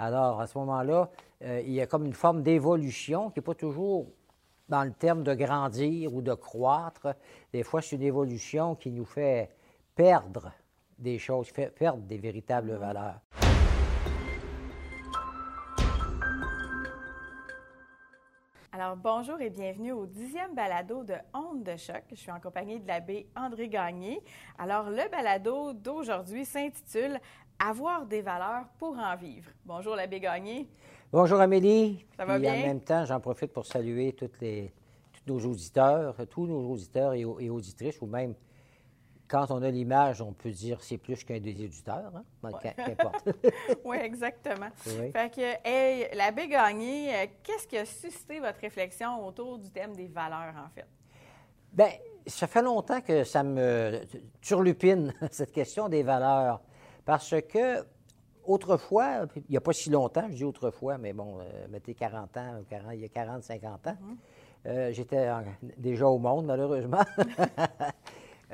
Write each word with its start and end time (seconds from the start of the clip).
Alors, 0.00 0.40
à 0.40 0.46
ce 0.46 0.56
moment-là, 0.58 1.10
euh, 1.42 1.60
il 1.66 1.72
y 1.72 1.80
a 1.80 1.86
comme 1.88 2.06
une 2.06 2.12
forme 2.12 2.44
d'évolution 2.44 3.30
qui 3.30 3.40
n'est 3.40 3.44
pas 3.44 3.56
toujours 3.56 4.06
dans 4.68 4.84
le 4.84 4.92
terme 4.92 5.24
de 5.24 5.34
grandir 5.34 6.14
ou 6.14 6.22
de 6.22 6.34
croître. 6.34 7.08
Des 7.52 7.64
fois, 7.64 7.82
c'est 7.82 7.96
une 7.96 8.02
évolution 8.02 8.76
qui 8.76 8.92
nous 8.92 9.04
fait 9.04 9.50
perdre 9.96 10.52
des 10.98 11.18
choses, 11.18 11.50
perdre 11.50 12.02
des 12.02 12.18
véritables 12.18 12.74
valeurs. 12.74 13.20
Alors, 18.70 18.96
bonjour 18.96 19.40
et 19.40 19.50
bienvenue 19.50 19.90
au 19.90 20.06
dixième 20.06 20.54
balado 20.54 21.02
de 21.02 21.14
Onde 21.34 21.64
de 21.64 21.76
choc. 21.76 22.04
Je 22.10 22.16
suis 22.16 22.30
en 22.30 22.38
compagnie 22.38 22.78
de 22.78 22.86
l'abbé 22.86 23.26
André 23.34 23.68
Gagné. 23.68 24.22
Alors, 24.56 24.90
le 24.90 25.10
balado 25.10 25.72
d'aujourd'hui 25.72 26.44
s'intitule 26.44 27.18
Avoir 27.58 28.06
des 28.06 28.22
valeurs 28.22 28.66
pour 28.78 28.96
en 28.96 29.16
vivre. 29.16 29.50
Bonjour, 29.64 29.96
l'abbé 29.96 30.20
Gagné. 30.20 30.68
Bonjour, 31.10 31.40
Amélie. 31.40 32.06
Ça 32.16 32.24
va 32.24 32.38
bien? 32.38 32.54
En 32.54 32.66
même 32.66 32.80
temps, 32.80 33.04
j'en 33.04 33.18
profite 33.18 33.52
pour 33.52 33.66
saluer 33.66 34.12
toutes 34.12 34.40
les, 34.40 34.72
tous 35.12 35.32
nos 35.32 35.50
auditeurs, 35.50 36.14
tous 36.30 36.46
nos 36.46 36.70
auditeurs 36.70 37.14
et, 37.14 37.22
et 37.22 37.50
auditrices, 37.50 38.00
ou 38.00 38.06
même 38.06 38.34
quand 39.28 39.50
on 39.50 39.62
a 39.62 39.70
l'image, 39.70 40.22
on 40.22 40.32
peut 40.32 40.50
dire 40.50 40.82
c'est 40.82 40.98
plus 40.98 41.22
qu'un 41.22 41.38
des 41.38 41.62
éditeurs, 41.62 42.12
hein? 42.14 42.24
Ben, 42.42 42.50
qu'importe. 42.52 43.28
oui, 43.84 43.98
exactement. 44.00 44.70
Fait 44.76 45.30
que, 45.34 45.68
hey, 45.68 46.08
l'abbé 46.14 46.48
Gagné, 46.48 47.14
euh, 47.14 47.26
qu'est-ce 47.42 47.66
qui 47.66 47.76
a 47.76 47.84
suscité 47.84 48.40
votre 48.40 48.60
réflexion 48.60 49.24
autour 49.26 49.58
du 49.58 49.70
thème 49.70 49.94
des 49.94 50.08
valeurs, 50.08 50.54
en 50.56 50.68
fait? 50.74 50.86
Bien, 51.72 51.90
ça 52.26 52.46
fait 52.46 52.62
longtemps 52.62 53.00
que 53.00 53.24
ça 53.24 53.42
me 53.42 54.00
turlupine, 54.40 55.12
cette 55.30 55.52
question 55.52 55.88
des 55.88 56.02
valeurs. 56.02 56.60
Parce 57.08 57.34
que, 57.40 57.86
autrefois, 58.44 59.24
il 59.34 59.42
n'y 59.48 59.56
a 59.56 59.62
pas 59.62 59.72
si 59.72 59.88
longtemps, 59.88 60.26
je 60.28 60.36
dis 60.36 60.44
autrefois, 60.44 60.98
mais 60.98 61.14
bon, 61.14 61.38
euh, 61.38 61.66
mettez 61.70 61.94
40 61.94 62.36
ans, 62.36 62.62
40, 62.68 62.90
il 62.92 63.00
y 63.00 63.04
a 63.06 63.08
40, 63.08 63.42
50 63.42 63.86
ans, 63.86 63.90
mm-hmm. 63.92 64.16
euh, 64.66 64.92
j'étais 64.92 65.26
déjà 65.78 66.06
au 66.06 66.18
monde, 66.18 66.44
malheureusement. 66.44 67.00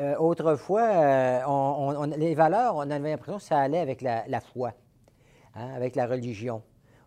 Euh, 0.01 0.17
autrefois, 0.17 0.83
euh, 0.83 1.41
on, 1.47 2.03
les 2.17 2.35
valeurs, 2.35 2.75
on 2.75 2.91
avait 2.91 3.11
l'impression 3.11 3.37
que 3.37 3.45
ça 3.45 3.61
allait 3.61 3.79
avec 3.79 4.03
la, 4.03 4.41
foi, 4.41 4.73
hein, 5.55 5.69
avec 5.73 5.95
la 5.95 6.09
religion. 6.09 6.63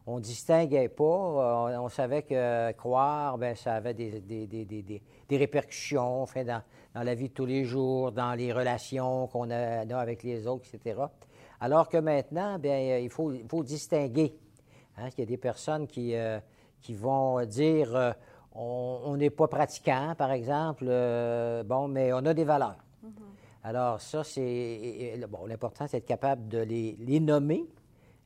On 0.05 0.19
ne 0.19 0.21
distinguait 0.21 0.87
pas, 0.87 1.03
on, 1.03 1.89
savait 1.89 2.21
que 2.21 2.71
croire, 2.71 3.37
bien, 3.37 3.55
ça 3.55 3.73
avait 3.73 3.93
des, 3.93 4.21
des, 4.21 5.37
répercussions 5.37 6.21
enfin, 6.21 6.45
dans, 6.45 6.61
dans, 6.95 7.03
la 7.03 7.13
vie 7.13 7.27
de 7.27 7.33
tous 7.33 7.45
les 7.45 7.65
jours, 7.65 8.13
dans 8.13 8.33
les 8.35 8.53
relations 8.53 9.27
qu'on 9.27 9.51
a, 9.51 9.81
avec 9.99 10.23
les 10.23 10.47
autres, 10.47 10.65
etc. 10.73 10.95
Alors 11.59 11.89
que 11.89 11.97
maintenant, 11.97 12.59
bien, 12.59 12.97
il, 12.97 13.09
faut, 13.09 13.31
il 13.31 13.47
faut 13.47 13.63
distinguer. 13.63 14.37
Hein, 14.97 15.09
il 15.17 15.19
y 15.19 15.23
a 15.23 15.25
des 15.25 15.37
personnes 15.37 15.87
qui, 15.87 16.13
qui 16.81 16.93
vont 16.93 17.43
dire 17.45 18.15
on 18.59 19.15
n'est 19.17 19.29
pas 19.29 19.47
pratiquant, 19.47 20.15
par 20.17 20.31
exemple, 20.31 20.85
euh, 20.87 21.63
bon, 21.63 21.87
mais 21.87 22.11
on 22.13 22.25
a 22.25 22.33
des 22.33 22.43
valeurs. 22.43 22.83
Mm-hmm. 23.05 23.09
Alors, 23.63 24.01
ça, 24.01 24.23
c'est. 24.23 25.19
Bon, 25.29 25.45
l'important, 25.45 25.85
c'est 25.87 25.97
d'être 25.97 26.07
capable 26.07 26.47
de 26.47 26.59
les, 26.59 27.19
nommer, 27.19 27.65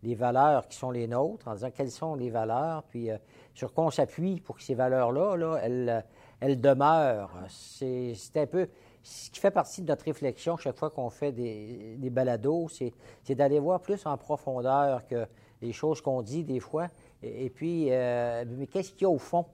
les 0.04 0.16
valeurs 0.16 0.68
qui 0.68 0.78
sont 0.78 0.92
les 0.92 1.08
nôtres, 1.08 1.48
en 1.48 1.56
disant 1.56 1.72
quelles 1.72 1.92
sont 1.92 2.16
les 2.16 2.30
valeurs, 2.30 2.84
puis 2.84 3.12
euh, 3.12 3.18
sur 3.54 3.74
quoi 3.74 3.86
on 3.86 3.90
s'appuie 3.92 4.40
pour 4.40 4.56
que 4.56 4.64
ces 4.64 4.76
valeurs-là, 4.76 5.36
là, 5.36 5.58
elles, 5.64 6.06
elles, 6.40 6.62
demeurent. 6.62 7.38
C'est 7.50 8.16
un 8.36 8.48
peu. 8.48 8.70
Ce 9.04 9.32
qui 9.32 9.40
fait 9.40 9.52
partie 9.52 9.82
de 9.82 9.88
notre 9.88 10.06
réflexion 10.06 10.58
chaque 10.58 10.78
fois 10.78 10.90
qu'on 10.90 11.10
fait 11.10 11.32
des, 11.32 11.96
des 11.98 12.10
balados, 12.10 12.68
c'est 12.70 13.36
d'aller 13.36 13.60
voir 13.60 13.82
plus 13.82 14.06
en 14.06 14.18
profondeur 14.18 15.08
que 15.08 15.26
les 15.62 15.74
choses 15.74 16.02
qu'on 16.02 16.22
dit 16.22 16.44
des 16.44 16.60
fois. 16.60 16.88
Et, 17.24 17.50
puis, 17.50 17.88
euh, 17.90 18.46
mais 18.48 18.68
qu'est-ce 18.68 18.92
qu'il 18.92 19.04
y 19.04 19.06
a 19.06 19.10
au 19.10 19.18
fond? 19.18 19.46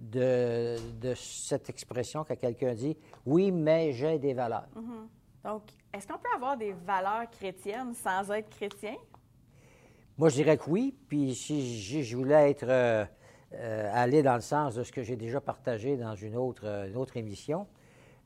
de, 0.00 0.76
cette 1.14 1.68
expression 1.68 2.24
que 2.24 2.34
quelqu'un 2.34 2.74
dit 2.74 2.96
Oui, 3.26 3.50
mais 3.50 3.92
j'ai 3.92 4.18
des 4.18 4.34
valeurs. 4.34 4.68
Mm-hmm. 4.74 5.44
Donc, 5.44 5.62
est-ce 5.92 6.06
qu'on 6.06 6.18
peut 6.18 6.28
avoir 6.34 6.56
des 6.56 6.72
valeurs 6.72 7.28
chrétiennes 7.30 7.94
sans 7.94 8.30
être 8.30 8.48
chrétien? 8.50 8.96
Moi, 10.16 10.28
je 10.28 10.36
dirais 10.36 10.56
que 10.56 10.68
oui. 10.68 10.94
Puis 11.08 11.34
si 11.34 12.02
je 12.02 12.16
voulais 12.16 12.50
être 12.50 12.66
euh, 12.68 13.04
euh, 13.54 13.90
aller 13.92 14.22
dans 14.22 14.34
le 14.34 14.40
sens 14.40 14.74
de 14.74 14.82
ce 14.82 14.92
que 14.92 15.02
j'ai 15.02 15.16
déjà 15.16 15.40
partagé 15.40 15.96
dans 15.96 16.14
une 16.14 16.36
autre, 16.36 16.94
autre 16.94 17.16
émission, 17.16 17.66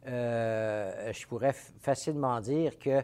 euh, 0.06 1.12
je 1.12 1.26
pourrais 1.26 1.52
facilement 1.52 2.40
dire 2.40 2.78
que 2.78 3.02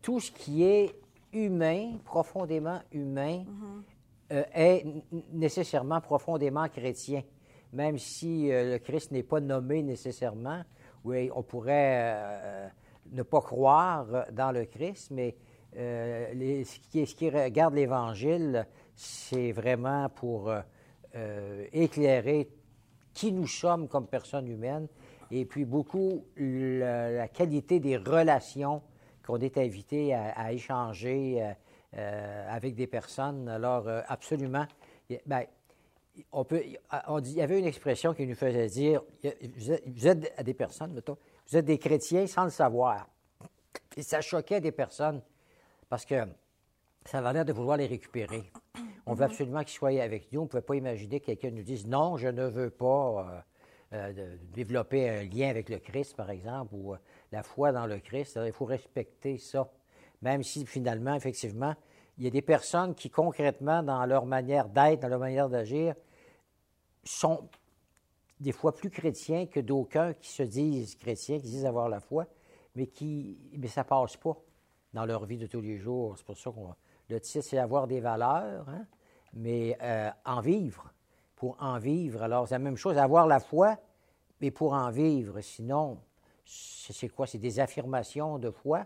tout 0.00 0.20
ce 0.20 0.30
qui 0.30 0.62
est 0.62 0.94
humain, 1.32 1.98
profondément 2.04 2.80
humain, 2.92 3.44
mm-hmm. 4.30 4.44
est 4.54 4.84
nécessairement 5.32 6.00
profondément 6.00 6.68
chrétien 6.68 7.22
même 7.72 7.98
si 7.98 8.50
euh, 8.50 8.72
le 8.72 8.78
Christ 8.78 9.12
n'est 9.12 9.22
pas 9.22 9.40
nommé 9.40 9.82
nécessairement, 9.82 10.62
oui, 11.04 11.30
on 11.34 11.42
pourrait 11.42 12.12
euh, 12.14 12.68
ne 13.12 13.22
pas 13.22 13.40
croire 13.40 14.06
dans 14.32 14.52
le 14.52 14.64
Christ, 14.64 15.10
mais 15.10 15.36
euh, 15.76 16.64
ce, 16.64 16.78
qui, 16.90 17.06
ce, 17.06 17.14
qui, 17.14 17.30
regarde 17.30 17.74
l'Évangile, 17.74 18.66
c'est 18.94 19.52
vraiment 19.52 20.08
pour 20.08 20.52
éclairer 21.72 22.48
qui 23.12 23.32
nous 23.32 23.48
sommes 23.48 23.88
comme 23.88 24.06
personnes 24.06 24.46
humaines 24.46 24.86
et 25.30 25.44
puis 25.44 25.64
beaucoup 25.64 26.24
la, 26.36 27.28
qualité 27.28 27.80
des 27.80 27.96
relations 27.96 28.82
qu'on 29.24 29.38
est 29.38 29.58
invité 29.58 30.14
à, 30.14 30.52
échanger 30.52 31.54
avec 31.92 32.74
des 32.74 32.86
personnes. 32.86 33.48
Alors, 33.48 33.88
absolument. 34.08 34.66
Bien, 35.26 35.44
on 36.32 36.44
peut, 36.44 36.62
on 37.06 37.20
dit, 37.20 37.32
il 37.32 37.36
y 37.38 37.42
avait 37.42 37.58
une 37.58 37.66
expression 37.66 38.14
qui 38.14 38.26
nous 38.26 38.34
faisait 38.34 38.68
dire 38.68 39.02
vous 39.22 40.06
êtes, 40.06 40.42
des 40.44 40.54
personnes, 40.54 40.92
mettons, 40.92 41.16
vous 41.48 41.56
êtes 41.56 41.64
des 41.64 41.78
chrétiens 41.78 42.26
sans 42.26 42.44
le 42.44 42.50
savoir. 42.50 43.08
Et 43.96 44.02
ça 44.02 44.20
choquait 44.20 44.60
des 44.60 44.72
personnes 44.72 45.22
parce 45.88 46.04
que 46.04 46.26
ça 47.04 47.18
avait 47.18 47.32
l'air 47.32 47.44
de 47.44 47.52
vouloir 47.52 47.76
les 47.76 47.86
récupérer. 47.86 48.52
On 49.06 49.14
veut 49.14 49.24
absolument 49.24 49.60
qu'ils 49.60 49.70
soient 49.70 50.00
avec 50.00 50.32
nous. 50.32 50.40
On 50.40 50.44
ne 50.44 50.48
pouvait 50.48 50.62
pas 50.62 50.76
imaginer 50.76 51.20
que 51.20 51.26
quelqu'un 51.26 51.50
nous 51.50 51.62
dise 51.62 51.86
non, 51.86 52.16
je 52.16 52.28
ne 52.28 52.46
veux 52.46 52.70
pas 52.70 53.44
euh, 53.92 54.12
euh, 54.16 54.36
développer 54.52 55.08
un 55.08 55.24
lien 55.24 55.48
avec 55.48 55.68
le 55.68 55.78
Christ, 55.78 56.16
par 56.16 56.30
exemple, 56.30 56.74
ou 56.74 56.94
euh, 56.94 56.98
la 57.32 57.42
foi 57.42 57.72
dans 57.72 57.86
le 57.86 57.98
Christ. 57.98 58.38
il 58.44 58.52
faut 58.52 58.64
respecter 58.64 59.38
ça. 59.38 59.70
Même 60.22 60.42
si 60.42 60.66
finalement, 60.66 61.14
effectivement, 61.14 61.74
il 62.18 62.24
y 62.24 62.26
a 62.26 62.30
des 62.30 62.42
personnes 62.42 62.94
qui, 62.94 63.10
concrètement, 63.10 63.82
dans 63.82 64.04
leur 64.06 64.26
manière 64.26 64.68
d'être, 64.68 65.00
dans 65.00 65.08
leur 65.08 65.20
manière 65.20 65.48
d'agir, 65.48 65.94
sont 67.02 67.48
des 68.38 68.52
fois 68.52 68.74
plus 68.74 68.90
chrétiens 68.90 69.46
que 69.46 69.60
d'aucuns 69.60 70.14
qui 70.14 70.30
se 70.30 70.42
disent 70.42 70.94
chrétiens, 70.96 71.38
qui 71.38 71.46
disent 71.46 71.66
avoir 71.66 71.88
la 71.88 72.00
foi, 72.00 72.26
mais 72.74 72.86
qui 72.86 73.38
mais 73.56 73.68
ça 73.68 73.84
passe 73.84 74.16
pas 74.16 74.36
dans 74.92 75.04
leur 75.04 75.24
vie 75.26 75.38
de 75.38 75.46
tous 75.46 75.60
les 75.60 75.78
jours. 75.78 76.16
C'est 76.16 76.24
pour 76.24 76.38
ça 76.38 76.50
qu'on 76.50 76.74
le 77.10 77.20
titre, 77.20 77.44
c'est 77.44 77.58
avoir 77.58 77.88
des 77.88 78.00
valeurs, 78.00 78.68
hein, 78.68 78.86
mais 79.34 79.76
euh, 79.82 80.10
en 80.24 80.40
vivre. 80.40 80.92
Pour 81.40 81.56
en 81.58 81.78
vivre, 81.78 82.22
alors 82.22 82.46
c'est 82.46 82.54
la 82.54 82.58
même 82.58 82.76
chose, 82.76 82.98
avoir 82.98 83.26
la 83.26 83.40
foi, 83.40 83.78
mais 84.42 84.50
pour 84.50 84.74
en 84.74 84.90
vivre. 84.90 85.40
Sinon, 85.40 85.96
c'est 86.44 87.08
quoi? 87.08 87.26
C'est 87.26 87.38
des 87.38 87.58
affirmations 87.60 88.38
de 88.38 88.50
foi 88.50 88.84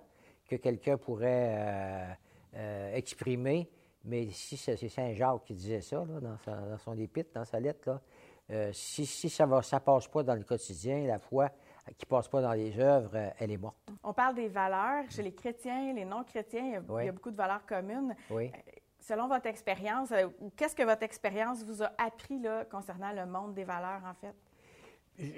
que 0.49 0.55
quelqu'un 0.55 0.97
pourrait 0.97 1.57
euh, 1.59 2.13
euh, 2.55 2.95
exprimer. 2.95 3.69
Mais 4.05 4.31
si 4.31 4.57
c'est 4.57 4.77
Saint 4.89 5.13
Jacques 5.15 5.43
qui 5.47 5.55
disait 5.55 5.81
ça 5.81 6.05
dans, 6.05 6.79
son 6.79 6.97
épître, 6.97 7.33
dans 7.35 7.45
sa 7.45 7.59
lettre, 7.59 7.91
là, 7.91 8.01
euh, 8.53 8.71
si, 8.73 9.05
ça 9.05 9.47
ne 9.47 9.61
ça 9.61 9.81
passe 9.81 10.07
pas 10.07 10.23
dans 10.23 10.37
le 10.37 10.45
quotidien, 10.45 11.09
la 11.09 11.19
foi 11.19 11.49
qui 11.99 12.07
ne 12.07 12.09
passe 12.09 12.29
pas 12.29 12.41
dans 12.41 12.53
les 12.53 12.79
œuvres, 12.79 13.33
elle 13.37 13.51
est 13.51 13.57
morte. 13.57 13.79
On 14.05 14.13
parle 14.13 14.37
des 14.37 14.47
valeurs. 14.47 15.11
Chez 15.11 15.25
les 15.25 15.35
chrétiens, 15.35 15.93
les 15.93 16.05
non-chrétiens, 16.05 16.83
il, 16.89 17.05
y 17.05 17.09
a 17.09 17.13
beaucoup 17.13 17.33
de 17.33 17.37
valeurs 17.37 17.67
communes. 17.67 18.15
Oui. 18.31 18.53
Selon 19.07 19.29
votre 19.29 19.47
expérience, 19.49 20.15
qu'est-ce 20.57 20.75
que 20.75 20.83
votre 20.83 21.03
expérience 21.03 21.63
vous 21.63 21.83
a 21.83 21.93
appris 21.99 22.39
là, 22.39 22.65
concernant 22.65 23.13
le 23.13 23.27
monde 23.27 23.53
des 23.53 23.65
valeurs, 23.65 24.01
en 24.09 24.15
fait? 24.15 24.35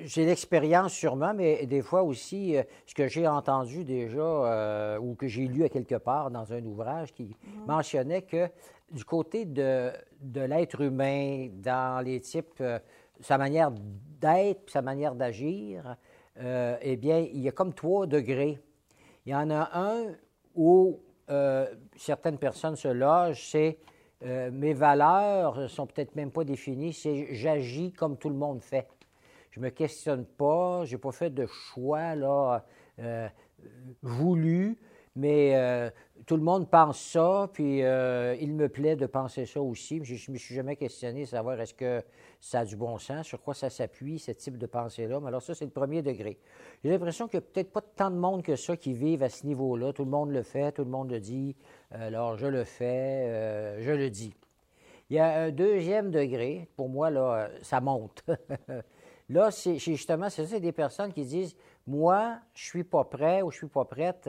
J'ai 0.05 0.25
l'expérience 0.25 0.93
sûrement, 0.93 1.35
mais 1.35 1.67
des 1.67 1.83
fois 1.83 2.05
aussi, 2.05 2.57
euh, 2.57 2.63
ce 2.87 2.95
que 2.95 3.09
j'ai 3.09 3.27
entendu 3.27 3.83
déjà 3.83 4.21
euh, 4.21 4.99
ou 4.99 5.17
que 5.17 5.27
j'ai 5.27 5.49
lu 5.49 5.65
à 5.65 5.69
quelque 5.69 5.97
part 5.97 6.31
dans 6.31 6.53
un 6.53 6.65
ouvrage 6.65 7.13
qui 7.13 7.25
mhm. 7.25 7.67
mentionnait 7.67 8.23
que 8.23 8.49
du 8.93 9.05
côté 9.05 9.45
de, 9.45 9.91
de 10.21 10.41
l'être 10.43 10.81
humain, 10.81 11.49
dans 11.53 12.05
les 12.05 12.21
types, 12.21 12.61
euh, 12.61 12.79
sa 13.21 13.37
manière 13.37 13.73
d'être, 13.73 14.71
sa 14.71 14.81
manière 14.81 15.17
d'agir, 15.17 15.97
eh 16.39 16.97
bien, 16.97 17.19
il 17.19 17.41
y 17.41 17.49
a 17.49 17.53
comme 17.53 17.73
trois 17.73 18.07
degrés. 18.07 18.61
Il 19.25 19.33
y 19.33 19.35
en 19.35 19.51
a 19.51 19.71
un 19.73 20.13
où 20.55 21.01
certaines 21.97 22.39
personnes 22.39 22.77
se 22.77 22.89
logent, 22.89 23.51
c'est 23.51 23.79
mes 24.23 24.73
valeurs 24.73 25.69
sont 25.69 25.87
peut-être 25.87 26.15
même 26.17 26.31
pas 26.31 26.45
définies, 26.45 26.93
c'est 26.93 27.35
j'agis 27.35 27.93
comme 27.93 28.17
tout 28.17 28.29
le 28.29 28.37
monde 28.37 28.63
fait. 28.63 28.89
Je 29.57 29.61
me 29.63 29.71
questionne 29.71 30.27
pas, 30.27 30.85
j'ai 30.85 30.99
pas 30.99 31.13
fait 31.13 31.31
de 31.31 31.47
choix 31.47 32.15
là, 32.15 32.63
euh, 32.99 33.27
voulu, 34.03 34.77
Mais 35.17 35.57
euh, 35.57 35.91
tout 36.27 36.37
le 36.37 36.43
monde 36.43 36.69
pense 36.69 37.01
ça, 37.01 37.49
puis 37.51 37.83
euh, 37.83 38.37
il 38.39 38.53
me 38.53 38.69
plaît 38.69 38.97
de 38.97 39.07
penser 39.07 39.47
ça 39.47 39.63
aussi. 39.63 39.99
Je 40.05 40.13
ne 40.31 40.35
me 40.35 40.39
suis 40.39 40.55
jamais 40.55 40.77
questionné 40.77 41.25
savoir 41.25 41.59
est-ce 41.59 41.73
que 41.73 42.03
ça 42.39 42.61
a 42.61 42.65
du 42.67 42.77
bon 42.77 42.99
sens, 42.99 43.27
sur 43.27 43.41
quoi 43.41 43.55
ça 43.55 43.71
s'appuie, 43.71 44.19
ce 44.19 44.33
type 44.33 44.59
de 44.59 44.67
pensée-là. 44.67 45.19
Mais 45.21 45.29
alors 45.29 45.41
ça, 45.41 45.55
c'est 45.55 45.65
le 45.65 45.71
premier 45.71 46.03
degré. 46.03 46.39
J'ai 46.85 46.91
l'impression 46.91 47.29
qu'il 47.29 47.41
n'y 47.41 47.47
a 47.47 47.49
peut-être 47.51 47.73
pas 47.73 47.81
tant 47.81 48.11
de 48.11 48.17
monde 48.17 48.43
que 48.43 48.57
ça 48.57 48.77
qui 48.77 48.93
vivent 48.93 49.23
à 49.23 49.31
ce 49.31 49.47
niveau-là. 49.47 49.95
Tout 49.95 50.05
le 50.05 50.11
monde 50.11 50.31
le 50.31 50.43
fait, 50.43 50.73
tout 50.73 50.85
le 50.85 50.91
monde 50.91 51.11
le 51.11 51.19
dit. 51.19 51.57
Alors 51.91 52.37
je 52.37 52.47
le 52.47 52.65
fais, 52.65 53.81
je 53.81 53.91
le 53.91 54.11
dis. 54.11 54.35
Il 55.09 55.17
y 55.17 55.19
a 55.19 55.45
un 55.45 55.51
deuxième 55.51 56.11
degré, 56.11 56.69
pour 56.77 56.89
moi, 56.89 57.11
là, 57.11 57.49
ça 57.63 57.81
monte. 57.81 58.25
là, 59.31 59.51
c'est 59.51 59.79
justement, 59.79 60.29
c'est 60.29 60.45
ça, 60.47 60.59
des 60.59 60.73
personnes 60.73 61.13
qui 61.13 61.25
disent 61.25 61.57
Moi, 61.87 62.39
je 62.55 62.65
ne 62.65 62.69
suis 62.69 62.85
pas 62.85 63.05
prêt 63.05 63.43
ou 63.43 63.51
je 63.51 63.57
ne 63.57 63.59
suis 63.61 63.67
pas 63.69 63.85
prête 63.85 64.29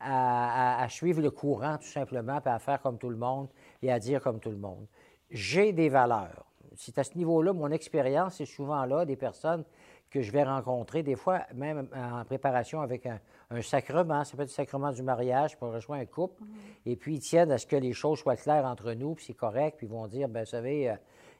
à, 0.00 0.86
suivre 0.88 1.20
le 1.20 1.30
courant, 1.30 1.78
tout 1.78 1.86
simplement, 1.86 2.40
puis 2.40 2.50
à 2.50 2.58
faire 2.58 2.80
comme 2.80 2.98
tout 2.98 3.10
le 3.10 3.16
monde 3.16 3.48
et 3.82 3.92
à 3.92 3.98
dire 3.98 4.20
comme 4.20 4.40
tout 4.40 4.50
le 4.50 4.56
monde. 4.56 4.86
J'ai 5.30 5.72
des 5.72 5.88
valeurs. 5.88 6.44
C'est 6.76 6.98
à 6.98 7.04
ce 7.04 7.16
niveau-là, 7.16 7.52
mon 7.52 7.70
expérience, 7.70 8.36
c'est 8.36 8.46
souvent 8.46 8.84
là 8.84 9.04
des 9.04 9.16
personnes 9.16 9.64
que 10.10 10.20
je 10.20 10.30
vais 10.30 10.44
rencontrer, 10.44 11.02
des 11.02 11.16
fois 11.16 11.40
même 11.54 11.88
en 11.94 12.24
préparation 12.24 12.80
avec 12.80 13.06
un, 13.06 13.18
sacrement, 13.62 14.24
ça 14.24 14.36
peut 14.36 14.42
être 14.42 14.50
le 14.50 14.54
sacrement 14.54 14.92
du 14.92 15.02
mariage 15.02 15.56
pour 15.56 15.72
rejoindre 15.72 16.02
un 16.02 16.06
couple, 16.06 16.42
mhm. 16.42 16.48
et 16.86 16.96
puis 16.96 17.14
ils 17.14 17.20
tiennent 17.20 17.50
à 17.50 17.58
ce 17.58 17.66
que 17.66 17.76
les 17.76 17.92
choses 17.92 18.18
soient 18.18 18.36
claires 18.36 18.64
entre 18.64 18.92
nous, 18.92 19.14
puis 19.14 19.24
c'est 19.24 19.34
correct, 19.34 19.76
puis 19.78 19.86
ils 19.86 19.92
vont 19.92 20.06
dire, 20.06 20.28
bien, 20.28 20.42
vous 20.42 20.50
savez, 20.50 20.90
euh, 20.90 20.94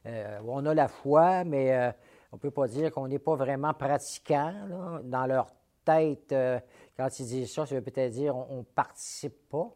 euh, 0.07 0.39
on 0.47 0.65
a 0.67 0.75
la 0.75 0.89
foi, 0.89 1.45
mais 1.45 1.75
euh, 1.75 1.91
on 2.33 2.37
ne 2.37 2.41
peut 2.41 2.51
pas 2.51 2.69
dire 2.69 2.93
qu'on 2.93 3.09
n'est 3.09 3.19
pas 3.19 3.35
vraiment 3.35 3.75
pratiquant 3.75 4.53
dans 5.05 5.27
leur 5.27 5.47
tête. 5.87 6.35
quand 6.97 7.21
ils 7.21 7.27
disent 7.27 7.53
ça, 7.53 7.65
ça 7.65 7.75
veut 7.75 7.83
peut-être 7.83 8.13
dire 8.13 8.37
on 8.37 8.59
ne 8.59 8.63
participe 8.63 9.49
pas. 9.49 9.73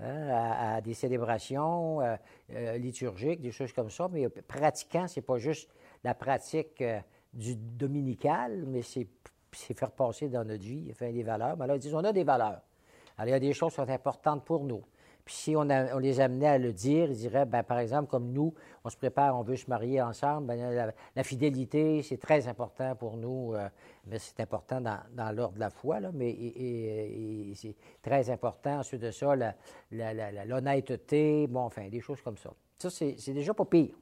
Hein, 0.00 0.28
à, 0.28 0.80
des 0.80 0.92
célébrations 0.92 2.00
liturgiques, 2.48 3.40
des 3.40 3.52
choses 3.52 3.72
comme 3.72 3.90
ça, 3.90 4.08
mais 4.10 4.28
pratiquant, 4.28 5.06
c'est 5.06 5.22
pas 5.22 5.38
juste 5.38 5.70
la 6.02 6.14
pratique 6.14 6.82
du 7.32 7.54
dominical, 7.54 8.64
mais 8.66 8.82
c'est 8.82 9.06
faire 9.52 9.92
passer 9.92 10.28
dans 10.28 10.44
notre 10.44 10.64
vie, 10.64 10.92
des 11.00 11.22
valeurs. 11.22 11.56
Mais 11.56 11.66
là, 11.68 11.76
ils 11.76 11.80
disent, 11.80 11.94
on 11.94 12.04
a 12.04 12.12
des 12.12 12.24
valeurs. 12.24 12.60
Alors, 13.16 13.28
il 13.28 13.30
y 13.30 13.34
a 13.34 13.40
des 13.40 13.52
choses 13.52 13.70
qui 13.70 13.76
sont 13.76 13.88
importantes 13.88 14.44
pour 14.44 14.64
nous. 14.64 14.82
Puis 15.24 15.34
si 15.34 15.56
on, 15.56 15.64
les 15.64 16.20
amenait 16.20 16.48
à 16.48 16.58
le 16.58 16.72
dire, 16.72 17.10
ils 17.10 17.16
diraient, 17.16 17.46
ben, 17.46 17.62
par 17.62 17.78
exemple, 17.78 18.10
comme 18.10 18.30
nous, 18.30 18.52
on 18.84 18.90
se 18.90 18.96
prépare, 18.96 19.38
on 19.38 19.42
veut 19.42 19.56
se 19.56 19.70
marier 19.70 20.02
ensemble, 20.02 20.48
ben, 20.48 20.92
la, 21.16 21.24
fidélité, 21.24 22.02
c'est 22.02 22.18
très 22.18 22.46
important 22.46 22.94
pour 22.94 23.16
nous. 23.16 23.54
Euh, 23.54 23.68
mais 24.06 24.18
c'est 24.18 24.40
important 24.40 24.82
dans, 24.82 25.32
l'ordre 25.34 25.54
de 25.54 25.60
la 25.60 25.70
foi, 25.70 26.00
là, 26.00 26.10
mais 26.12 26.36
c'est 27.54 27.74
très 28.02 28.28
important. 28.28 28.80
Ensuite 28.80 29.00
de 29.00 29.10
ça, 29.10 29.34
l'honnêteté, 29.90 31.46
bon, 31.46 31.60
enfin, 31.60 31.88
des 31.88 32.00
choses 32.00 32.20
comme 32.20 32.36
ça. 32.36 32.50
Ça, 32.76 32.90
c'est 32.90 33.32
déjà 33.32 33.54
pas 33.54 33.64
pire. 33.64 33.94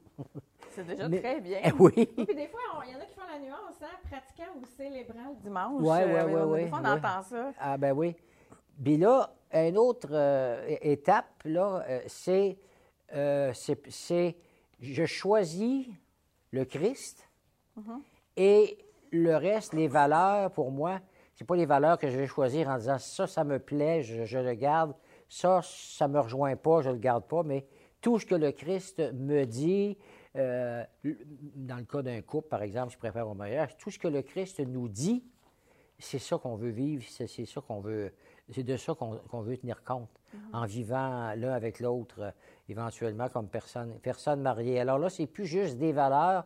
C'est 0.71 0.85
déjà 0.85 1.09
très 1.09 1.39
bien. 1.39 1.61
oui. 1.79 2.05
Puis 2.05 2.35
des 2.35 2.47
fois, 2.47 2.59
il 2.85 2.93
y 2.93 2.95
en 2.95 2.99
a 2.99 3.05
qui 3.05 3.13
font 3.13 3.21
la 3.31 3.39
nuance, 3.39 3.81
hein, 3.81 3.95
pratiquant 4.09 4.51
ou 4.59 4.65
célébrant 4.65 5.29
le 5.29 5.41
dimanche. 5.41 5.81
Oui, 5.81 5.97
oui, 6.05 6.41
oui. 6.45 6.63
Des 6.63 6.69
fois, 6.69 6.81
on 6.83 6.85
entend 6.85 7.21
ça. 7.23 7.51
Ah, 7.59 7.77
ben 7.77 7.93
oui. 7.93 8.15
Puis 8.81 8.97
là, 8.97 9.33
une 9.53 9.77
autre 9.77 10.09
euh, 10.11 10.65
étape, 10.81 11.43
là, 11.45 11.83
euh, 11.87 12.53
euh, 13.13 13.51
c'est, 13.53 14.35
je 14.79 15.05
choisis 15.05 15.87
le 16.51 16.65
Christ 16.65 17.27
mm-hmm. 17.77 17.99
et 18.37 18.77
le 19.11 19.35
reste, 19.35 19.73
les 19.73 19.87
valeurs, 19.87 20.51
pour 20.51 20.71
moi, 20.71 20.99
c'est 21.35 21.45
pas 21.45 21.55
les 21.55 21.65
valeurs 21.65 21.97
que 21.97 22.09
je 22.09 22.17
vais 22.17 22.27
choisir 22.27 22.69
en 22.69 22.77
disant 22.77 22.97
ça, 22.97 23.27
ça 23.27 23.43
me 23.43 23.59
plaît, 23.59 24.01
je, 24.01 24.25
je 24.25 24.39
le 24.39 24.53
garde, 24.53 24.95
ça, 25.29 25.61
ça 25.63 26.07
me 26.07 26.19
rejoint 26.19 26.55
pas, 26.55 26.81
je 26.81 26.89
le 26.89 26.97
garde 26.97 27.25
pas, 27.25 27.43
mais 27.43 27.65
tout 28.01 28.19
ce 28.19 28.25
que 28.25 28.35
le 28.35 28.51
Christ 28.51 28.99
me 29.13 29.45
dit, 29.45 29.97
euh, 30.35 30.83
dans 31.03 31.77
le 31.77 31.85
cas 31.85 32.01
d'un 32.01 32.21
couple, 32.21 32.49
par 32.49 32.63
exemple, 32.63 32.91
je 32.91 32.97
préfère 32.97 33.27
au 33.27 33.33
mariage, 33.33 33.77
tout 33.77 33.91
ce 33.91 33.99
que 33.99 34.07
le 34.07 34.21
Christ 34.21 34.59
nous 34.59 34.87
dit, 34.87 35.23
c'est 35.99 36.19
ça 36.19 36.37
qu'on 36.37 36.55
veut 36.55 36.69
vivre, 36.69 37.03
c'est 37.07 37.27
ça 37.27 37.61
qu'on 37.61 37.79
veut, 37.79 38.13
c'est 38.51 38.63
de 38.63 38.75
ça 38.77 38.93
qu'on 38.93 39.41
veut 39.41 39.57
tenir 39.57 39.83
compte 39.83 40.09
mhm. 40.33 40.39
en 40.53 40.65
vivant 40.65 41.33
l'un 41.35 41.53
avec 41.53 41.79
l'autre, 41.79 42.19
euh, 42.19 42.31
éventuellement 42.69 43.29
comme 43.29 43.47
personne, 43.47 43.97
personne 44.01 44.41
mariée. 44.41 44.79
Alors 44.79 44.99
là, 44.99 45.09
c'est 45.09 45.27
plus 45.27 45.45
juste 45.45 45.77
des 45.77 45.91
valeurs, 45.91 46.45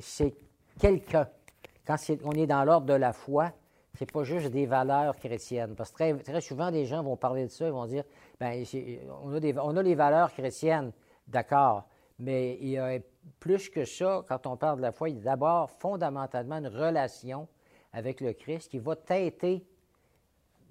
c'est 0.00 0.34
quelqu'un. 0.78 1.28
Quand 1.86 1.96
on 2.24 2.32
est 2.32 2.46
dans 2.46 2.64
l'ordre 2.64 2.86
de 2.86 2.94
la 2.94 3.12
foi, 3.12 3.52
c'est 3.94 4.10
pas 4.10 4.22
juste 4.22 4.48
des 4.48 4.66
valeurs 4.66 5.16
chrétiennes. 5.16 5.74
Parce 5.74 5.90
que 5.90 5.96
très, 5.96 6.16
très, 6.18 6.40
souvent, 6.40 6.70
des 6.70 6.86
gens 6.86 7.02
vont 7.02 7.16
parler 7.16 7.44
de 7.44 7.50
ça, 7.50 7.66
ils 7.66 7.72
vont 7.72 7.86
dire, 7.86 8.04
ben, 8.38 8.64
on 9.22 9.34
a, 9.34 9.40
des, 9.40 9.58
on 9.58 9.76
a 9.76 9.82
les 9.82 9.94
valeurs 9.94 10.32
chrétiennes, 10.32 10.92
d'accord, 11.26 11.88
mais 12.18 12.58
il 12.60 12.68
y 12.68 12.78
a 12.78 12.98
plus 13.38 13.68
que 13.68 13.84
ça, 13.84 14.24
quand 14.28 14.46
on 14.46 14.56
parle 14.56 14.78
de 14.78 14.82
la 14.82 14.92
foi, 14.92 15.08
il 15.08 15.16
y 15.16 15.20
a 15.20 15.22
d'abord 15.24 15.70
fondamentalement 15.70 16.56
une 16.56 16.68
relation 16.68 17.48
avec 17.92 18.20
le 18.20 18.32
Christ 18.32 18.70
qui 18.70 18.78
va 18.78 18.94
têter 18.94 19.64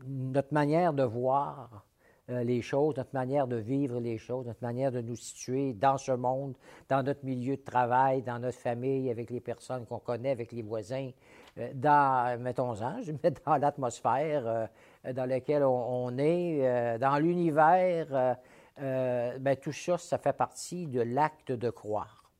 notre 0.05 0.53
manière 0.53 0.93
de 0.93 1.03
voir 1.03 1.85
euh, 2.29 2.43
les 2.43 2.61
choses, 2.61 2.95
notre 2.95 3.13
manière 3.13 3.47
de 3.47 3.55
vivre 3.55 3.99
les 3.99 4.19
choses, 4.19 4.45
notre 4.45 4.61
manière 4.61 4.91
de 4.91 5.01
nous 5.01 5.15
situer 5.15 5.73
dans 5.73 5.97
ce 5.97 6.11
monde, 6.11 6.55
dans 6.87 7.01
notre 7.01 7.25
milieu 7.25 7.57
de 7.57 7.61
travail, 7.61 8.21
dans 8.21 8.37
notre 8.37 8.57
famille, 8.59 9.09
avec 9.09 9.31
les 9.31 9.39
personnes 9.39 9.85
qu'on 9.87 9.97
connaît, 9.97 10.29
avec 10.29 10.51
les 10.51 10.61
voisins, 10.61 11.09
euh, 11.57 11.71
dans, 11.73 12.39
mettons-en, 12.39 13.01
je 13.01 13.11
dans 13.45 13.57
l'atmosphère 13.57 14.43
euh, 14.45 15.13
dans 15.13 15.25
laquelle 15.27 15.63
on, 15.63 16.15
est, 16.19 16.99
dans 16.99 17.17
l'univers. 17.17 18.37
ben, 18.77 19.55
tout 19.59 19.71
ça, 19.71 19.97
ça 19.97 20.17
fait 20.19 20.33
partie 20.33 20.85
de 20.85 21.01
l'acte 21.01 21.51
de 21.51 21.69
croire. 21.69 22.31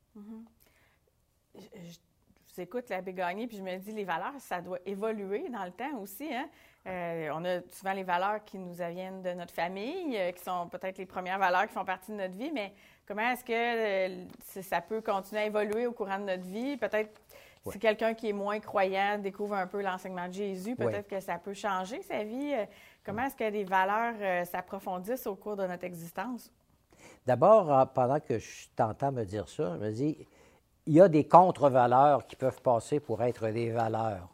Je, 1.56 1.98
vous 2.60 2.62
écoute 2.62 2.90
l'abbé 2.90 3.14
Gagné, 3.14 3.48
puis 3.48 3.58
je 3.58 3.64
me 3.64 3.78
dis, 3.78 3.92
les 3.92 4.04
valeurs, 4.04 4.40
ça 4.40 4.62
doit 4.62 4.80
évoluer 4.86 5.50
dans 5.50 5.64
le 5.64 5.72
temps 5.72 5.98
aussi. 6.00 6.32
Hein? 6.34 6.48
Euh, 6.89 7.30
on 7.36 7.45
a 7.45 7.62
souvent 7.71 7.94
les 7.94 8.03
valeurs 8.03 8.44
qui 8.45 8.57
nous 8.57 8.74
viennent 8.74 9.21
de 9.21 9.33
notre 9.33 9.53
famille, 9.53 10.18
euh, 10.18 10.31
qui 10.31 10.44
sont 10.44 10.68
peut-être 10.69 10.97
les 10.97 11.06
premières 11.06 11.38
valeurs 11.38 11.68
qui 11.68 11.74
font 11.74 11.86
partie 11.86 12.12
de 12.12 12.18
notre 12.18 12.36
vie, 12.36 12.51
mais 12.51 12.74
comment 13.07 13.30
est-ce 13.30 13.44
que 13.44 13.53
euh, 13.53 14.25
ça 14.63 14.81
peut 14.81 15.01
continuer 15.01 15.41
à 15.41 15.45
évoluer 15.45 15.86
au 15.86 15.91
courant 15.91 16.18
de 16.18 16.25
notre 16.25 16.44
vie? 16.44 16.77
Peut-être 16.77 17.21
si 17.71 17.77
quelqu'un 17.77 18.15
qui 18.15 18.30
est 18.30 18.33
moins 18.33 18.59
croyant 18.59 19.19
découvre 19.19 19.53
un 19.53 19.68
peu 19.68 19.83
l'enseignement 19.83 20.27
de 20.27 20.33
Jésus, 20.33 20.75
peut-être 20.75 21.07
que 21.07 21.19
ça 21.19 21.38
peut 21.38 21.53
changer 21.53 22.01
sa 22.01 22.24
vie. 22.24 22.56
Comment 23.03 23.25
est-ce 23.25 23.36
que 23.36 23.44
les 23.44 23.65
valeurs 23.65 24.45
s'approfondissent 24.47 25.27
au 25.27 25.36
cours 25.36 25.57
de 25.57 25.68
notre 25.68 25.83
existence? 25.83 26.51
D'abord, 27.27 27.91
pendant 27.94 28.19
que 28.19 28.39
je 28.39 28.68
t'entends 28.75 29.12
me 29.12 29.25
dire 29.25 29.47
ça, 29.50 29.75
je 29.75 29.86
me 29.86 29.91
dis, 29.91 30.25
il 30.88 30.93
y 30.93 31.01
a 31.01 31.10
des 31.10 31.27
contre-valeurs 31.27 32.25
qui 32.25 32.38
peuvent 32.38 32.62
passer 32.62 33.00
pour 33.00 33.22
être 33.22 33.50
des 33.50 33.72
valeurs. 33.72 34.29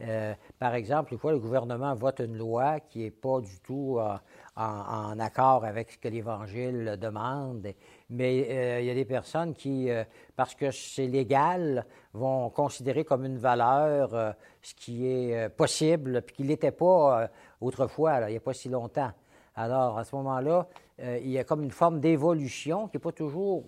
Euh, 0.00 0.34
par 0.58 0.74
exemple, 0.74 1.12
une 1.12 1.18
fois 1.18 1.32
le 1.32 1.38
gouvernement 1.38 1.94
vote 1.94 2.20
une 2.20 2.36
loi 2.36 2.80
qui 2.80 3.00
n'est 3.00 3.10
pas 3.10 3.40
du 3.40 3.60
tout 3.60 3.98
euh, 3.98 4.16
en, 4.56 5.18
accord 5.18 5.64
avec 5.64 5.92
ce 5.92 5.98
que 5.98 6.08
l'Évangile 6.08 6.98
demande, 7.00 7.68
mais 8.10 8.80
il 8.80 8.86
y 8.86 8.90
a 8.90 8.94
des 8.94 9.04
personnes 9.04 9.54
qui, 9.54 9.88
parce 10.36 10.54
que 10.54 10.70
c'est 10.70 11.06
légal, 11.06 11.86
vont 12.12 12.50
considérer 12.50 13.04
comme 13.04 13.24
une 13.24 13.38
valeur 13.38 14.34
ce 14.60 14.74
qui 14.74 15.06
est 15.06 15.48
possible, 15.48 16.20
puis 16.20 16.36
qui 16.36 16.42
n'était 16.44 16.70
pas 16.70 17.30
autrefois, 17.62 18.20
il 18.28 18.32
n'y 18.32 18.36
a 18.36 18.40
pas 18.40 18.52
si 18.52 18.68
longtemps. 18.68 19.12
Alors, 19.54 19.98
à 19.98 20.04
ce 20.04 20.14
moment-là, 20.16 20.66
euh, 21.00 21.18
il 21.22 21.30
y 21.30 21.38
a 21.38 21.44
comme 21.44 21.62
une 21.62 21.70
forme 21.70 22.00
d'évolution 22.00 22.88
qui 22.88 22.96
n'est 22.96 23.02
pas 23.02 23.12
toujours 23.12 23.64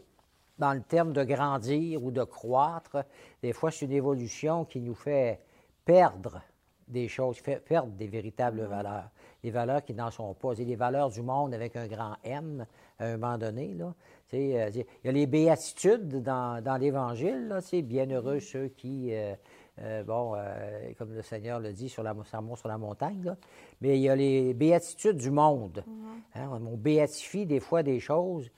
dans 0.58 0.72
le 0.72 0.82
terme 0.82 1.12
de 1.12 1.24
grandir 1.24 2.02
ou 2.02 2.10
de 2.10 2.24
croître. 2.24 3.04
Des 3.42 3.52
fois, 3.52 3.70
c'est 3.70 3.84
une 3.86 3.92
évolution 3.92 4.64
qui 4.64 4.80
nous 4.80 4.94
fait 4.94 5.40
perdre 5.84 6.42
des 6.88 7.08
choses, 7.08 7.40
perdre 7.40 7.92
des 7.92 8.06
véritables 8.06 8.62
valeurs. 8.62 9.10
Des 9.42 9.50
valeurs 9.50 9.84
qui 9.84 9.94
n'en 9.94 10.10
sont 10.10 10.34
pas. 10.34 10.54
C'est 10.54 10.64
les 10.64 10.76
valeurs 10.76 11.10
du 11.10 11.22
monde 11.22 11.54
avec 11.54 11.76
un 11.76 11.86
grand 11.86 12.16
M 12.24 12.66
à 12.98 13.06
un 13.06 13.16
moment 13.16 13.38
donné. 13.38 13.74
Là. 13.74 13.94
Euh, 14.34 14.70
il 14.74 14.86
y 15.04 15.08
a 15.08 15.12
les 15.12 15.26
béatitudes 15.26 16.22
dans, 16.22 16.62
dans 16.62 16.76
l'Évangile. 16.76 17.54
Bienheureux 17.84 18.40
ceux 18.40 18.68
qui 18.68 19.14
euh, 19.14 19.34
euh, 19.80 20.02
bon, 20.04 20.36
comme 20.98 21.12
le 21.14 21.22
Seigneur 21.22 21.60
le 21.60 21.72
dit 21.72 21.88
sur 21.88 22.02
la 22.02 22.14
sur 22.56 22.68
la 22.68 22.78
montagne, 22.78 23.34
mais 23.80 23.98
il 23.98 24.02
y 24.02 24.08
a 24.08 24.16
les 24.16 24.54
béatitudes 24.54 25.16
du 25.16 25.30
monde. 25.30 25.84
Mhm. 25.86 26.22
Hein, 26.34 26.60
on 26.64 26.76
béatifie 26.76 27.46
des 27.46 27.60
fois 27.60 27.82
des 27.82 28.00
choses 28.00 28.50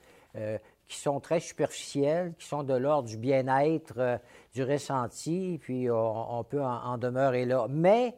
qui 0.87 0.99
sont 0.99 1.19
très 1.19 1.39
superficielles, 1.39 2.33
qui 2.37 2.45
sont 2.45 2.63
de 2.63 2.75
l'ordre 2.75 3.09
du 3.09 3.17
bien-être, 3.17 4.19
du 4.57 4.63
ressenti, 4.63 5.59
puis 5.61 5.87
on, 5.91 6.43
peut 6.43 6.63
en, 6.63 6.97
demeurer 6.97 7.45
là. 7.45 7.67
Mais 7.69 8.15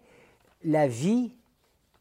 la 0.63 0.88
vie, 0.88 1.36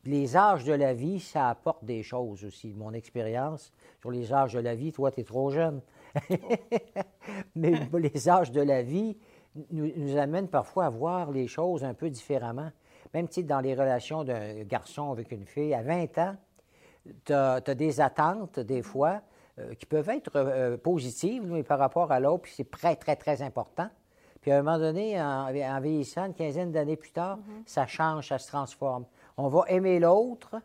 les 0.04 0.37
âges 0.37 0.62
de 0.62 0.73
la 0.73 0.95
vie, 0.95 1.18
ça 1.18 1.49
apporte 1.49 1.85
des 1.85 2.04
choses 2.04 2.45
aussi. 2.45 2.73
Mon 2.76 2.92
expérience 2.92 3.73
sur 4.00 4.12
les 4.12 4.33
âges 4.33 4.54
de 4.54 4.61
la 4.61 4.76
vie, 4.76 4.92
toi, 4.92 5.11
tu 5.11 5.23
es 5.23 5.25
trop 5.25 5.50
jeune. 5.50 5.80
mais 7.57 7.73
les 7.92 8.28
âges 8.28 8.52
de 8.52 8.61
la 8.61 8.83
vie, 8.83 9.16
nous, 9.73 9.90
nous, 9.97 10.16
amène 10.16 10.47
parfois 10.47 10.87
à 10.87 10.90
voir 10.90 11.33
les 11.33 11.49
choses 11.49 11.83
un 11.83 11.95
peu 11.95 12.09
différemment. 12.09 12.71
Même 13.14 13.26
dans 13.38 13.61
les 13.61 13.75
relations 13.75 14.23
d'un 14.23 14.62
garçon 14.62 15.11
avec 15.11 15.33
une 15.33 15.47
fille, 15.47 15.75
à 15.75 15.83
20 15.83 16.18
ans, 16.18 16.37
tu 17.25 17.33
as, 17.33 17.61
des 17.61 18.00
attentes, 18.00 18.61
des 18.61 18.83
fois, 18.83 19.21
euh, 19.59 19.75
qui 19.75 19.87
peuvent 19.87 20.11
être 20.11 20.37
euh, 20.37 20.76
positives, 20.76 21.45
mais 21.45 21.64
par 21.64 21.80
rapport 21.80 22.12
à 22.12 22.21
l'autre, 22.21 22.42
puis 22.42 22.52
c'est 22.54 22.71
très, 22.71 22.95
très, 22.95 23.16
très 23.16 23.42
important. 23.42 23.88
Puis 24.40 24.50
à 24.50 24.59
un 24.59 24.62
moment 24.62 24.78
donné, 24.78 25.21
en, 25.21 25.50
vieillissant, 25.80 26.26
une 26.26 26.35
quinzaine 26.35 26.73
d'années 26.73 26.97
plus 26.97 27.12
tard, 27.12 27.38
mm-hmm. 27.38 27.62
ça 27.66 27.87
change, 27.87 28.28
ça 28.28 28.38
se 28.38 28.49
transforme. 28.49 29.04
On 29.37 29.49
va 29.49 29.64
aimer 29.68 29.99
l'autre, 29.99 30.57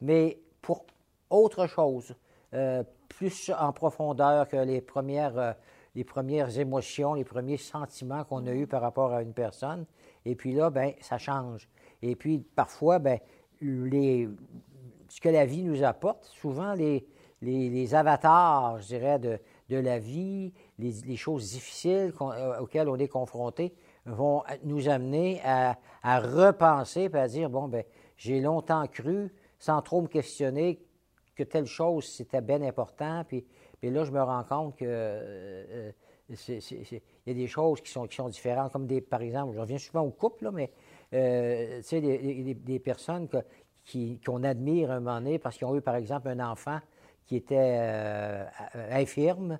mais 0.00 0.38
pour 0.60 0.84
autre 1.30 1.66
chose, 1.66 2.14
euh, 2.54 2.82
plus 3.08 3.50
en 3.58 3.72
profondeur 3.72 4.48
que 4.48 4.56
les 4.56 4.80
premières, 4.80 5.56
les 5.94 6.04
premières 6.04 6.58
émotions, 6.58 7.14
les 7.14 7.24
premiers 7.24 7.56
sentiments 7.56 8.24
qu'on 8.24 8.46
a 8.46 8.52
eus 8.52 8.66
par 8.66 8.82
rapport 8.82 9.12
à 9.12 9.22
une 9.22 9.34
personne. 9.34 9.84
Et 10.24 10.34
puis 10.34 10.52
là, 10.52 10.70
ben 10.70 10.92
ça 11.00 11.18
change. 11.18 11.68
Et 12.00 12.16
puis 12.16 12.38
parfois, 12.38 12.98
ben 12.98 13.18
les, 13.60 14.28
ce 15.08 15.20
que 15.20 15.28
la 15.28 15.44
vie 15.44 15.62
nous 15.62 15.84
apporte, 15.84 16.24
souvent 16.24 16.74
les, 16.74 17.06
les, 17.42 17.94
avatars, 17.94 18.80
je 18.80 18.86
dirais, 18.86 19.18
de, 19.18 19.38
de 19.68 19.76
la 19.76 19.98
vie, 19.98 20.52
les, 20.78 21.16
choses 21.16 21.52
difficiles 21.52 22.12
euh, 22.20 22.60
auxquelles 22.60 22.88
on 22.88 22.96
est 22.96 23.08
confronté, 23.08 23.74
vont 24.04 24.42
nous 24.64 24.88
amener 24.88 25.40
à, 25.44 25.76
repenser 26.04 27.08
et 27.12 27.16
à 27.16 27.28
dire, 27.28 27.48
bon, 27.48 27.68
ben 27.68 27.84
j'ai 28.16 28.40
longtemps 28.40 28.86
cru, 28.86 29.32
sans 29.58 29.80
trop 29.82 30.02
me 30.02 30.08
questionner, 30.08 30.84
que 31.34 31.44
telle 31.44 31.66
chose, 31.66 32.04
c'était 32.04 32.40
bien 32.40 32.62
important, 32.62 33.24
puis, 33.26 33.44
puis 33.80 33.90
là, 33.90 34.04
je 34.04 34.10
me 34.10 34.22
rends 34.22 34.44
compte 34.44 34.76
que 34.76 34.84
euh, 34.84 35.64
euh, 35.70 35.92
il 36.28 37.00
y 37.26 37.30
a 37.30 37.34
des 37.34 37.46
choses 37.46 37.80
qui 37.80 37.90
sont, 37.90 38.06
qui 38.06 38.16
sont 38.16 38.28
différentes, 38.28 38.72
comme 38.72 38.86
des, 38.86 39.00
par 39.00 39.22
exemple, 39.22 39.54
je 39.54 39.60
reviens 39.60 39.78
souvent 39.78 40.02
au 40.02 40.10
couple, 40.10 40.50
mais 40.50 40.68
tu 41.10 41.82
sais, 41.82 42.00
des, 42.00 42.54
des, 42.54 42.78
personnes 42.78 43.28
qu'on 44.24 44.42
admire 44.44 44.90
un 44.90 45.00
moment 45.00 45.20
donné 45.20 45.38
parce 45.38 45.56
qu'ils 45.58 45.66
ont 45.66 45.76
eu, 45.76 45.82
par 45.82 45.96
exemple, 45.96 46.28
un 46.28 46.40
enfant 46.40 46.80
qui 47.26 47.36
était 47.36 47.56
euh, 47.58 48.44
infirme 48.90 49.58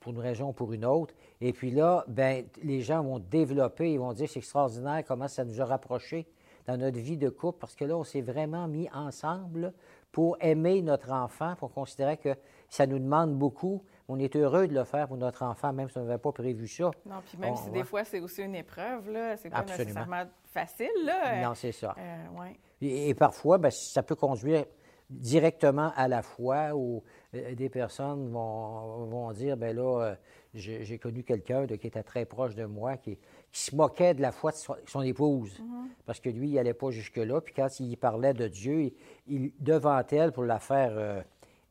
pour 0.00 0.12
une 0.12 0.20
raison 0.20 0.50
ou 0.50 0.52
pour 0.52 0.72
une 0.72 0.84
autre. 0.84 1.14
Et 1.40 1.52
puis 1.52 1.70
là, 1.70 2.04
ben, 2.08 2.44
les 2.62 2.80
gens 2.80 3.02
vont 3.02 3.18
développer, 3.18 3.92
ils 3.92 3.98
vont 3.98 4.12
dire 4.12 4.28
c'est 4.28 4.38
extraordinaire 4.38 5.02
comment 5.06 5.28
ça 5.28 5.44
nous 5.44 5.60
a 5.60 5.64
rapprochés 5.64 6.26
dans 6.66 6.76
notre 6.76 6.98
vie 6.98 7.16
de 7.16 7.28
couple 7.28 7.58
parce 7.58 7.74
que 7.74 7.84
là, 7.84 7.96
on 7.96 8.04
s'est 8.04 8.20
vraiment 8.20 8.68
mis 8.68 8.88
ensemble 8.90 9.72
pour 10.12 10.36
aimer 10.40 10.80
notre 10.82 11.12
enfant, 11.12 11.56
pour 11.56 11.72
considérer 11.72 12.16
que 12.16 12.34
ça 12.68 12.86
nous 12.86 12.98
demande 12.98 13.36
beaucoup. 13.36 13.82
On 14.08 14.18
est 14.18 14.34
heureux 14.36 14.68
de 14.68 14.74
le 14.74 14.84
faire 14.84 15.08
pour 15.08 15.16
notre 15.16 15.42
enfant, 15.42 15.72
même 15.72 15.88
si 15.88 15.98
on 15.98 16.04
n'avait 16.04 16.18
pas 16.18 16.32
prévu 16.32 16.68
ça. 16.68 16.90
Non, 17.04 17.16
puis 17.26 17.38
même 17.38 17.56
si 17.56 17.70
des 17.70 17.84
fois, 17.84 18.04
c'est 18.04 18.20
aussi 18.20 18.42
une 18.42 18.54
épreuve, 18.54 19.10
là, 19.10 19.36
c'est 19.36 19.50
pas 19.50 19.64
nécessairement 19.64 20.24
facile, 20.44 21.04
là. 21.04 21.42
Non, 21.46 21.54
c'est 21.54 21.72
ça. 21.72 21.94
Euh, 21.98 22.40
ouais. 22.40 22.56
et, 22.80 23.14
parfois, 23.14 23.58
ben, 23.58 23.70
ça 23.70 24.02
peut 24.02 24.14
conduire 24.14 24.64
directement 25.10 25.92
à 25.96 26.08
la 26.08 26.22
foi 26.22 26.74
où 26.74 27.02
euh, 27.34 27.54
des 27.54 27.68
personnes 27.68 28.28
vont, 28.30 29.32
dire, 29.32 29.56
ben 29.56 29.74
là, 29.74 30.02
euh, 30.02 30.14
j'ai 30.54 30.98
connu 30.98 31.22
quelqu'un 31.22 31.66
qui 31.66 31.86
était 31.86 32.02
très 32.02 32.24
proche 32.24 32.54
de 32.54 32.64
moi, 32.64 32.96
qui, 32.96 33.18
se 33.52 33.74
moquait 33.74 34.12
de 34.12 34.20
la 34.20 34.32
foi 34.32 34.52
de 34.52 34.56
son, 34.86 35.02
épouse, 35.02 35.58
mm-hmm. 35.58 35.88
parce 36.04 36.20
que 36.20 36.28
lui, 36.28 36.50
il 36.50 36.54
n'allait 36.56 36.74
pas 36.74 36.90
jusque-là. 36.90 37.40
Puis 37.40 37.54
quand 37.54 37.80
il 37.80 37.96
parlait 37.96 38.34
de 38.34 38.48
Dieu, 38.48 38.92
il, 39.26 39.52
devant 39.60 40.02
elle, 40.10 40.32
pour 40.32 40.44
la 40.44 40.58
faire 40.58 40.92
euh, 40.92 41.22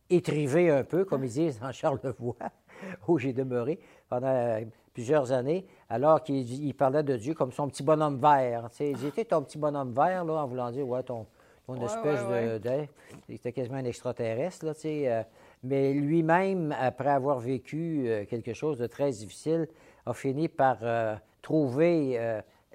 étriver 0.09 0.71
un 0.71 0.83
peu, 0.83 1.05
comme 1.05 1.23
ils 1.23 1.31
disent 1.31 1.59
dans 1.59 1.71
Charlevoix, 1.71 2.35
où 3.07 3.19
j'ai 3.19 3.33
demeuré 3.33 3.79
pendant 4.09 4.59
plusieurs 4.93 5.31
années, 5.31 5.67
alors 5.89 6.23
qu'il 6.23 6.73
parlait 6.73 7.03
de 7.03 7.17
Dieu 7.17 7.33
comme 7.33 7.51
son 7.51 7.67
petit 7.67 7.83
bonhomme 7.83 8.19
vert. 8.19 8.69
Il 8.79 8.95
disait, 8.95 9.25
ton 9.25 9.43
petit 9.43 9.57
bonhomme 9.57 9.93
vert, 9.93 10.23
là, 10.25 10.33
en 10.33 10.47
voulant 10.47 10.71
dire, 10.71 10.87
ouais, 10.87 11.03
ton, 11.03 11.27
une 11.73 11.81
espèce 11.81 12.23
de. 12.61 12.87
C'était 13.27 13.51
quasiment 13.51 13.77
un 13.77 13.85
extraterrestre, 13.85 14.65
là, 14.65 14.73
tu 14.75 14.81
sais. 14.81 15.11
Euh, 15.11 15.23
mais 15.63 15.93
lui-même, 15.93 16.75
après 16.79 17.09
avoir 17.09 17.39
vécu 17.39 18.07
euh, 18.07 18.25
quelque 18.25 18.53
chose 18.53 18.77
de 18.77 18.87
très 18.87 19.11
difficile, 19.11 19.67
a 20.05 20.13
fini 20.13 20.47
par 20.47 20.77
euh, 20.83 21.15
trouver 21.41 22.19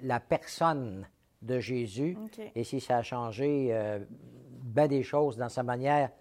la 0.01 0.19
personne 0.19 1.07
de 1.41 1.59
Jésus. 1.59 2.17
Et 2.55 2.63
si 2.63 2.79
ça 2.79 2.97
a 2.97 3.03
changé 3.03 3.77
bien 4.63 4.87
des 4.87 5.03
choses 5.03 5.37
dans 5.37 5.49
sa 5.49 5.63
manière 5.63 6.11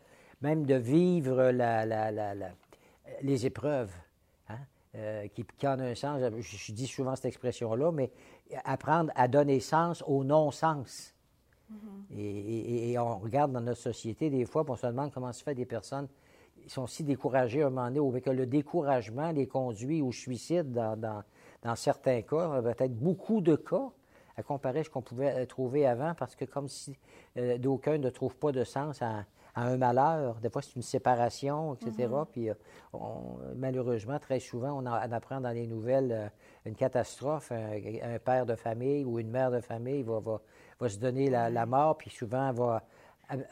même 0.41 0.65
de 0.65 0.75
vivre 0.75 1.51
la, 1.51 2.35
les 3.23 3.47
épreuves. 3.47 3.93
Hein, 4.49 5.29
qui, 5.35 5.45
qui, 5.45 5.69
en 5.69 5.79
un 5.79 5.95
sens, 5.95 6.21
je 6.41 6.73
dis 6.73 6.89
souvent 6.89 7.15
cette 7.15 7.27
expression-là, 7.27 7.93
mais 7.93 8.11
apprendre 8.65 9.13
à 9.15 9.29
donner 9.29 9.61
sens 9.61 10.03
au 10.07 10.25
non-sens 10.25 11.15
et, 12.17 12.99
on 12.99 13.19
regarde 13.19 13.53
dans 13.53 13.61
notre 13.61 13.81
société, 13.81 14.31
des 14.31 14.45
fois, 14.45 14.65
on 14.69 14.77
se 14.77 14.87
demande 14.87 15.13
comment 15.13 15.33
se 15.33 15.43
fait 15.43 15.55
des 15.55 15.67
personnes 15.67 16.09
qui 16.57 16.69
sont 16.69 16.87
si 16.87 17.05
découragées 17.05 17.63
à 17.63 17.69
un 17.69 17.71
moment 17.71 17.87
donné, 17.87 18.01
ou 18.01 18.21
que 18.21 18.31
le 18.31 18.47
découragement 18.47 19.31
les 19.31 19.47
conduit 19.47 20.03
au 20.03 20.13
suicide 20.13 20.73
dans, 20.73 20.99
dans, 21.63 21.77
certains 21.77 22.23
cas, 22.23 22.61
peut-être 22.63 22.97
beaucoup 22.97 23.41
de 23.41 23.57
cas, 23.57 23.91
à 24.37 24.43
comparer 24.43 24.81
à 24.81 24.85
ce 24.85 24.91
qu'on 24.91 25.03
pouvait 25.03 25.47
trouver 25.47 25.87
avant, 25.87 26.15
parce 26.15 26.35
que 26.35 26.45
comme 26.45 26.69
si 26.69 26.99
euh, 27.37 27.59
d'aucuns 27.59 27.99
ne 27.99 28.11
trouvent 28.11 28.37
pas 28.37 28.53
de 28.53 28.65
sens 28.65 29.03
à, 29.03 29.25
un 29.57 29.77
malheur, 29.77 30.37
des 30.37 30.49
fois 30.49 30.63
c'est 30.63 30.77
une 30.77 30.83
séparation, 30.83 31.75
etc. 31.75 32.09
Mm-hmm. 32.09 32.27
Puis 32.31 32.51
euh, 32.51 32.55
malheureusement, 33.57 34.19
très 34.19 34.39
souvent, 34.39 34.81
on, 34.81 34.87
apprend 34.87 35.41
dans 35.41 35.51
les 35.51 35.67
nouvelles 35.67 36.13
euh, 36.13 36.29
une 36.67 36.77
catastrophe, 36.77 37.51
un, 37.53 38.19
père 38.25 38.47
de 38.47 38.55
famille 38.55 39.05
ou 39.05 39.19
une 39.19 39.29
mère 39.29 39.51
de 39.51 39.61
famille 39.61 40.03
va, 40.03 40.21
va 40.21 40.41
va 40.81 40.89
se 40.89 40.99
donner 40.99 41.31
la, 41.31 41.67
mort, 41.67 41.97
puis 41.99 42.11
souvent 42.11 42.53
va 42.53 42.83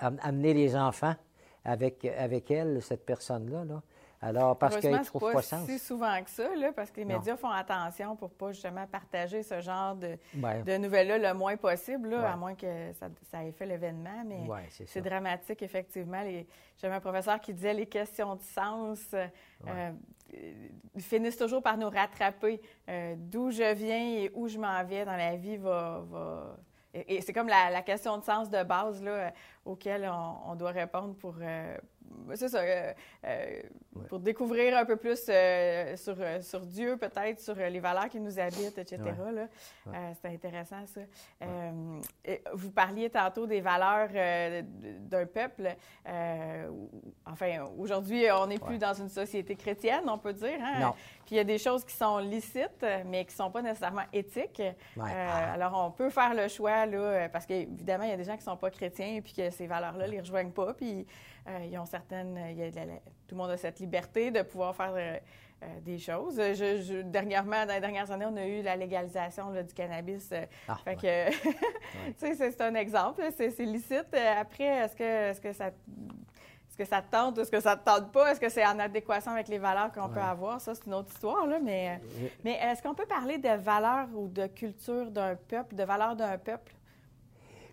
amener 0.00 0.54
les 0.54 0.76
enfants 0.76 1.14
avec, 1.64 2.04
avec 2.04 2.50
elle, 2.50 2.82
cette 2.82 3.04
personne-là. 3.04 3.64
Là. 3.64 3.82
Alors, 4.20 4.58
parce 4.58 4.78
qu'elle 4.78 4.99
ne 4.99 5.04
trouve 5.04 5.32
pas, 5.32 5.42
sens. 5.42 5.64
C'est 5.66 5.78
souvent 5.78 6.20
que 6.23 6.30
ça, 6.30 6.54
là, 6.56 6.73
parce 6.73 6.90
que 6.90 6.97
les 6.97 7.04
médias 7.04 7.37
font 7.37 7.50
attention 7.50 8.16
pour 8.16 8.30
pas 8.30 8.50
justement 8.50 8.87
partager 8.87 9.44
ce 9.44 9.61
genre 9.61 9.94
de, 9.94 10.18
de 10.35 10.76
nouvelles-là 10.76 11.18
le 11.18 11.38
moins 11.38 11.56
possible, 11.56 12.11
là, 12.11 12.32
à 12.32 12.37
moins 12.37 12.54
que 12.54 12.92
ça, 12.94 13.06
ça 13.30 13.44
ait 13.44 13.52
fait 13.52 13.66
l'événement. 13.66 14.25
Mais 14.26 14.49
c'est 14.87 15.02
dramatique, 15.02 15.62
effectivement. 15.62 16.23
J'avais 16.78 16.94
un 16.94 17.00
professeur 17.00 17.40
qui 17.40 17.54
disait 17.54 17.75
les 17.75 17.87
questions 17.87 18.35
de 18.35 18.42
sens 18.42 19.14
euh, 19.14 19.92
finissent 20.99 21.37
toujours 21.37 21.62
par 21.62 21.76
nous 21.76 21.88
rattraper. 21.88 22.61
Euh, 22.88 23.14
d'où 23.16 23.50
je 23.50 23.75
viens 23.75 24.23
et 24.23 24.32
où 24.35 24.49
je 24.49 24.58
m'en 24.58 24.85
vais 24.85 25.04
dans 25.04 25.16
la 25.16 25.37
vie 25.37 25.56
va, 25.56 26.02
va 26.11 26.56
et, 26.95 27.21
c'est 27.21 27.33
comme 27.33 27.49
la, 27.49 27.83
question 27.83 28.18
de 28.18 28.25
sens 28.25 28.50
de 28.50 28.62
base 28.62 29.02
là, 29.02 29.11
euh, 29.11 29.30
auquel 29.64 30.11
on, 30.47 30.54
doit 30.54 30.71
répondre 30.71 31.14
pour, 31.14 31.35
euh, 31.40 31.76
c'est 32.34 32.48
ça, 32.48 32.60
euh, 32.60 33.62
pour 34.08 34.18
découvrir 34.18 34.76
un 34.76 34.84
peu 34.84 34.96
plus 34.96 35.30
sur, 35.96 36.16
sur 36.40 36.60
Dieu, 36.60 36.96
peut-être, 36.96 37.40
sur 37.40 37.54
les 37.54 37.80
valeurs 37.80 38.08
qui 38.08 38.20
nous 38.20 38.38
habitent, 38.38 38.78
etc. 38.78 38.98
c'est 40.20 40.28
intéressant, 40.28 40.84
ça. 40.86 41.00
vous 42.52 42.70
parliez 42.70 43.10
tantôt 43.10 43.46
des 43.46 43.60
valeurs 43.60 44.08
d'un 45.00 45.26
peuple. 45.26 45.74
enfin, 47.26 47.64
aujourd'hui, 47.78 48.24
on 48.30 48.46
n'est 48.46 48.58
plus 48.58 48.78
dans 48.78 48.94
une 48.94 49.08
société 49.08 49.56
chrétienne, 49.56 50.04
on 50.06 50.18
peut 50.18 50.32
dire. 50.32 50.58
Hein? 50.60 50.80
Non. 50.80 50.94
Puis 51.28 51.34
il 51.34 51.38
y 51.38 51.40
a 51.40 51.44
des 51.44 51.58
choses 51.58 51.84
qui 51.84 51.94
sont 51.94 52.16
licites, 52.18 52.86
mais 53.04 53.26
qui 53.26 53.32
ne 53.32 53.36
sont 53.36 53.50
pas 53.50 53.60
nécessairement 53.60 54.04
éthiques. 54.14 54.62
Euh, 54.62 55.54
alors, 55.54 55.84
on 55.86 55.90
peut 55.90 56.08
faire 56.08 56.32
le 56.32 56.48
choix, 56.48 56.86
là, 56.86 57.28
parce 57.28 57.44
qu'évidemment, 57.44 58.04
il 58.04 58.10
y 58.10 58.14
a 58.14 58.16
des 58.16 58.24
gens 58.24 58.32
qui 58.32 58.38
ne 58.38 58.50
sont 58.50 58.56
pas 58.56 58.70
chrétiens 58.70 59.16
et 59.16 59.20
puis 59.20 59.34
que 59.34 59.50
ces 59.50 59.66
valeurs-là 59.66 60.06
ne 60.06 60.12
les 60.12 60.20
rejoignent 60.20 60.52
pas. 60.52 60.72
Puis 60.72 61.00
euh, 61.00 61.04
ils 61.68 61.78
ont 61.78 61.86
certaines. 61.86 62.34
tout 63.26 63.34
le 63.34 63.36
monde 63.36 63.50
a 63.50 63.56
cette 63.56 63.80
liberté 63.80 64.30
de 64.30 64.42
pouvoir 64.42 64.74
faire. 64.74 64.94
Euh, 65.60 65.80
des 65.80 65.98
choses. 65.98 66.36
Je, 66.36 67.02
dernièrement, 67.02 67.66
dans 67.66 67.74
les 67.74 67.80
dernières 67.80 68.08
années, 68.12 68.26
on 68.30 68.36
a 68.36 68.46
eu 68.46 68.62
la 68.62 68.76
légalisation 68.76 69.50
du 69.50 69.74
cannabis. 69.74 70.32
Ah, 70.68 70.76
fait 70.84 70.94
que, 70.94 71.30
tu 72.16 72.36
sais, 72.36 72.36
c'est 72.36 72.60
un 72.60 72.76
exemple. 72.76 73.24
C'est 73.36 73.58
licite. 73.58 74.14
Après, 74.14 74.64
est-ce 74.64 74.94
que, 74.94 75.30
est 75.30 75.42
que 75.42 75.52
ça 75.52 75.66
est-ce 75.66 76.76
que 76.76 76.84
ça 76.84 77.02
te 77.02 77.10
tente 77.10 77.36
ou 77.36 77.40
est-ce 77.40 77.50
que 77.50 77.58
ça 77.58 77.76
te 77.76 77.84
tente 77.84 78.12
pas? 78.12 78.30
Est-ce 78.30 78.38
que 78.38 78.48
c'est 78.48 78.64
en 78.64 78.78
adéquation 78.78 79.32
avec 79.32 79.48
les 79.48 79.58
valeurs 79.58 79.90
qu'on 79.90 80.08
peut 80.08 80.20
avoir? 80.20 80.60
Ça, 80.60 80.76
c'est 80.76 80.86
une 80.86 80.94
autre 80.94 81.10
histoire, 81.12 81.44
là, 81.44 81.58
mais, 81.60 82.00
mais 82.44 82.52
est-ce 82.52 82.80
qu'on 82.80 82.94
peut 82.94 83.06
parler 83.06 83.38
de 83.38 83.48
valeurs 83.48 84.06
ou 84.14 84.28
de 84.28 84.46
culture 84.46 85.10
d'un 85.10 85.34
peuple, 85.34 85.74
de 85.74 85.82
valeurs 85.82 86.14
d'un 86.14 86.38
peuple? 86.38 86.72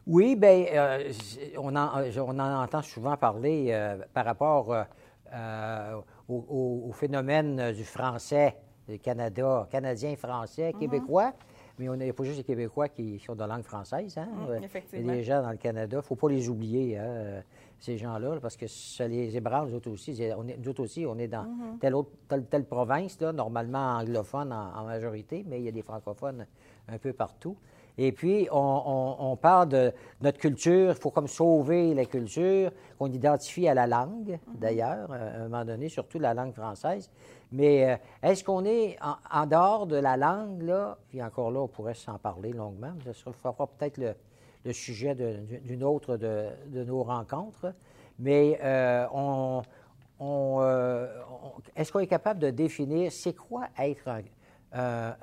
Oui, 0.07 0.35
bien, 0.35 0.65
euh, 0.71 1.11
on, 1.57 1.75
en, 1.75 1.89
on, 2.17 2.39
en, 2.39 2.63
entend 2.63 2.81
souvent 2.83 3.17
parler 3.17 3.67
euh, 3.69 3.97
par 4.13 4.25
rapport 4.25 4.71
euh, 5.33 6.01
au, 6.29 6.91
phénomène 6.93 7.71
du 7.71 7.83
français, 7.83 8.55
du 8.87 8.99
Canada, 8.99 9.67
canadien, 9.71 10.15
français, 10.15 10.71
mm-hmm. 10.71 10.79
québécois. 10.79 11.33
Mais 11.77 11.89
on 11.89 11.95
n'a 11.97 12.13
pas 12.13 12.23
juste 12.23 12.37
les 12.37 12.43
Québécois 12.45 12.87
qui 12.87 13.19
sont 13.19 13.35
de 13.35 13.43
langue 13.43 13.63
française. 13.63 14.17
Hein? 14.17 14.27
Mm, 14.31 14.65
il 14.93 15.05
y 15.05 15.09
a 15.09 15.13
des 15.13 15.23
gens 15.23 15.41
dans 15.41 15.51
le 15.51 15.57
Canada, 15.57 15.97
il 15.97 15.97
ne 15.97 16.01
faut 16.01 16.15
pas 16.15 16.29
les 16.29 16.47
oublier. 16.47 16.97
Hein? 16.97 17.41
ces 17.79 17.97
gens-là, 17.97 18.39
parce 18.41 18.55
que 18.55 18.67
ça 18.67 19.07
les 19.07 19.35
ébranle, 19.35 19.69
nous 19.69 19.75
autres 19.75 19.91
aussi. 19.91 20.17
On 20.37 20.47
est, 20.47 20.57
nous 20.57 20.69
autres 20.69 20.83
aussi, 20.83 21.05
on 21.05 21.17
est 21.17 21.27
dans 21.27 21.43
mm-hmm. 21.43 21.79
telle, 21.79 21.95
autre, 21.95 22.11
telle, 22.49 22.65
province, 22.65 23.19
là, 23.19 23.33
normalement 23.33 23.97
anglophone 23.97 24.53
en, 24.53 24.85
majorité, 24.85 25.43
mais 25.47 25.59
il 25.59 25.65
y 25.65 25.67
a 25.67 25.71
des 25.71 25.81
francophones 25.81 26.45
un 26.87 26.97
peu 26.97 27.13
partout. 27.13 27.57
Et 27.97 28.11
puis, 28.11 28.47
on, 28.51 29.37
parle 29.41 29.69
de 29.69 29.93
notre 30.21 30.37
culture, 30.37 30.91
il 30.91 31.01
faut 31.01 31.11
comme 31.11 31.27
sauver 31.27 31.93
la 31.93 32.05
culture, 32.05 32.71
qu'on 32.99 33.11
identifie 33.11 33.67
à 33.67 33.73
la 33.73 33.87
langue, 33.87 34.31
mhm. 34.47 34.59
d'ailleurs, 34.59 35.11
à 35.11 35.15
un 35.15 35.43
moment 35.43 35.63
donné, 35.63 35.87
surtout 35.87 36.19
la 36.19 36.33
langue 36.33 36.53
française. 36.53 37.09
Mais 37.51 37.89
euh, 37.89 37.95
est-ce 38.21 38.43
qu'on 38.43 38.65
est 38.65 38.97
en, 39.31 39.45
dehors 39.45 39.87
de 39.87 39.95
la 39.95 40.17
langue, 40.17 40.61
là, 40.61 40.97
puis 41.07 41.23
encore 41.23 41.51
là, 41.51 41.61
on 41.61 41.67
pourrait 41.67 41.93
s'en 41.93 42.17
parler 42.17 42.51
longuement, 42.51 42.91
ce 43.05 43.13
sera 43.13 43.53
peut-être 43.53 43.97
le, 43.97 44.73
sujet 44.73 45.15
d'une 45.15 45.83
autre 45.83 46.17
de, 46.17 46.49
nos 46.83 47.03
rencontres, 47.03 47.73
mais 48.17 48.59
euh, 48.63 49.05
on, 49.13 49.61
euh, 50.19 51.07
est-ce 51.75 51.91
qu'on 51.91 51.99
est 51.99 52.07
capable 52.07 52.39
de 52.39 52.49
définir 52.49 53.11
c'est 53.11 53.35
quoi 53.35 53.67
être 53.77 54.09
un, 54.73 55.15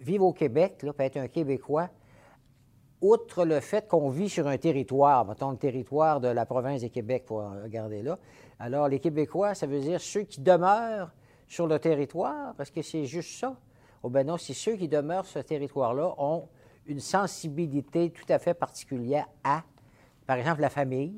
vivre 0.00 0.24
au 0.24 0.32
Québec, 0.32 0.82
là, 0.82 0.92
être 0.98 1.18
un 1.18 1.28
Québécois, 1.28 1.90
outre 3.00 3.44
le 3.44 3.60
fait 3.60 3.86
qu'on 3.86 4.08
vit 4.08 4.28
sur 4.28 4.46
un 4.46 4.58
territoire, 4.58 5.24
mettons 5.24 5.50
le 5.50 5.56
territoire 5.56 6.20
de 6.20 6.28
la 6.28 6.46
province 6.46 6.82
de 6.82 6.88
Québec, 6.88 7.24
pour 7.26 7.42
regarder 7.62 8.02
là. 8.02 8.18
Alors, 8.58 8.88
les 8.88 8.98
Québécois, 8.98 9.54
ça 9.54 9.66
veut 9.66 9.80
dire 9.80 10.00
ceux 10.00 10.22
qui 10.22 10.40
demeurent 10.40 11.12
sur 11.46 11.66
le 11.66 11.78
territoire, 11.78 12.54
parce 12.56 12.70
que 12.70 12.82
c'est 12.82 13.04
juste 13.04 13.38
ça? 13.38 13.56
Oh 14.02 14.10
ben 14.10 14.26
non, 14.26 14.36
c'est 14.36 14.54
ceux 14.54 14.76
qui 14.76 14.88
demeurent 14.88 15.24
sur 15.24 15.40
ce 15.40 15.46
territoire-là 15.46 16.14
ont 16.18 16.48
une 16.86 17.00
sensibilité 17.00 18.10
tout 18.10 18.26
à 18.28 18.38
fait 18.38 18.54
particulière 18.54 19.26
à 19.44 19.62
par 20.28 20.36
exemple, 20.36 20.60
la 20.60 20.68
famille, 20.68 21.14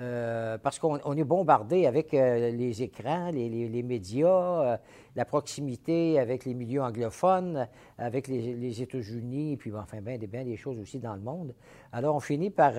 euh, 0.00 0.58
parce 0.58 0.80
qu'on 0.80 1.16
est 1.16 1.22
bombardé 1.22 1.86
avec 1.86 2.12
euh, 2.12 2.50
les 2.50 2.82
écrans, 2.82 3.30
les, 3.30 3.82
médias, 3.84 4.26
euh, 4.28 4.76
la 5.14 5.24
proximité 5.24 6.18
avec 6.18 6.44
les 6.44 6.52
milieux 6.52 6.82
anglophones, 6.82 7.68
avec 7.98 8.26
les, 8.26 8.82
États-Unis, 8.82 9.56
puis 9.58 9.72
enfin, 9.76 10.00
bien, 10.00 10.18
bien 10.18 10.42
des 10.42 10.56
choses 10.56 10.80
aussi 10.80 10.98
dans 10.98 11.14
le 11.14 11.20
monde. 11.20 11.54
Alors, 11.92 12.16
on 12.16 12.20
finit 12.20 12.50
par 12.50 12.72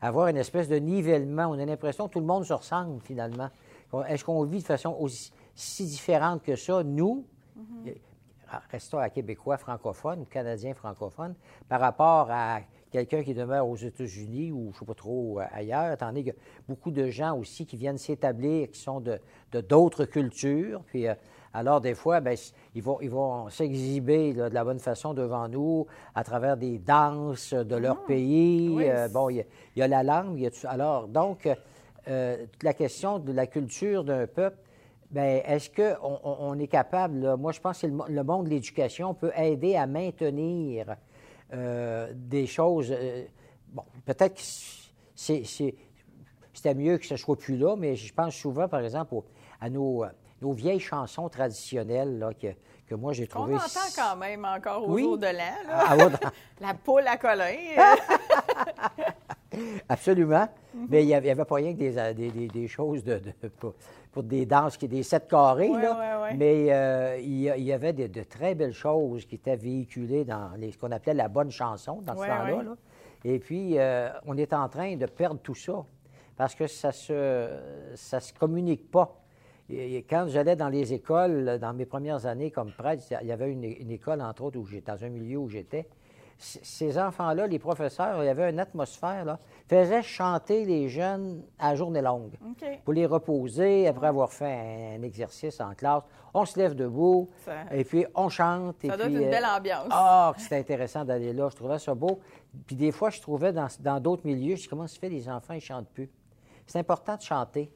avoir 0.00 0.28
une 0.28 0.38
espèce 0.38 0.70
de 0.70 0.76
nivellement. 0.76 1.48
On 1.48 1.58
a 1.58 1.66
l'impression 1.66 2.08
que 2.08 2.14
tout 2.14 2.20
le 2.20 2.26
monde 2.26 2.46
se 2.46 2.54
ressemble, 2.54 3.02
finalement. 3.02 3.50
Est-ce 4.08 4.24
qu'on 4.24 4.42
vit 4.44 4.60
de 4.60 4.66
façon 4.66 4.96
aussi 4.98 5.34
si 5.54 5.84
différente 5.84 6.42
que 6.42 6.56
ça, 6.56 6.82
nous, 6.82 7.26
mm-hmm. 7.58 7.92
restons 8.70 8.96
à 8.96 9.10
Québécois 9.10 9.58
francophones 9.58 10.24
Canadiens 10.24 10.72
francophones, 10.72 11.34
par 11.68 11.80
rapport 11.80 12.28
à 12.30 12.60
quelqu'un 12.90 13.22
qui 13.22 13.34
demeure 13.34 13.68
aux 13.68 13.76
États-Unis 13.76 14.52
ou 14.52 14.64
je 14.64 14.68
ne 14.68 14.78
sais 14.80 14.84
pas 14.84 14.94
trop 14.94 15.40
euh, 15.40 15.44
ailleurs, 15.52 15.96
donné 15.96 16.24
que 16.24 16.30
beaucoup 16.68 16.90
de 16.90 17.08
gens 17.08 17.36
aussi 17.36 17.66
qui 17.66 17.76
viennent 17.76 17.98
s'établir, 17.98 18.70
qui 18.70 18.80
sont 18.80 19.00
de 19.00 19.20
d'autres 19.52 20.04
cultures. 20.04 20.82
Puis, 20.86 21.06
euh, 21.06 21.14
alors, 21.52 21.80
des 21.80 21.94
fois, 21.94 22.20
bien, 22.20 22.34
ils 22.74 22.82
vont 22.82 23.00
ils 23.00 23.10
vont 23.10 23.48
s'exhiber 23.48 24.32
de 24.34 24.42
la 24.42 24.64
bonne 24.64 24.78
façon 24.78 25.14
devant 25.14 25.48
nous 25.48 25.86
à 26.14 26.22
travers 26.22 26.56
des 26.56 26.78
danses 26.78 27.54
de 27.54 27.76
leur 27.76 27.98
ah, 28.02 28.06
pays. 28.06 28.76
Euh, 28.80 29.08
bon, 29.08 29.30
il 29.30 29.44
y, 29.76 29.82
a, 29.82 29.88
la 29.88 30.02
langue. 30.02 30.38
Il 30.38 30.42
y 30.42 30.46
a 30.46 30.70
alors, 30.70 31.08
donc, 31.08 31.48
la 32.06 32.74
question 32.74 33.18
de 33.18 33.32
la 33.32 33.46
culture 33.46 34.04
d'un 34.04 34.26
peuple, 34.26 34.58
Bien, 35.10 35.42
est-ce 35.44 35.68
qu'on 35.68 36.20
on 36.22 36.56
est 36.60 36.68
capable, 36.68 37.36
moi 37.36 37.50
je 37.50 37.58
pense 37.58 37.80
que 37.80 37.88
le 37.88 38.22
monde 38.22 38.44
de 38.44 38.50
l'éducation 38.50 39.12
peut 39.12 39.32
aider 39.36 39.74
à 39.74 39.88
maintenir 39.88 40.94
euh, 41.52 42.12
des 42.14 42.46
choses. 42.46 42.92
Euh, 42.92 43.24
bon, 43.68 43.84
peut-être 44.04 44.36
que 44.36 44.42
c'était 45.16 46.74
mieux 46.74 46.98
que 46.98 47.06
ce 47.06 47.16
soit 47.16 47.36
plus 47.36 47.56
là, 47.56 47.76
mais 47.76 47.96
je 47.96 48.12
pense 48.12 48.34
souvent, 48.34 48.68
par 48.68 48.80
exemple, 48.80 49.14
à 49.60 49.68
nos, 49.70 50.04
nos 50.40 50.52
vieilles 50.52 50.80
chansons 50.80 51.28
traditionnelles 51.28 52.18
là, 52.18 52.32
que, 52.34 52.48
que 52.86 52.94
moi 52.94 53.12
j'ai 53.12 53.26
trouvées. 53.26 53.54
On 53.54 53.56
entend 53.56 53.90
quand 53.94 54.16
même 54.16 54.44
encore 54.44 54.88
au 54.88 54.98
jour 54.98 55.18
de 55.18 55.26
l'an. 55.26 55.54
Ah, 55.70 55.96
La 56.60 56.74
poule 56.74 57.06
à 57.06 57.16
Colin. 57.16 57.56
Absolument. 59.88 60.48
Mais 60.88 61.02
il 61.02 61.06
n'y 61.06 61.14
avait, 61.14 61.34
pas 61.44 61.56
rien 61.56 61.74
que 61.74 62.12
des, 62.12 62.48
des, 62.48 62.68
choses 62.68 63.02
de, 63.04 63.20
pour, 64.12 64.22
des 64.22 64.46
danses, 64.46 64.76
qui 64.76 64.88
des 64.88 65.02
sept 65.02 65.28
carrés. 65.28 65.68
là. 65.68 66.30
Mais 66.36 66.72
euh, 66.72 67.18
il, 67.18 67.40
y 67.40 67.72
avait 67.72 67.92
de, 67.92 68.22
très 68.22 68.54
belles 68.54 68.72
choses 68.72 69.24
qui 69.26 69.36
étaient 69.36 69.56
véhiculées 69.56 70.24
dans 70.24 70.50
ce 70.56 70.78
qu'on 70.78 70.92
appelait 70.92 71.14
la 71.14 71.28
bonne 71.28 71.50
chanson 71.50 72.00
dans 72.02 72.14
ce 72.14 72.26
temps-là. 72.26 72.76
Et 73.24 73.38
puis, 73.38 73.78
euh, 73.78 74.08
on 74.26 74.36
est 74.38 74.52
en 74.52 74.68
train 74.68 74.96
de 74.96 75.06
perdre 75.06 75.40
tout 75.40 75.54
ça 75.54 75.84
parce 76.36 76.54
que 76.54 76.66
ça 76.66 76.90
se, 76.90 77.48
ça 77.96 78.20
se 78.20 78.32
communique 78.32 78.90
pas. 78.90 79.16
Et 79.68 80.04
quand 80.08 80.26
j'allais 80.28 80.56
dans 80.56 80.68
les 80.68 80.94
écoles, 80.94 81.58
dans 81.60 81.72
mes 81.74 81.84
premières 81.84 82.26
années 82.26 82.50
comme 82.50 82.72
prêtre, 82.72 83.04
il 83.20 83.28
y 83.28 83.32
avait 83.32 83.52
une, 83.52 83.62
une 83.62 83.90
école, 83.90 84.20
entre 84.20 84.44
autres, 84.44 84.58
où 84.58 84.64
j'étais 84.64 84.90
dans 84.90 85.04
un 85.04 85.10
milieu 85.10 85.38
où 85.38 85.48
j'étais 85.48 85.86
ces 86.40 86.98
enfants-là, 86.98 87.46
les 87.46 87.58
professeurs, 87.58 88.22
il 88.22 88.26
y 88.26 88.30
avait 88.30 88.48
une 88.48 88.58
atmosphère, 88.58 89.26
là, 89.26 89.38
faisaient 89.68 90.02
chanter 90.02 90.64
les 90.64 90.88
jeunes 90.88 91.42
à 91.58 91.74
journée 91.74 92.00
longue. 92.00 92.32
Pour 92.84 92.94
les 92.94 93.04
reposer, 93.04 93.86
après 93.86 94.06
avoir 94.06 94.32
fait 94.32 94.96
un, 94.96 95.02
exercice 95.02 95.60
en 95.60 95.74
classe. 95.74 96.02
On 96.32 96.46
se 96.46 96.58
lève 96.58 96.74
debout, 96.74 97.28
et 97.70 97.84
puis 97.84 98.06
on 98.14 98.28
chante. 98.30 98.76
Ça 98.82 98.96
doit 98.96 99.06
être 99.06 99.12
une 99.12 99.30
belle 99.30 99.44
ambiance. 99.44 99.88
Ah, 99.90 100.32
c'était 100.38 100.56
intéressant 100.56 101.04
d'aller 101.04 101.32
là. 101.32 101.48
Je 101.50 101.56
trouvais 101.56 101.78
ça 101.78 101.94
beau. 101.94 102.20
Puis 102.66 102.74
des 102.76 102.90
fois, 102.90 103.10
je 103.10 103.20
trouvais 103.20 103.52
dans 103.52 104.00
d'autres 104.00 104.26
milieux, 104.26 104.56
je 104.56 104.62
dis, 104.62 104.68
comment 104.68 104.86
se 104.86 104.98
fait, 104.98 105.10
les 105.10 105.28
enfants, 105.28 105.54
ils 105.54 105.60
chantent 105.60 105.90
plus? 105.90 106.10
C'est 106.66 106.78
important 106.78 107.16
de 107.16 107.22
chanter. 107.22 107.70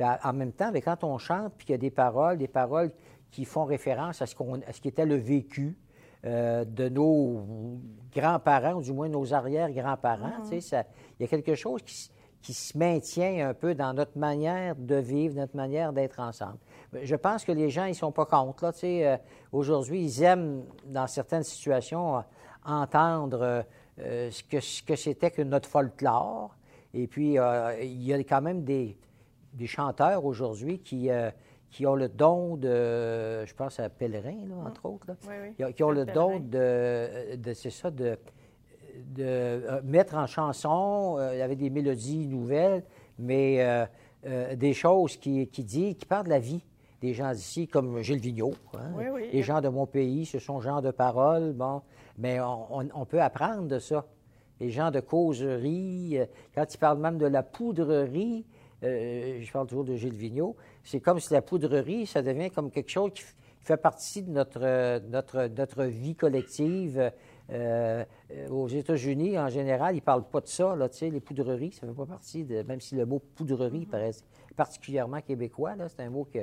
en 0.00 0.32
même 0.34 0.52
temps, 0.52 0.70
quand 0.74 1.04
on 1.04 1.16
chante, 1.16 1.54
puis 1.56 1.66
qu'il 1.66 1.72
y 1.72 1.76
a 1.76 1.78
des 1.78 1.90
paroles, 1.90 2.36
des 2.36 2.48
paroles 2.48 2.92
qui 3.30 3.46
font 3.46 3.64
référence 3.64 4.20
à 4.20 4.26
ce, 4.26 4.34
qu'on, 4.34 4.60
à 4.60 4.72
ce 4.72 4.80
qui 4.80 4.88
était 4.88 5.06
le 5.06 5.16
vécu, 5.16 5.78
euh, 6.24 6.64
de 6.64 6.88
nos 6.88 7.80
grands-parents, 8.14 8.74
ou 8.74 8.82
du 8.82 8.92
moins 8.92 9.08
nos 9.08 9.34
arrière-grands-parents. 9.34 10.44
Mhm. 10.44 10.60
Il 10.60 11.22
y 11.22 11.24
a 11.24 11.26
quelque 11.26 11.56
chose 11.56 11.82
qui, 11.82 12.54
se 12.54 12.78
maintient 12.78 13.48
un 13.48 13.54
peu 13.54 13.74
dans 13.74 13.92
notre 13.92 14.16
manière 14.16 14.76
de 14.76 14.96
vivre, 14.96 15.36
notre 15.36 15.56
manière 15.56 15.92
d'être 15.92 16.20
ensemble. 16.20 16.58
Je 17.02 17.16
pense 17.16 17.44
que 17.44 17.52
les 17.52 17.70
gens, 17.70 17.86
ils 17.86 17.90
ne 17.90 17.94
sont 17.94 18.12
pas 18.12 18.26
contre. 18.26 18.64
Là, 18.64 18.72
euh, 18.84 19.16
aujourd'hui, 19.50 20.04
ils 20.04 20.22
aiment, 20.22 20.64
dans 20.84 21.06
certaines 21.06 21.44
situations, 21.44 22.22
entendre 22.64 23.64
euh, 23.98 24.30
ce 24.30 24.44
que, 24.44 24.60
ce 24.60 24.82
que 24.82 24.94
c'était 24.94 25.30
que 25.30 25.42
notre 25.42 25.68
folklore. 25.68 26.54
Et 26.94 27.06
puis, 27.06 27.36
il 27.82 28.02
y 28.02 28.12
a 28.12 28.18
quand 28.18 28.42
même 28.42 28.62
des, 28.62 28.96
des 29.54 29.66
chanteurs 29.66 30.24
aujourd'hui 30.24 30.78
qui 30.78 31.10
qui 31.72 31.86
ont 31.86 31.94
le 31.94 32.08
don 32.08 32.56
de, 32.56 33.44
je 33.46 33.54
pense 33.54 33.80
à 33.80 33.88
Pèlerin, 33.88 34.46
là, 34.46 34.56
entre 34.66 34.86
autres, 34.86 35.16
Qui, 35.74 35.82
ont 35.82 35.90
le 35.90 36.04
don 36.04 36.38
de, 36.38 37.34
de 37.36 37.52
c'est 37.54 37.70
ça, 37.70 37.90
de, 37.90 38.18
de 39.14 39.24
euh, 39.24 39.80
mettre 39.82 40.14
en 40.14 40.26
chanson, 40.26 41.16
euh, 41.18 41.34
il 41.34 41.38
y 41.38 41.42
avait 41.42 41.56
des 41.56 41.70
mélodies 41.70 42.26
nouvelles, 42.26 42.84
mais 43.18 43.86
euh, 44.26 44.54
des 44.54 44.74
choses 44.74 45.16
qui, 45.16 45.48
qui 45.48 45.64
dit, 45.64 45.96
qui 45.96 46.04
parlent 46.04 46.26
de 46.26 46.30
la 46.30 46.38
vie 46.38 46.62
des 47.00 47.14
gens 47.14 47.32
d'ici, 47.32 47.66
comme 47.66 48.00
Gilles 48.02 48.20
Vigneault. 48.20 48.54
Hein. 48.74 48.92
Les 49.32 49.42
gens 49.42 49.60
de 49.60 49.68
mon 49.68 49.86
pays, 49.86 50.24
ce 50.24 50.38
sont 50.38 50.60
gens 50.60 50.80
de 50.82 50.92
parole, 50.92 51.52
bon, 51.52 51.82
mais 52.16 52.38
on, 52.40 52.86
on, 52.94 53.04
peut 53.06 53.20
apprendre 53.20 53.66
de 53.66 53.80
ça. 53.80 54.04
Les 54.60 54.70
gens 54.70 54.92
de 54.92 55.00
causerie, 55.00 56.18
quand 56.54 56.72
ils 56.72 56.78
parlent 56.78 57.00
même 57.00 57.18
de 57.18 57.26
la 57.26 57.42
poudrerie, 57.42 58.46
je 58.82 59.52
parle 59.52 59.66
toujours 59.66 59.84
de 59.84 59.94
Gilles 59.94 60.14
Vigneault, 60.14 60.56
c'est 60.82 61.00
comme 61.00 61.20
si 61.20 61.32
la 61.32 61.42
poudrerie, 61.42 62.06
ça 62.06 62.22
devient 62.22 62.50
comme 62.50 62.70
quelque 62.70 62.90
chose 62.90 63.12
qui, 63.14 63.22
fait 63.62 63.76
partie 63.76 64.22
de 64.22 64.30
notre, 64.30 65.00
notre, 65.08 65.46
notre 65.46 65.84
vie 65.84 66.14
collective. 66.14 67.12
Euh, 67.50 68.04
aux 68.50 68.68
États-Unis, 68.68 69.38
en 69.38 69.48
général, 69.48 69.94
ils 69.94 69.98
ne 69.98 70.04
parlent 70.04 70.28
pas 70.28 70.40
de 70.40 70.46
ça, 70.46 70.74
là, 70.74 70.88
les 71.00 71.20
poudreries, 71.20 71.72
ça 71.72 71.86
ne 71.86 71.92
fait 71.92 71.96
pas 71.96 72.06
partie 72.06 72.44
de. 72.44 72.62
Même 72.62 72.80
si 72.80 72.94
le 72.94 73.04
mot 73.04 73.18
poudrerie 73.18 73.84
paraît 73.84 74.12
particulièrement 74.56 75.20
québécois, 75.20 75.74
c'est 75.88 76.02
un 76.02 76.10
mot 76.10 76.24
qui 76.24 76.38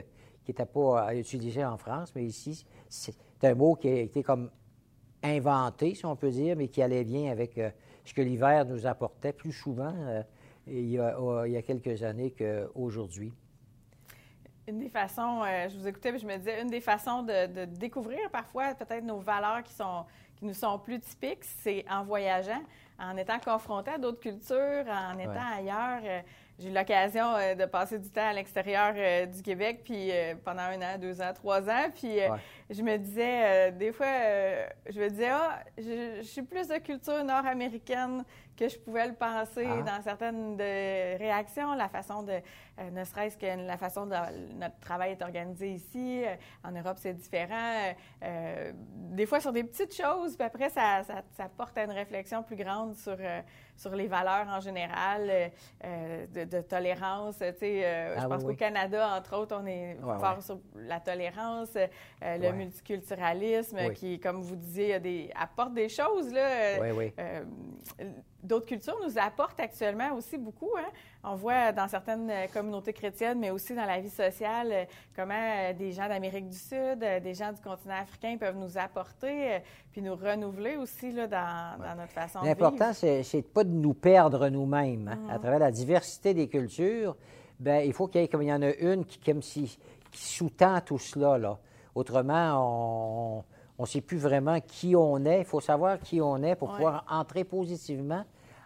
n'était 0.48 0.66
pas 0.66 1.02
à 1.02 1.16
utiliser 1.16 1.66
en 1.66 1.78
France, 1.78 2.12
mais 2.16 2.26
ici, 2.26 2.66
c'est 2.90 3.16
un 3.44 3.56
mot 3.56 3.76
qui 3.76 3.88
a 3.88 4.02
été 4.02 4.24
comme 4.24 4.52
inventé, 5.24 5.96
si 5.96 6.06
on 6.06 6.16
peut 6.16 6.32
dire, 6.32 6.56
mais 6.56 6.68
qui 6.68 6.82
allait 6.82 7.04
bien 7.04 7.32
avec 7.32 7.58
euh, 7.58 7.72
ce 8.06 8.14
que 8.14 8.22
l'hiver 8.22 8.66
nous 8.66 8.86
apportait 8.86 9.34
plus 9.34 9.52
souvent 9.52 9.94
euh, 9.96 10.22
il, 10.68 10.90
y 10.90 11.00
a, 11.00 11.16
il, 11.46 11.52
y 11.54 11.58
a, 11.58 11.62
quelques 11.62 12.04
années 12.04 12.32
qu'aujourd'hui. 12.32 13.34
Une 14.70 14.78
des 14.78 14.90
façons, 14.90 15.42
euh, 15.44 15.68
je 15.68 15.76
vous 15.76 15.88
écoutais, 15.88 16.16
je 16.20 16.28
me 16.28 16.38
disais, 16.38 16.62
une 16.62 16.70
des 16.70 16.80
façons 16.80 17.24
de, 17.24 17.66
découvrir 17.66 18.30
parfois 18.32 18.76
peut-être 18.76 19.04
nos 19.04 19.18
valeurs 19.18 19.64
qui, 19.64 19.74
sont, 19.74 20.06
qui 20.36 20.46
nous 20.46 20.54
sont 20.54 20.78
plus 20.78 21.00
typiques, 21.00 21.44
c'est 21.44 21.84
en 21.90 22.04
voyageant, 22.04 22.62
en 23.00 23.18
étant 23.18 23.40
confronté 23.40 23.90
à 23.90 23.98
d'autres 23.98 24.20
cultures, 24.20 24.86
en 24.88 25.18
étant 25.18 25.56
ailleurs. 25.58 26.02
Euh, 26.04 26.22
j'ai 26.60 26.70
eu 26.70 26.74
l'occasion 26.74 27.34
euh, 27.36 27.56
de 27.56 27.66
passer 27.66 27.98
du 27.98 28.10
temps 28.12 28.28
à 28.30 28.34
l'extérieur 28.34 28.94
du 29.28 29.42
Québec, 29.42 29.82
puis 29.84 30.12
pendant 30.46 30.62
un 30.62 30.82
an, 30.84 31.00
deux 31.00 31.20
ans, 31.20 31.34
trois 31.34 31.68
ans, 31.68 31.90
puis 31.96 32.20
je 32.70 32.84
me 32.84 32.98
disais, 32.98 33.72
des 33.72 33.92
fois, 33.92 34.14
je 34.88 35.00
me 35.00 35.10
disais, 35.10 35.30
ah, 35.30 35.64
je, 35.80 36.22
suis 36.22 36.44
plus 36.44 36.68
de 36.68 36.78
culture 36.78 37.24
nord-américaine 37.24 38.24
que 38.60 38.68
je 38.68 38.78
pouvais 38.78 39.08
le 39.08 39.14
penser 39.14 39.66
Ah. 39.66 39.82
dans 39.84 40.02
certaines 40.04 40.58
de 40.58 41.18
réactions, 41.18 41.74
la 41.76 41.88
façon 41.88 42.24
de, 42.24 42.34
euh, 42.34 42.90
ne 42.92 43.04
serait-ce 43.06 43.38
que 43.38 43.46
la 43.66 43.78
façon 43.78 44.06
dont 44.06 44.18
notre 44.56 44.78
travail 44.80 45.12
est 45.14 45.22
organisé 45.22 45.72
ici. 45.72 46.24
Euh, 46.26 46.36
en 46.66 46.72
Europe, 46.72 46.98
c'est 47.00 47.14
différent. 47.14 47.94
Euh, 48.22 48.72
des 49.12 49.26
fois, 49.26 49.40
sur 49.40 49.54
des 49.54 49.64
petites 49.64 49.96
choses, 49.96 50.36
puis 50.36 50.46
après, 50.46 50.70
ça, 50.70 51.04
ça, 51.04 51.22
ça 51.38 51.48
porte 51.56 51.78
à 51.78 51.86
une 51.86 51.92
réflexion 51.92 52.44
plus 52.44 52.58
grande 52.58 52.96
sur, 52.96 53.18
sur 53.78 53.96
les 53.96 54.08
valeurs 54.08 54.48
en 54.50 54.60
général, 54.60 55.52
de, 55.82 56.44
de 56.44 56.62
tolérance. 56.62 57.38
Tu 57.38 57.46
sais, 57.60 57.82
euh, 57.86 58.16
Ah 58.18 58.22
je 58.24 58.28
pense 58.28 58.38
oui, 58.40 58.44
qu'au 58.44 58.50
oui. 58.50 58.58
Canada, 58.58 59.16
entre 59.18 59.38
autres, 59.38 59.58
on 59.58 59.66
est 59.66 59.98
Ouais, 60.04 60.18
fort 60.20 60.36
ouais. 60.36 60.42
sur 60.42 60.60
la 60.76 61.00
tolérance, 61.00 61.76
le 62.22 62.40
Ouais. 62.42 62.52
multiculturalisme, 62.52 63.78
Oui. 63.88 63.94
qui, 63.94 64.20
comme 64.20 64.42
vous 64.42 64.56
disiez, 64.58 64.96
a 64.96 65.00
des, 65.00 65.32
apporte 65.34 65.74
des 65.74 65.88
choses. 65.88 66.32
Là, 66.34 66.78
D'autres 68.50 68.66
cultures 68.66 68.98
nous 69.06 69.16
apportent 69.20 69.60
actuellement 69.60 70.12
aussi 70.16 70.36
beaucoup. 70.36 70.72
Hein? 70.76 70.90
On 71.24 71.36
voit 71.36 71.72
dans 71.72 71.88
certaines 71.88 72.28
euh, 72.32 72.48
communautés 72.52 72.94
chrétiennes, 72.94 73.38
mais 73.40 73.52
aussi 73.52 73.76
dans 73.76 73.86
la 73.86 74.00
vie 74.00 74.10
sociale, 74.10 74.70
euh, 74.72 74.86
comment 75.16 75.36
euh, 75.36 75.74
des 75.74 75.92
gens 75.92 76.08
d'Amérique 76.08 76.50
du 76.50 76.58
Sud, 76.58 76.98
des 76.98 77.34
gens 77.36 77.54
du 77.54 77.62
continent 77.62 78.00
africain 78.02 78.38
peuvent 78.40 78.58
nous 78.58 78.76
apporter, 78.76 79.60
puis 79.92 80.02
nous 80.02 80.16
renouveler 80.16 80.78
aussi 80.78 81.12
là, 81.12 81.28
dans, 81.28 81.78
dans 81.84 81.96
notre 81.96 82.12
façon 82.12 82.40
de 82.42 82.46
vivre. 82.48 82.60
L'important, 82.60 82.92
c'est 82.92 83.46
pas 83.54 83.64
de 83.64 83.70
nous 83.70 83.94
perdre 83.94 84.50
nous-mêmes. 84.50 85.08
hein. 85.10 85.16
Mhm. 85.26 85.30
À 85.30 85.38
travers 85.38 85.60
la 85.60 85.72
diversité 85.72 86.34
des 86.34 86.48
cultures, 86.48 87.16
ben, 87.60 87.86
il 87.86 87.94
faut 87.94 88.08
qu'il 88.08 88.22
y 88.22 88.24
ait, 88.24 88.28
comme 88.28 88.42
il 88.42 88.48
y 88.50 88.54
en 88.54 88.64
a 88.64 88.74
une 88.74 89.06
qui, 89.06 89.20
comme 89.20 89.44
si, 89.44 89.78
qui 90.12 90.24
sous-tend 90.26 90.82
tout 90.82 90.98
cela. 90.98 91.38
Là. 91.38 91.60
Autrement, 91.94 93.44
on 93.78 93.84
ne 93.84 93.86
sait 93.88 94.02
plus 94.02 94.18
vraiment 94.18 94.60
qui 94.60 94.96
on 94.96 95.24
est. 95.26 95.40
Il 95.42 95.46
faut 95.46 95.62
savoir 95.62 96.00
qui 96.00 96.20
on 96.20 96.42
est 96.42 96.56
pour 96.56 96.70
Ouais. 96.70 96.76
pouvoir 96.78 97.06
entrer 97.12 97.44
positivement 97.44 98.24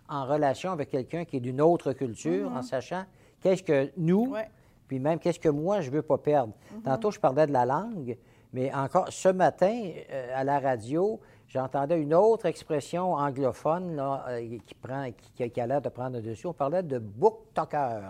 en 0.09 0.25
relation 0.25 0.71
avec 0.71 0.89
quelqu'un 0.89 1.25
qui 1.25 1.37
est 1.37 1.39
d'une 1.39 1.61
autre 1.61 1.93
culture, 1.93 2.51
en 2.51 2.61
sachant 2.61 3.03
qu'est-ce 3.41 3.63
que 3.63 3.91
nous, 3.97 4.25
Mhm. 4.25 4.31
Ouais. 4.31 4.49
puis 4.87 4.99
même 4.99 5.19
qu'est-ce 5.19 5.39
que 5.39 5.49
moi, 5.49 5.81
je 5.81 5.89
ne 5.89 5.95
veux 5.95 6.01
pas 6.01 6.17
perdre. 6.17 6.53
Tantôt, 6.83 7.11
je 7.11 7.19
parlais 7.19 7.47
de 7.47 7.53
la 7.53 7.65
langue, 7.65 8.17
mais 8.51 8.73
encore 8.73 9.07
ce 9.11 9.29
matin, 9.29 9.91
euh, 10.11 10.31
à 10.35 10.43
la 10.43 10.59
radio, 10.59 11.19
j'entendais 11.47 11.99
une 11.99 12.13
autre 12.13 12.45
expression 12.45 13.13
anglophone 13.13 13.95
là, 13.95 14.25
euh, 14.29 14.57
qui, 14.65 14.75
prend, 14.75 15.07
qui, 15.35 15.49
qui 15.49 15.61
a 15.61 15.67
l'air 15.67 15.81
de 15.81 15.89
prendre 15.89 16.17
le 16.17 16.21
dessus. 16.21 16.47
On 16.47 16.53
parlait 16.53 16.83
de 16.83 16.99
booktalker. 16.99 18.01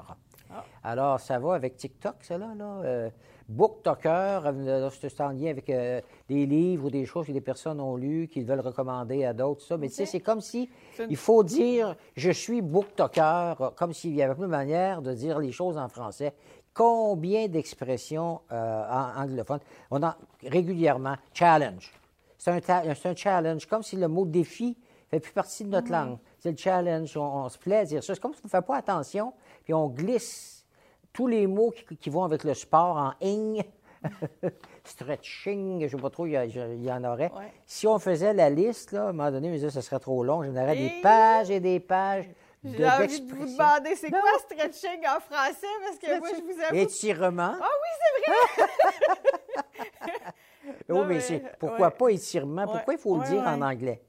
Ah. 0.52 0.64
Alors, 0.84 1.20
ça 1.20 1.40
va 1.40 1.56
avec 1.56 1.78
TikTok, 1.78 2.16
ça, 2.22 2.38
là? 2.38 2.54
là 2.56 2.82
euh, 2.84 3.10
booktalker, 3.50 4.42
euh, 4.46 4.90
c'est 4.90 5.22
en 5.22 5.30
lien 5.30 5.50
avec 5.50 5.70
euh, 5.70 6.02
des 6.28 6.46
livres 6.46 6.86
ou 6.86 6.90
des 6.90 7.06
choses 7.06 7.28
que 7.28 7.32
des 7.32 7.42
personnes 7.42 7.80
ont 7.80 7.96
lues, 7.96 8.28
qu'ils 8.28 8.46
veulent 8.46 8.60
recommander 8.60 9.26
à 9.26 9.34
d'autres, 9.34 9.62
ça. 9.62 9.78
Mais 9.78 9.90
tu 9.90 9.96
sais, 9.96 10.06
c'est 10.06 10.20
comme 10.20 10.42
si 10.42 10.70
une- 11.00 11.08
il 11.10 11.18
faut 11.18 11.44
dire 11.44 11.96
«je 12.16 12.32
suis 12.32 12.62
booktalker», 12.62 13.54
comme 13.76 13.94
s'il 13.94 14.16
y 14.16 14.22
avait 14.22 14.34
plus 14.34 14.44
de 14.44 14.48
manière 14.48 15.02
de 15.02 15.14
dire 15.14 15.40
les 15.40 15.52
choses 15.52 15.78
en 15.78 15.88
français. 15.88 16.34
Combien 16.74 17.48
d'expressions 17.48 18.42
euh, 18.52 19.12
anglophones? 19.18 19.60
On 19.92 20.02
a 20.02 20.18
régulièrement 20.44 21.16
«challenge». 21.34 21.92
C'est 22.38 22.70
un, 22.70 23.16
challenge, 23.16 23.66
comme 23.68 23.84
si 23.84 23.96
le 23.96 24.10
mot 24.10 24.26
défi 24.26 24.76
fait 25.08 25.22
plus 25.22 25.32
partie 25.32 25.64
de 25.64 25.70
notre 25.70 25.90
langue. 25.90 26.18
C'est 26.40 26.52
le 26.52 26.58
challenge, 26.58 27.16
on, 27.16 27.46
on 27.46 27.48
se 27.48 27.58
plaît 27.58 27.78
à 27.78 27.86
dire 27.86 28.04
ça. 28.04 28.16
C'est 28.16 28.20
comme 28.20 28.34
si 28.34 28.42
on 28.44 28.48
ne 28.48 28.50
fait 28.50 28.66
pas 28.66 28.76
attention, 28.76 29.32
puis 29.64 29.74
on 29.74 29.88
glisse 29.88 30.53
tous 31.14 31.28
les 31.28 31.48
mots 31.48 31.72
qui, 31.72 31.96
qui 31.96 32.10
vont 32.10 32.24
avec 32.24 32.44
le 32.44 32.54
sport 32.54 32.98
en 32.98 33.14
ing, 33.22 33.64
stretching, 34.84 35.80
je 35.80 35.86
ne 35.86 35.90
sais 35.90 35.98
pas 35.98 36.10
trop, 36.10 36.26
il 36.26 36.34
y, 36.34 36.92
en 36.92 37.04
aurait. 37.04 37.32
Ouais. 37.32 37.54
Si 37.66 37.88
on 37.88 38.00
faisait 38.00 38.34
la 38.34 38.50
liste, 38.50 38.92
là, 38.92 39.06
à 39.06 39.10
un 39.10 39.14
moment 39.14 39.32
donné, 39.32 39.52
disais, 39.52 39.70
ça 39.70 39.82
serait 39.82 40.00
trop 40.00 40.24
long. 40.24 40.44
J'en 40.44 40.52
aurais 40.52 40.76
des 40.76 40.88
Et- 40.98 41.02
pages 41.02 41.50
et 41.50 41.60
des 41.60 41.80
pages 41.80 42.28
de- 42.64 42.76
J'ai 42.78 42.86
envie 42.90 43.22
de 43.22 43.34
vous 43.34 43.46
demander, 43.46 43.96
c'est 43.96 44.10
quoi 44.10 44.22
stretching 44.40 45.02
en 45.08 45.20
français? 45.20 45.68
Parce 45.86 45.98
que 46.00 46.20
moi, 46.20 46.30
je 46.36 46.42
vous 46.42 46.62
avoue... 46.62 46.76
Étirement. 46.76 47.54
Ah 47.62 47.70
oui, 47.70 47.90
c'est 48.26 48.32
vrai! 48.32 48.70
Non, 50.90 51.06
mais, 51.06 51.16
mais, 51.16 51.20
c'est 51.20 51.44
pourquoi 51.60 51.88
ouais. 51.88 51.94
pas 51.98 52.10
étirement? 52.10 52.62
Ouais, 52.64 52.72
Pourquoi 52.72 52.94
il 52.94 53.00
faut 53.00 53.18
le 53.18 53.26
dire 53.26 53.42
en 53.46 53.62
anglais? 53.62 54.02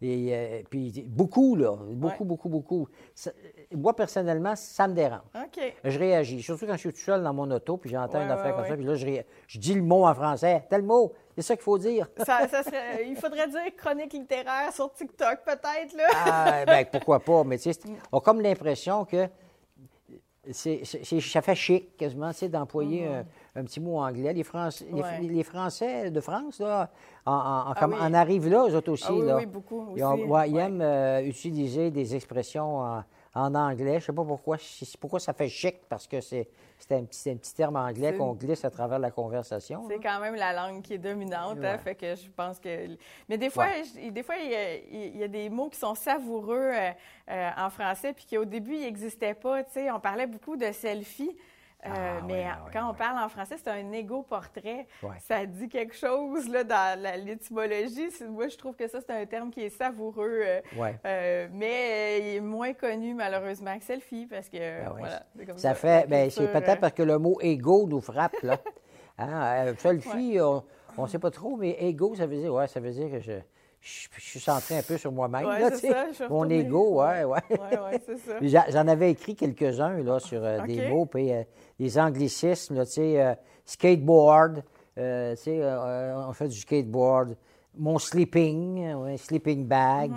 Et 0.00 0.30
euh, 0.32 0.62
puis 0.68 1.04
beaucoup, 1.06 1.54
là. 1.54 1.76
Beaucoup, 1.76 2.24
beaucoup, 2.24 2.48
beaucoup. 2.48 2.88
Ça- 3.14 3.30
moi, 3.76 3.94
personnellement, 3.96 4.54
ça 4.56 4.86
me 4.88 4.94
dérange. 4.94 5.20
OK. 5.34 5.74
Je 5.84 5.98
réagis, 5.98 6.42
surtout 6.42 6.66
quand 6.66 6.72
je 6.74 6.78
suis 6.78 6.92
tout 6.92 6.98
seul 6.98 7.22
dans 7.22 7.32
mon 7.34 7.50
auto, 7.50 7.76
puis 7.76 7.90
j'entends 7.90 8.18
Ouais, 8.18 8.24
une 8.24 8.30
affaire 8.30 8.46
ouais, 8.46 8.52
comme 8.52 8.62
ouais. 8.62 8.68
ça, 8.68 8.76
puis 8.76 8.84
là, 8.84 8.94
je, 8.94 9.06
ré- 9.06 9.26
je 9.46 9.58
dis 9.58 9.74
le 9.74 9.82
mot 9.82 10.06
en 10.06 10.14
français. 10.14 10.64
Tel 10.70 10.82
mot, 10.82 11.12
c'est 11.34 11.42
ça 11.42 11.54
qu'il 11.56 11.62
faut 11.64 11.78
dire. 11.78 12.08
Ça, 12.18 12.46
ça 12.48 12.62
serait, 12.62 13.06
il 13.08 13.16
faudrait 13.16 13.48
dire 13.48 13.60
chronique 13.76 14.12
littéraire 14.12 14.72
sur 14.72 14.92
TikTok, 14.92 15.40
peut-être, 15.44 15.94
là. 15.96 16.04
Ah, 16.26 16.64
ben, 16.66 16.86
pourquoi 16.90 17.20
pas, 17.20 17.42
mais 17.44 17.56
tu 17.56 17.64
sais, 17.64 17.72
c'est- 17.72 17.88
on 18.12 18.18
a 18.18 18.20
comme 18.20 18.40
l'impression 18.40 19.04
que 19.04 19.28
c'est, 20.50 20.82
ça 21.20 21.40
fait 21.40 21.54
chic 21.54 21.96
quasiment, 21.96 22.32
tu 22.32 22.48
d'employer 22.48 23.06
un, 23.06 23.24
un 23.54 23.62
petit 23.64 23.78
mot 23.78 23.98
anglais. 24.00 24.32
Les, 24.32 24.42
Français, 24.42 24.84
les- 25.20 25.44
Français 25.44 26.10
de 26.10 26.20
France, 26.20 26.58
là, 26.58 26.90
en, 27.24 27.32
en- 27.32 27.70
en- 27.70 27.74
comme- 27.74 27.92
oui. 27.92 27.98
en 28.00 28.12
arrivent 28.12 28.48
là, 28.48 28.66
eux 28.68 28.74
autres 28.74 28.90
aussi. 28.90 29.04
Ah 29.08 29.12
oui, 29.14 29.24
là. 29.26 29.36
oui, 29.36 29.46
beaucoup 29.46 29.86
Ils, 29.96 30.02
ont- 30.04 30.16
aiment 30.58 30.80
euh, 30.82 31.22
utiliser 31.22 31.92
des 31.92 32.16
expressions 32.16 32.80
en, 32.80 33.04
en 33.34 33.54
anglais. 33.54 34.00
Je 34.00 34.06
sais 34.06 34.12
pas 34.12 34.24
pourquoi. 34.24 34.56
Pourquoi 35.00 35.20
ça 35.20 35.32
fait 35.32 35.48
chic, 35.48 35.76
parce 35.88 36.06
que 36.06 36.20
c'est, 36.20 36.48
un, 36.90 37.04
petit, 37.04 37.30
un 37.30 37.36
petit 37.36 37.54
terme 37.54 37.76
anglais 37.76 38.14
qu'on 38.16 38.32
glisse 38.34 38.64
à 38.64 38.70
travers 38.70 38.98
la 38.98 39.10
conversation. 39.10 39.84
C'est 39.88 40.00
quand 40.00 40.20
même 40.20 40.34
la 40.34 40.52
langue 40.52 40.82
qui 40.82 40.94
est 40.94 40.98
dominante, 40.98 41.58
hein, 41.64 41.78
fait 41.78 41.94
que 41.94 42.14
je 42.14 42.28
pense 42.30 42.58
que... 42.58 42.96
Mais 43.28 43.38
des 43.38 43.48
fois, 43.50 43.64
Ouais. 43.66 43.82
je- 43.84 44.10
des 44.10 44.22
fois 44.22 44.36
il 44.36 44.50
y, 44.50 44.54
a, 44.54 44.74
il 44.76 45.16
y 45.16 45.22
a 45.22 45.28
des 45.28 45.48
mots 45.48 45.68
qui 45.70 45.78
sont 45.78 45.94
savoureux 45.94 46.70
euh, 46.72 46.90
euh, 47.30 47.50
en 47.56 47.70
français, 47.70 48.12
puis 48.12 48.24
qui 48.26 48.36
au 48.36 48.44
début, 48.44 48.74
ils 48.74 48.82
n'existaient 48.82 49.34
pas, 49.34 49.62
tu 49.64 49.72
sais. 49.72 49.90
On 49.90 50.00
parlait 50.00 50.26
beaucoup 50.26 50.56
de 50.56 50.70
selfie, 50.72 51.34
Ah, 51.84 52.20
mais 52.26 52.32
ouais, 52.34 52.40
en- 52.44 52.64
ouais, 52.66 52.70
quand 52.72 52.90
on 52.90 52.94
parle 52.94 53.18
en 53.24 53.28
français, 53.28 53.56
c'est 53.58 53.68
un 53.70 53.90
égo-portrait. 53.92 54.86
Ça 55.18 55.44
dit 55.46 55.68
quelque 55.68 55.94
chose, 55.96 56.48
là, 56.48 56.62
dans 56.64 57.00
l'étymologie. 57.24 58.08
Moi, 58.28 58.48
je 58.48 58.56
trouve 58.56 58.76
que 58.76 58.86
ça, 58.86 59.00
c'est 59.00 59.12
un 59.12 59.26
terme 59.26 59.50
qui 59.50 59.62
est 59.62 59.70
savoureux, 59.70 60.40
euh, 60.44 60.60
euh, 61.04 61.48
mais 61.52 61.66
euh, 61.70 62.18
il 62.20 62.36
est 62.36 62.40
moins 62.40 62.72
connu, 62.72 63.14
malheureusement, 63.14 63.76
que 63.78 63.84
selfie, 63.84 64.26
parce 64.26 64.48
que, 64.48 64.58
Ah 64.86 64.90
voilà, 64.96 65.22
c'est 65.36 65.44
comme 65.46 65.58
Ça 65.58 65.74
fait, 65.74 66.06
ben, 66.08 66.30
c'est 66.30 66.46
peut-être 66.52 66.68
euh, 66.70 66.80
parce 66.80 66.92
que 66.92 67.02
le 67.02 67.18
mot 67.18 67.38
ego 67.40 67.86
nous 67.88 68.00
frappe, 68.00 68.36
là. 68.42 68.58
Hein, 69.18 69.66
euh, 69.66 69.74
selfie, 69.76 70.38
on 70.40 70.62
ne 71.02 71.06
sait 71.06 71.18
pas 71.18 71.30
trop, 71.30 71.56
mais 71.56 71.76
ego, 71.80 72.14
ça 72.14 72.26
veut 72.26 72.36
dire, 72.36 72.52
ouais, 72.54 72.66
ça 72.66 72.80
veut 72.80 72.90
dire 72.90 73.10
que 73.10 73.20
je, 73.20 73.32
je, 73.82 74.08
je 74.16 74.20
suis 74.20 74.40
centré 74.40 74.78
un 74.78 74.82
peu 74.82 74.96
sur 74.96 75.10
moi-même, 75.12 75.44
Ouais, 75.46 75.58
là, 75.60 75.70
c'est 75.72 75.80
tu 75.80 75.86
sais. 75.88 75.92
ça, 75.92 76.06
je 76.10 76.14
suis 76.14 76.24
Mon 76.28 76.48
ego, 76.48 77.02
ouais, 77.02 77.24
ouais. 77.24 77.40
J'en 78.70 78.86
avais 78.86 79.10
écrit 79.10 79.34
quelques-uns, 79.34 79.98
là, 80.02 80.20
sur 80.20 80.42
euh, 80.44 80.60
des 80.62 80.88
mots, 80.88 81.04
puis 81.06 81.32
euh, 81.32 81.42
des 81.78 81.98
anglicismes, 81.98 82.76
là, 82.76 82.86
tu 82.86 82.92
sais, 82.92 83.20
euh, 83.20 83.34
skateboard, 83.64 84.62
euh, 84.98 85.34
tu 85.34 85.42
sais, 85.42 85.58
euh, 85.60 86.28
on 86.28 86.32
fait 86.32 86.48
du 86.48 86.58
skateboard, 86.58 87.36
mon 87.76 87.98
sleeping, 87.98 89.16
sleeping 89.16 89.66
bag, 89.66 90.12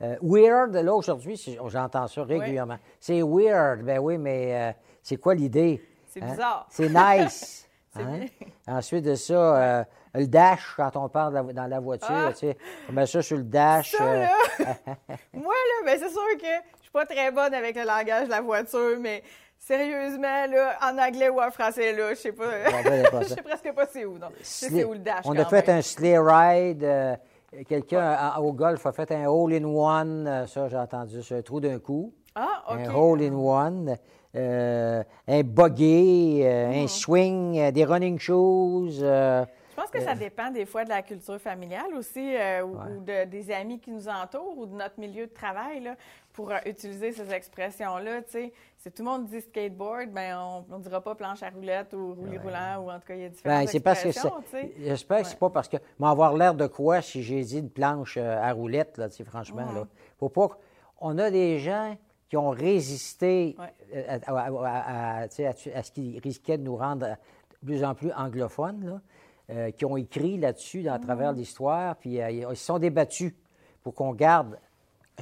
Mm-hmm. 0.00 0.18
weird, 0.22 0.74
là, 0.76 0.94
aujourd'hui, 0.94 1.36
c'est- 1.36 1.58
j'entends 1.68 2.06
ça 2.08 2.24
régulièrement. 2.24 2.76
C'est 3.00 3.22
weird, 3.22 3.82
ben 3.82 3.98
oui, 3.98 4.18
mais 4.18 4.54
euh, 4.54 4.72
c'est 5.02 5.16
quoi 5.16 5.34
l'idée? 5.34 5.80
C'est 6.08 6.22
Hein? 6.22 6.30
bizarre. 6.32 6.66
C'est 6.70 6.88
nice. 6.88 7.60
Hein? 7.96 8.26
Ensuite 8.66 9.04
de 9.04 9.14
ça, 9.14 9.86
le 10.14 10.26
dash, 10.26 10.74
quand 10.76 10.96
on 10.96 11.08
parle 11.08 11.52
dans- 11.52 11.66
la 11.66 11.80
voiture, 11.80 12.08
Ah! 12.10 12.30
tu 12.32 12.38
sais, 12.46 12.56
on 12.88 12.92
met 12.92 13.06
ça 13.06 13.22
sur 13.22 13.36
le 13.36 13.42
dash. 13.44 13.92
Ça, 13.92 14.04
euh, 14.04 14.20
là, 14.22 14.30
moi, 15.32 15.52
là, 15.54 15.86
ben, 15.86 15.98
c'est 15.98 16.10
sûr 16.10 16.22
que 16.40 16.46
je 16.78 16.82
suis 16.82 16.92
pas 16.92 17.06
très 17.06 17.30
bonne 17.30 17.52
avec 17.54 17.74
le 17.76 17.84
langage 17.84 18.26
de 18.26 18.30
la 18.30 18.40
voiture, 18.40 18.96
mais 19.00 19.22
sérieusement, 19.58 20.46
là, 20.50 20.76
en 20.82 20.98
anglais 20.98 21.28
ou 21.28 21.40
en 21.40 21.50
français, 21.50 21.92
là, 21.92 22.10
je 22.10 22.14
sais 22.20 22.32
pas. 22.32 22.44
ben, 22.84 23.02
pas 23.10 23.22
je 23.22 23.28
sais 23.28 23.42
presque 23.42 23.72
pas 23.74 23.86
c'est 23.86 24.04
où, 24.04 24.18
non. 24.18 24.28
Je 24.38 24.44
sais 24.44 24.66
Sleigh- 24.68 24.78
c'est 24.80 24.84
où 24.84 24.92
le 24.92 24.98
dash. 25.00 25.24
On 25.24 25.36
a 25.36 25.44
fait 25.44 25.66
même. 25.66 25.78
un 25.78 25.82
sleigh 25.82 26.18
ride. 26.18 26.84
euh, 26.84 27.16
Quelqu'un 27.68 28.34
au 28.38 28.52
golf 28.52 28.84
a 28.84 28.90
fait 28.92 29.12
un 29.12 29.26
hole-in-one. 29.26 30.26
euh, 30.26 30.46
Ça, 30.46 30.68
j'ai 30.68 30.76
entendu 30.76 31.22
ça, 31.22 31.36
un 31.36 31.42
trou 31.42 31.60
d'un 31.60 31.78
coup. 31.78 32.12
Ah, 32.34 32.64
OK. 32.68 32.78
Un 32.80 32.92
hole-in-one. 32.94 33.96
euh, 34.36 35.04
un 35.28 35.42
buggy, 35.44 36.40
euh, 36.42 36.70
Mm. 36.72 36.84
un 36.84 36.88
swing, 36.88 37.56
euh, 37.60 37.70
des 37.70 37.84
running 37.84 38.18
shoes. 38.18 38.98
Euh, 39.78 39.80
Je 39.82 39.82
pense 39.82 39.90
que 39.90 40.00
ça 40.00 40.14
dépend 40.14 40.50
des 40.50 40.66
fois 40.66 40.84
de 40.84 40.88
la 40.90 41.02
culture 41.02 41.40
familiale 41.40 41.94
aussi, 41.96 42.36
euh, 42.36 42.62
ou, 42.62 42.76
Ouais. 42.76 42.86
ou 42.96 43.00
de- 43.00 43.24
des 43.24 43.50
amis 43.50 43.78
qui 43.80 43.90
nous 43.90 44.08
entourent, 44.08 44.56
ou 44.58 44.66
de 44.66 44.74
notre 44.74 44.98
milieu 45.00 45.26
de 45.26 45.32
travail, 45.32 45.80
là, 45.80 45.96
pour 46.32 46.50
euh, 46.50 46.56
utiliser 46.66 47.12
ces 47.12 47.32
expressions-là. 47.32 48.20
Si 48.28 48.90
tout 48.90 49.02
le 49.02 49.04
monde 49.04 49.26
dit 49.26 49.40
skateboard, 49.40 50.10
ben 50.10 50.36
on 50.70 50.76
ne 50.78 50.82
dira 50.82 51.00
pas 51.00 51.14
planche 51.14 51.42
à 51.42 51.50
roulettes 51.50 51.92
ou 51.94 52.14
roulis 52.14 52.38
roulant, 52.38 52.78
ou 52.84 52.90
en 52.90 52.98
tout 52.98 53.06
cas, 53.06 53.14
il 53.14 53.22
y 53.22 53.24
a 53.24 53.28
différentes 53.28 53.72
Ben, 53.72 53.80
parce 53.82 54.02
que 54.02 54.08
expressions. 54.08 54.42
J'espère 54.80 55.22
que 55.22 55.28
c'est 55.28 55.38
pas 55.38 55.50
parce 55.50 55.68
que 55.68 55.76
m'en 55.98 56.10
avoir 56.10 56.34
l'air 56.36 56.54
de 56.54 56.66
quoi 56.66 57.00
si 57.02 57.22
j'ai 57.22 57.42
dit 57.42 57.58
une 57.60 57.70
planche 57.70 58.16
euh, 58.16 58.42
à 58.42 58.52
roulette, 58.52 58.98
là, 58.98 59.08
franchement. 59.24 59.70
Là. 59.72 59.86
Faut 60.18 60.28
pas 60.28 60.48
On 61.00 61.18
a 61.18 61.30
des 61.30 61.58
gens 61.58 61.96
qui 62.28 62.36
ont 62.36 62.50
résisté 62.50 63.54
Ouais. 63.58 63.72
euh, 63.94 64.18
à 65.24 65.28
ce 65.28 65.90
qui 65.92 66.18
risquait 66.22 66.58
de 66.58 66.62
nous 66.62 66.76
rendre 66.76 67.06
de 67.06 67.66
plus 67.66 67.84
en 67.84 67.94
plus 67.94 68.12
anglophones, 68.12 68.84
là, 68.84 69.00
euh, 69.50 69.70
qui 69.72 69.84
ont 69.84 69.96
écrit 69.98 70.38
là-dessus 70.38 70.88
à 70.88 70.98
travers 70.98 71.32
l'histoire, 71.32 71.96
puis 71.96 72.20
euh, 72.20 72.30
ils 72.30 72.56
se 72.56 72.64
sont 72.64 72.78
débattus 72.78 73.34
pour 73.82 73.94
qu'on 73.94 74.14
garde 74.14 74.58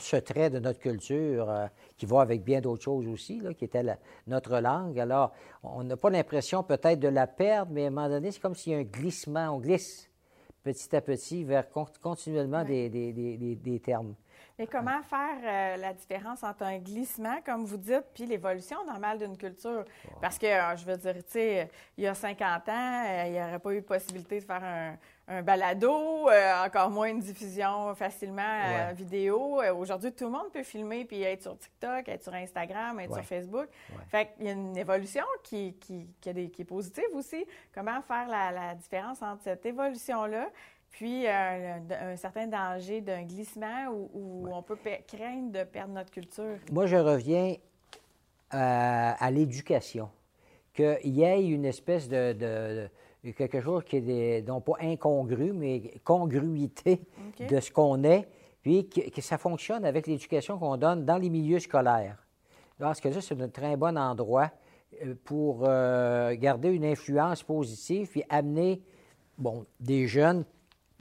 ce 0.00 0.16
trait 0.16 0.48
de 0.48 0.58
notre 0.58 0.78
culture 0.78 1.50
euh, 1.50 1.66
qui 1.98 2.06
va 2.06 2.20
avec 2.20 2.44
bien 2.44 2.60
d'autres 2.60 2.84
choses 2.84 3.08
aussi, 3.08 3.40
là, 3.40 3.52
qui 3.52 3.64
était 3.64 3.82
notre 4.26 4.58
langue. 4.60 4.98
Alors, 5.00 5.32
on 5.64 5.82
n'a 5.82 5.96
pas 5.96 6.08
l'impression 6.08 6.62
peut-être 6.62 7.00
de 7.00 7.08
la 7.08 7.26
perdre, 7.26 7.72
mais 7.72 7.84
à 7.84 7.86
un 7.88 7.90
moment 7.90 8.08
donné, 8.08 8.30
c'est 8.30 8.40
comme 8.40 8.54
s'il 8.54 8.72
y 8.72 8.76
a 8.76 8.78
un 8.78 8.84
glissement. 8.84 9.56
On 9.56 9.58
glisse 9.58 10.08
petit 10.62 10.94
à 10.94 11.00
petit 11.00 11.44
vers 11.44 11.66
continuellement 12.02 12.64
des, 12.64 12.88
des, 12.88 13.12
des, 13.12 13.56
des, 13.56 13.80
termes. 13.80 14.14
Mais 14.58 14.66
comment 14.66 15.02
faire 15.02 15.38
euh, 15.42 15.76
la 15.76 15.92
différence 15.92 16.42
entre 16.42 16.62
un 16.62 16.78
glissement, 16.78 17.40
comme 17.44 17.64
vous 17.64 17.76
dites, 17.76 18.04
puis 18.14 18.26
l'évolution 18.26 18.84
normale 18.84 19.18
d'une 19.18 19.36
culture? 19.36 19.84
Parce 20.20 20.38
que, 20.38 20.46
euh, 20.46 20.76
je 20.76 20.84
veux 20.84 20.96
dire, 20.96 21.14
tu 21.14 21.30
sais, 21.30 21.70
il 21.96 22.04
y 22.04 22.06
a 22.06 22.14
50 22.14 22.68
ans, 22.68 23.24
il 23.26 23.32
n'y 23.32 23.40
aurait 23.40 23.58
pas 23.58 23.72
eu 23.74 23.82
possibilité 23.82 24.40
de 24.40 24.44
faire 24.44 24.62
un, 24.62 24.96
un 25.28 25.42
balado, 25.42 26.28
euh, 26.28 26.64
encore 26.64 26.90
moins 26.90 27.08
une 27.08 27.20
diffusion 27.20 27.94
facilement 27.94 28.42
euh, 28.42 28.92
vidéo. 28.92 29.60
Euh, 29.62 29.72
aujourd'hui, 29.72 30.12
tout 30.12 30.24
le 30.24 30.30
monde 30.30 30.50
peut 30.52 30.64
filmer 30.64 31.04
puis 31.04 31.22
être 31.22 31.42
sur 31.42 31.56
TikTok, 31.56 32.08
être 32.08 32.22
sur 32.22 32.34
Instagram, 32.34 32.98
être 33.00 33.14
sur 33.14 33.24
Facebook. 33.24 33.68
Fait 34.08 34.32
qu'il 34.34 34.46
y 34.46 34.48
a 34.48 34.52
une 34.52 34.76
évolution 34.76 35.24
qui, 35.44 35.74
qui, 35.74 36.08
est 36.24 36.64
positive 36.64 37.04
aussi. 37.14 37.44
Comment 37.72 38.02
faire 38.02 38.28
la, 38.28 38.74
différence 38.74 39.22
entre 39.22 39.42
cette 39.42 39.64
évolution-là 39.64 40.48
puis 40.90 41.26
un, 41.26 42.16
certain 42.16 42.46
danger 42.46 43.00
d'un 43.00 43.22
glissement 43.22 43.86
où, 43.88 44.46
on 44.52 44.62
peut 44.62 44.76
craindre 45.06 45.50
de 45.52 45.64
perdre 45.64 45.94
notre 45.94 46.10
culture? 46.10 46.58
Moi, 46.70 46.86
je 46.86 46.96
reviens 46.96 47.54
à 48.50 49.30
l'éducation. 49.30 50.10
Qu'il 50.74 50.98
y 51.04 51.22
ait 51.22 51.46
une 51.46 51.66
espèce 51.66 52.08
de 52.08 52.88
quelque 53.30 53.60
chose 53.60 53.84
qui 53.84 53.96
est 53.96 54.46
non 54.46 54.60
pas 54.60 54.74
incongru, 54.80 55.52
mais 55.52 56.00
congruité 56.02 57.00
de 57.38 57.60
ce 57.60 57.70
qu'on 57.70 58.02
est, 58.02 58.28
puis 58.62 58.88
que, 58.88 59.20
ça 59.20 59.38
fonctionne 59.38 59.84
avec 59.84 60.06
l'éducation 60.06 60.58
qu'on 60.58 60.76
donne 60.76 61.04
dans 61.04 61.18
les 61.18 61.30
milieux 61.30 61.60
scolaires. 61.60 62.24
Parce 62.78 63.00
que 63.00 63.12
ça, 63.12 63.20
c'est 63.20 63.40
un 63.40 63.48
très 63.48 63.76
bon 63.76 63.96
endroit 63.96 64.50
euh, 65.04 65.14
pour 65.24 65.60
euh, 65.62 66.34
garder 66.36 66.70
une 66.70 66.84
influence 66.84 67.42
positive, 67.42 68.08
puis 68.08 68.24
amener 68.28 68.82
bon, 69.38 69.66
des 69.78 70.06
jeunes 70.06 70.44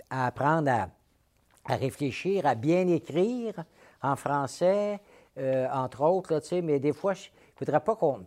à 0.10 0.28
apprendre 0.28 0.70
à, 0.70 1.76
réfléchir, 1.76 2.46
à 2.46 2.56
bien 2.56 2.88
écrire 2.88 3.64
en 4.02 4.16
français, 4.16 5.00
euh, 5.38 5.68
entre 5.72 6.04
autres, 6.04 6.34
là, 6.34 6.62
mais 6.62 6.80
des 6.80 6.94
fois, 6.94 7.14
il 7.14 7.32
ne 7.32 7.58
faudrait 7.66 7.80
pas 7.80 7.96
qu'on 7.96 8.26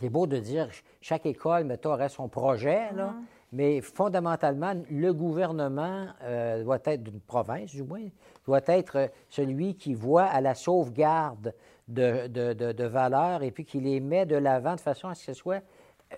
c'est 0.00 0.08
beau 0.08 0.26
de 0.26 0.38
dire 0.38 0.68
chaque 1.00 1.26
école, 1.26 1.64
mettons, 1.64 1.92
aurait 1.92 2.08
son 2.08 2.28
projet, 2.28 2.92
là, 2.94 3.08
mm-hmm. 3.08 3.24
mais 3.52 3.80
fondamentalement, 3.80 4.74
le 4.90 5.12
gouvernement 5.12 6.06
euh, 6.22 6.62
doit 6.62 6.80
être 6.84 7.02
d'une 7.02 7.20
province, 7.20 7.70
du 7.70 7.82
moins, 7.82 8.06
doit 8.46 8.62
être 8.66 9.10
celui 9.28 9.76
qui 9.76 9.94
voit 9.94 10.24
à 10.24 10.40
la 10.40 10.54
sauvegarde 10.54 11.54
de, 11.88 12.26
de, 12.26 12.84
valeurs 12.84 13.42
et 13.42 13.50
puis 13.50 13.64
qui 13.64 13.80
les 13.80 14.00
met 14.00 14.26
de 14.26 14.36
l'avant 14.36 14.74
de 14.74 14.80
façon 14.80 15.08
à 15.08 15.14
ce 15.14 15.26
que 15.26 15.32
ce 15.32 15.38
soit 15.38 15.62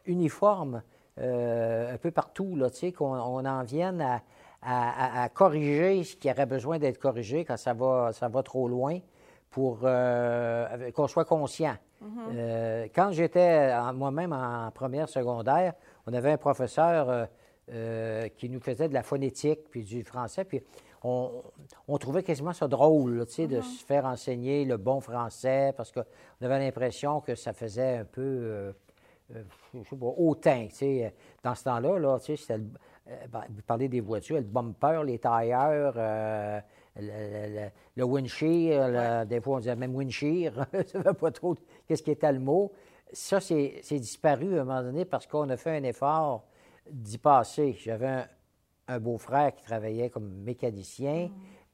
uniforme 0.06 0.82
euh, 1.18 1.94
un 1.94 1.98
peu 1.98 2.10
partout, 2.10 2.56
là, 2.56 2.70
tu 2.70 2.76
sais, 2.76 2.92
qu'on 2.92 3.46
en 3.46 3.62
vienne 3.62 4.00
à, 4.00 4.22
à, 4.62 5.28
corriger 5.28 6.02
ce 6.04 6.16
qui 6.16 6.30
aurait 6.30 6.46
besoin 6.46 6.78
d'être 6.78 6.98
corrigé 6.98 7.44
quand 7.44 7.56
ça 7.56 7.72
va, 7.72 8.12
ça 8.12 8.28
va 8.28 8.42
trop 8.42 8.68
loin 8.68 8.98
pour 9.50 9.80
euh, 9.84 10.90
qu'on 10.90 11.06
soit 11.06 11.24
conscient. 11.24 11.76
Euh, 12.31 12.87
quand 12.95 13.12
j'étais 13.12 13.73
moi-même 13.92 14.33
en 14.33 14.71
première 14.71 15.09
secondaire, 15.09 15.75
on 16.07 16.12
avait 16.12 16.33
un 16.33 16.37
professeur 16.37 17.29
euh, 17.73 18.29
qui 18.37 18.49
nous 18.49 18.61
faisait 18.61 18.88
de 18.88 18.95
la 18.95 19.03
phonétique 19.03 19.69
puis 19.71 19.85
du 19.85 20.05
français, 20.05 20.45
puis 20.45 20.62
on, 21.03 21.42
trouvait 21.99 22.23
quasiment 22.23 22.53
ça 22.53 22.66
drôle, 22.66 23.19
de 23.19 23.61
se 23.61 23.85
faire 23.85 24.07
enseigner 24.07 24.64
le 24.64 24.77
bon 24.77 25.01
français 25.01 25.73
parce 25.77 25.92
qu'on 25.92 26.03
avait 26.40 26.59
l'impression 26.59 27.21
que 27.21 27.35
ça 27.37 27.53
faisait 27.53 27.99
un 27.99 28.05
peu, 28.05 28.75
je 29.31 29.83
sais 29.88 29.97
pas, 29.97 30.07
hautain. 30.16 30.66
Dans 31.45 31.55
ce 31.55 31.64
temps-là, 31.64 31.99
là, 31.99 32.19
c'était, 32.19 32.59
ben, 32.59 33.45
vous 33.51 33.62
parlez 33.64 33.88
des 33.88 34.01
voitures, 34.01 34.37
le 34.37 34.42
bumper, 34.42 35.03
les 35.05 35.21
tailleurs, 35.21 35.95
le, 36.99 37.69
le, 37.97 38.05
windshear, 38.05 39.27
des 39.27 39.40
fois 39.40 39.57
on 39.57 39.61
disait 39.61 39.77
même 39.77 39.95
windshear, 39.95 40.66
ça 40.87 40.99
ne 40.99 41.12
pas 41.12 41.31
trop 41.31 41.55
qu'est-ce 41.87 42.03
qui 42.03 42.11
était 42.11 42.33
le 42.33 42.40
mot? 42.40 42.72
Ça, 43.12 43.40
c'est 43.40 43.83
disparu 43.92 44.59
à 44.59 44.62
un 44.62 44.64
moment 44.64 44.83
donné 44.83 45.05
parce 45.05 45.27
qu'on 45.27 45.49
a 45.51 45.57
fait 45.57 45.77
un 45.77 45.85
effort 45.85 46.44
d'y 46.90 47.18
passer. 47.18 47.77
J'avais 47.79 48.25
un, 48.88 49.01
beau-frère 49.01 49.55
qui 49.55 49.64
travaillait 49.64 50.11
comme 50.11 50.29
mécanicien 50.44 51.31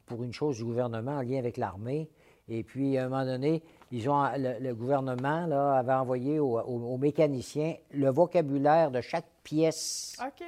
pour 0.07 0.23
une 0.23 0.33
chose 0.33 0.57
du 0.57 0.65
gouvernement 0.65 1.19
en 1.19 1.23
lien 1.23 1.39
avec 1.39 1.57
l'armée. 1.57 2.11
Et 2.49 2.65
puis, 2.65 2.99
à 2.99 3.05
un 3.05 3.09
moment 3.09 3.25
donné, 3.25 3.63
ils 3.91 4.09
ont, 4.11 4.23
le, 4.37 4.73
gouvernement 4.75 5.47
là, 5.47 5.75
avait 5.75 5.95
envoyé 5.95 6.39
aux 6.39 6.99
mécaniciens 6.99 7.77
le 7.93 8.11
vocabulaire 8.11 8.91
de 8.91 9.01
chaque 9.01 9.27
pièce. 9.43 10.17
OK. 10.21 10.45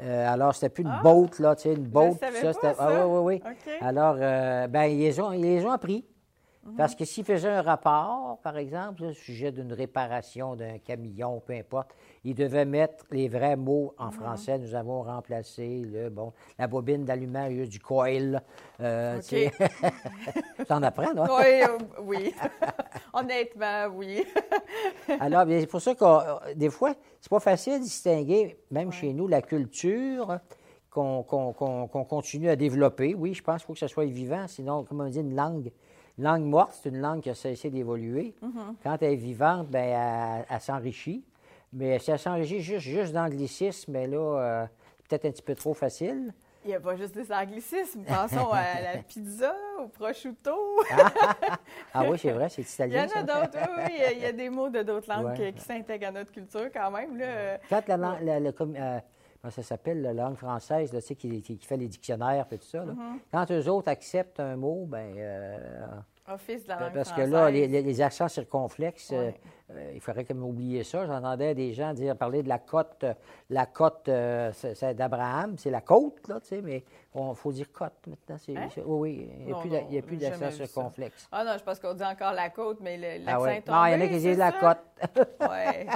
Euh, 0.00 0.32
alors, 0.32 0.54
c'était 0.54 0.68
plus 0.68 0.84
une 0.84 0.92
ah, 0.92 1.00
boat, 1.02 1.30
là, 1.40 1.56
tu 1.56 1.62
sais, 1.62 1.74
une 1.74 1.86
boat. 1.86 2.16
Ça, 2.40 2.52
ça. 2.52 2.74
Ah, 2.78 3.06
oui, 3.06 3.40
oui, 3.40 3.42
oui. 3.66 3.76
Alors, 3.80 4.16
euh, 4.18 4.68
ben, 4.68 4.84
ils 4.84 4.98
les 4.98 5.20
ont, 5.20 5.32
ils 5.32 5.42
les 5.42 5.64
ont 5.64 5.72
appris. 5.72 6.04
Mhm. 6.68 6.76
Parce 6.76 6.94
que 6.94 7.04
s'ils 7.04 7.24
faisaient 7.24 7.48
un 7.48 7.62
rapport, 7.62 8.38
par 8.42 8.56
exemple, 8.56 9.04
au 9.04 9.12
sujet 9.12 9.52
d'une 9.52 9.72
réparation 9.72 10.56
d'un 10.56 10.78
camion, 10.78 11.40
peu 11.44 11.54
importe, 11.54 11.94
ils 12.24 12.34
devaient 12.34 12.64
mettre 12.64 13.04
les 13.10 13.28
vrais 13.28 13.56
mots 13.56 13.94
en 13.98 14.06
mhm. 14.06 14.12
français. 14.12 14.58
Nous 14.58 14.74
avons 14.74 15.02
remplacé 15.02 15.82
le, 15.84 16.10
bon, 16.10 16.32
la 16.58 16.66
bobine 16.66 17.04
d'allumage 17.04 17.68
du 17.68 17.80
coil. 17.80 18.42
Euh, 18.80 19.18
OK. 19.18 20.66
T'en 20.68 20.82
apprends, 20.82 21.14
non? 21.14 21.24
Oui, 21.24 21.62
euh, 21.62 21.78
oui. 22.02 22.34
Honnêtement, 23.12 23.86
oui. 23.94 24.24
Alors, 25.20 25.44
c'est 25.48 25.66
pour 25.66 25.80
ça 25.80 25.94
que 25.94 26.04
euh, 26.04 26.54
des 26.54 26.70
fois, 26.70 26.94
c'est 27.20 27.30
pas 27.30 27.40
facile 27.40 27.78
de 27.78 27.84
distinguer, 27.84 28.58
même 28.70 28.92
chez 28.92 29.12
nous, 29.12 29.26
la 29.26 29.42
culture 29.42 30.38
qu'on 30.90 32.04
continue 32.08 32.48
à 32.48 32.56
développer. 32.56 33.14
Oui, 33.14 33.32
je 33.34 33.42
pense 33.42 33.58
qu'il 33.58 33.66
faut 33.66 33.72
que 33.74 33.78
ça 33.78 33.88
soit 33.88 34.06
vivant, 34.06 34.46
sinon, 34.48 34.84
comme 34.84 35.00
on 35.00 35.08
dit, 35.08 35.20
une 35.20 35.34
langue 35.36 35.70
langue 36.18 36.44
morte, 36.44 36.78
c'est 36.82 36.88
une 36.88 37.00
langue 37.00 37.20
qui 37.20 37.30
a 37.30 37.34
cessé 37.34 37.70
d'évoluer. 37.70 38.34
Mm-hmm. 38.42 38.74
Quand 38.82 38.96
elle 39.00 39.12
est 39.12 39.16
vivante, 39.16 39.68
ben, 39.68 40.44
elle, 40.48 40.60
s'enrichit. 40.60 41.24
Mais 41.72 41.98
si 41.98 42.10
elle 42.10 42.18
s'enrichit 42.18 42.60
juste, 42.60 42.80
juste 42.80 43.12
d'anglicisme, 43.12 43.92
mais 43.92 44.06
là, 44.06 44.18
euh, 44.18 44.66
peut-être 45.08 45.26
un 45.26 45.30
petit 45.30 45.42
peu 45.42 45.54
trop 45.54 45.74
facile. 45.74 46.32
Il 46.64 46.68
n'y 46.68 46.74
a 46.74 46.80
pas 46.80 46.96
juste 46.96 47.14
des 47.14 47.32
anglicismes. 47.32 48.02
Pensons 48.04 48.50
à 48.52 48.80
la 48.80 49.02
pizza, 49.08 49.54
au 49.82 49.88
prosciutto. 49.88 50.54
ah 51.94 52.04
oui, 52.08 52.18
c'est 52.18 52.32
vrai, 52.32 52.48
c'est 52.48 52.62
italien. 52.62 53.06
Il 53.14 53.16
y 53.16 53.18
en 53.18 53.20
a 53.20 53.22
d'autres, 53.22 53.58
oui, 53.78 53.92
Il 54.12 54.18
y 54.18 54.26
a 54.26 54.32
des 54.32 54.50
mots 54.50 54.68
de 54.68 54.82
d'autres 54.82 55.08
langues 55.08 55.34
qui, 55.54 55.62
s'intègrent 55.62 56.08
à 56.08 56.12
notre 56.12 56.32
culture 56.32 56.68
quand 56.72 56.90
même. 56.90 57.16
Là. 57.16 57.58
Quand 57.70 57.86
la, 57.86 57.96
la, 57.96 58.50
euh, 58.60 59.00
ça 59.50 59.62
s'appelle, 59.62 60.02
la 60.02 60.12
langue 60.12 60.36
française, 60.36 60.92
là, 60.92 61.00
tu 61.00 61.08
sais, 61.08 61.14
qui, 61.14 61.42
qui, 61.42 61.56
fait 61.58 61.76
les 61.76 61.88
dictionnaires 61.88 62.46
et 62.50 62.58
tout 62.58 62.66
ça. 62.66 62.84
Mm-hmm. 62.84 63.18
Quand 63.32 63.50
eux 63.50 63.68
autres 63.68 63.88
acceptent 63.88 64.40
un 64.40 64.56
mot, 64.56 64.84
ben 64.86 65.14
euh, 65.16 65.86
Office 66.30 66.64
de 66.64 66.68
la 66.68 66.80
langue 66.80 66.94
Parce 66.94 67.12
que 67.12 67.22
là, 67.22 67.50
les, 67.50 68.00
accents 68.00 68.28
circonflexes, 68.28 69.12
euh, 69.12 69.30
euh, 69.70 69.92
il 69.94 70.00
faudrait 70.00 70.24
comme 70.24 70.42
oublier 70.44 70.84
ça. 70.84 71.06
J'entendais 71.06 71.54
des 71.54 71.72
gens 71.72 71.92
dire 71.94 72.16
parler 72.16 72.42
de 72.42 72.48
la 72.48 72.58
côte, 72.58 73.04
la 73.50 73.66
côte 73.66 74.08
d'Abraham, 74.96 75.56
c'est 75.58 75.70
la 75.70 75.80
côte, 75.80 76.26
là, 76.28 76.40
tu 76.40 76.48
sais, 76.48 76.60
mais 76.62 76.84
il 77.14 77.34
faut 77.34 77.52
dire 77.52 77.72
côte 77.72 78.06
maintenant. 78.06 78.36
Hein? 78.56 78.68
oui, 78.84 79.28
il 79.40 79.46
n'y 79.90 79.98
a 79.98 80.02
plus, 80.02 80.16
d'accent 80.16 80.50
circonflexe. 80.50 81.28
Ah 81.32 81.44
non, 81.44 81.52
je 81.58 81.64
pense 81.64 81.78
qu'on 81.80 81.94
dit 81.94 82.04
encore 82.04 82.32
la 82.32 82.50
côte, 82.50 82.78
mais 82.80 82.96
l'accent 83.18 83.38
ah, 83.38 83.40
ouais. 83.42 83.62
Non, 83.66 83.86
il 83.86 83.92
y 83.92 83.94
en 83.94 84.00
a 84.00 84.08
qui 84.08 84.18
disent 84.18 84.38
la 84.38 84.52
côte. 84.52 84.78
oui. 85.40 85.86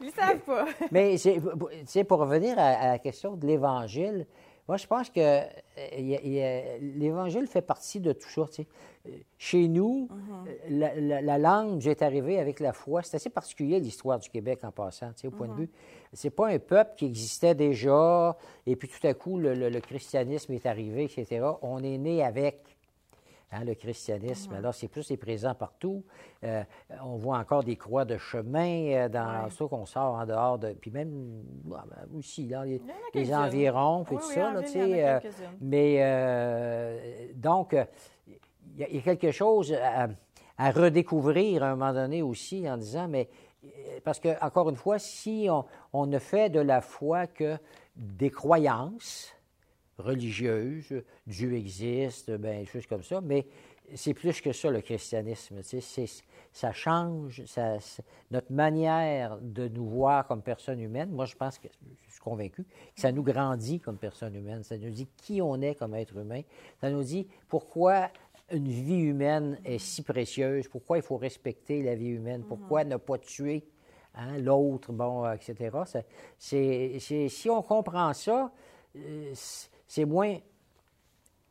Ils 0.00 0.06
ne 0.06 0.12
savent 0.12 0.40
pas. 0.40 0.66
Mais 0.90 1.16
c'est 1.16 2.04
pour 2.04 2.18
revenir 2.18 2.58
à, 2.58 2.88
la 2.88 2.98
question 2.98 3.36
de 3.36 3.46
l'Évangile, 3.46 4.26
moi, 4.68 4.76
je 4.76 4.86
pense 4.86 5.10
que 5.10 5.20
euh, 5.20 6.78
l'Évangile 6.80 7.46
fait 7.46 7.62
partie 7.62 8.00
de 8.00 8.12
tout 8.12 8.28
ça. 8.28 8.62
Chez 9.38 9.68
nous, 9.68 10.08
mm-hmm. 10.68 11.20
la, 11.20 11.38
langue, 11.38 11.80
j'ai 11.80 11.96
arrivé 12.02 12.40
avec 12.40 12.58
la 12.58 12.72
foi, 12.72 13.02
c'est 13.02 13.16
assez 13.16 13.30
particulier 13.30 13.78
l'histoire 13.78 14.18
du 14.18 14.28
Québec 14.28 14.60
en 14.64 14.72
passant, 14.72 15.12
au 15.24 15.30
point 15.30 15.46
de 15.46 15.52
mm-hmm. 15.52 15.56
vue. 15.56 15.70
C'est 16.12 16.30
pas 16.30 16.48
un 16.48 16.58
peuple 16.58 16.94
qui 16.96 17.06
existait 17.06 17.54
déjà, 17.54 18.36
et 18.66 18.74
puis 18.74 18.88
tout 18.88 19.06
à 19.06 19.14
coup, 19.14 19.38
le 19.38 19.78
christianisme 19.80 20.52
est 20.52 20.66
arrivé, 20.66 21.04
etc. 21.04 21.46
On 21.62 21.82
est 21.82 21.98
né 21.98 22.24
avec. 22.24 22.75
Hein, 23.52 23.62
le 23.64 23.74
christianisme. 23.74 24.54
Alors, 24.54 24.74
c'est 24.74 24.88
plus 24.88 25.08
les 25.08 25.16
présents 25.16 25.54
partout. 25.54 26.04
Euh, 26.42 26.64
on 27.04 27.16
voit 27.16 27.38
encore 27.38 27.62
des 27.62 27.76
croix 27.76 28.04
de 28.04 28.18
chemin 28.18 28.88
euh, 28.88 29.08
dans 29.08 29.48
ça 29.50 29.66
qu'on 29.66 29.86
sort 29.86 30.16
en 30.16 30.26
dehors 30.26 30.58
de. 30.58 30.72
Puis 30.72 30.90
même 30.90 31.44
ah, 31.72 31.84
ben, 31.88 32.18
aussi, 32.18 32.48
dans 32.48 32.64
les, 32.64 33.32
environs, 33.32 34.02
puis 34.02 34.16
tout 34.16 34.22
ça. 34.22 34.52
Euh, 34.52 35.20
mais 35.60 37.32
donc, 37.36 37.76
il 38.76 38.96
y, 38.96 38.98
a 38.98 39.00
quelque 39.00 39.30
chose 39.30 39.72
à, 39.72 40.70
redécouvrir 40.72 41.62
à 41.62 41.68
un 41.68 41.76
moment 41.76 41.92
donné 41.92 42.22
aussi 42.22 42.68
en 42.68 42.76
disant, 42.76 43.06
mais 43.06 43.28
parce 44.02 44.18
que, 44.18 44.44
encore 44.44 44.70
une 44.70 44.76
fois, 44.76 44.98
si 44.98 45.46
on, 45.48 45.64
on 45.92 46.06
ne 46.06 46.18
fait 46.18 46.50
de 46.50 46.60
la 46.60 46.80
foi 46.80 47.28
que 47.28 47.56
des 47.94 48.30
croyances, 48.30 49.35
religieuse, 49.98 51.02
Dieu 51.26 51.54
existe, 51.54 52.30
ben, 52.30 52.60
des 52.60 52.66
choses 52.66 52.86
comme 52.86 53.02
ça, 53.02 53.20
mais 53.20 53.46
c'est 53.94 54.14
plus 54.14 54.40
que 54.40 54.52
ça, 54.52 54.70
le 54.70 54.80
christianisme. 54.80 55.60
ça 56.52 56.72
change 56.72 57.42
notre 58.30 58.52
manière 58.52 59.38
de 59.40 59.68
nous 59.68 59.86
voir 59.86 60.26
comme 60.26 60.42
personne 60.42 60.80
humaine. 60.80 61.10
Moi, 61.10 61.24
je 61.26 61.36
pense 61.36 61.58
que, 61.58 61.68
je 62.06 62.12
suis 62.12 62.20
convaincu, 62.20 62.64
que 62.64 63.00
ça 63.00 63.12
nous 63.12 63.22
grandit 63.22 63.80
comme 63.80 63.96
personne 63.96 64.34
humaine. 64.34 64.62
Ça 64.64 64.76
nous 64.76 64.90
dit 64.90 65.08
qui 65.16 65.40
on 65.40 65.60
est 65.60 65.74
comme 65.74 65.94
être 65.94 66.16
humain. 66.16 66.42
Ça 66.80 66.90
nous 66.90 67.04
dit 67.04 67.28
pourquoi 67.48 68.10
une 68.50 68.68
vie 68.68 69.00
humaine 69.00 69.58
est 69.64 69.78
si 69.78 70.02
précieuse, 70.02 70.68
pourquoi 70.68 70.98
il 70.98 71.02
faut 71.02 71.16
respecter 71.16 71.82
la 71.82 71.94
vie 71.94 72.08
humaine, 72.08 72.44
pourquoi 72.44 72.84
ne 72.84 72.96
pas 72.96 73.18
tuer 73.18 73.64
hein, 74.14 74.38
l'autre, 74.38 74.92
bon, 74.92 75.30
etc. 75.32 75.76
si 76.38 77.50
on 77.50 77.62
comprend 77.62 78.12
ça, 78.12 78.52
euh, 78.96 79.34
c'est 79.86 80.04
moins 80.04 80.36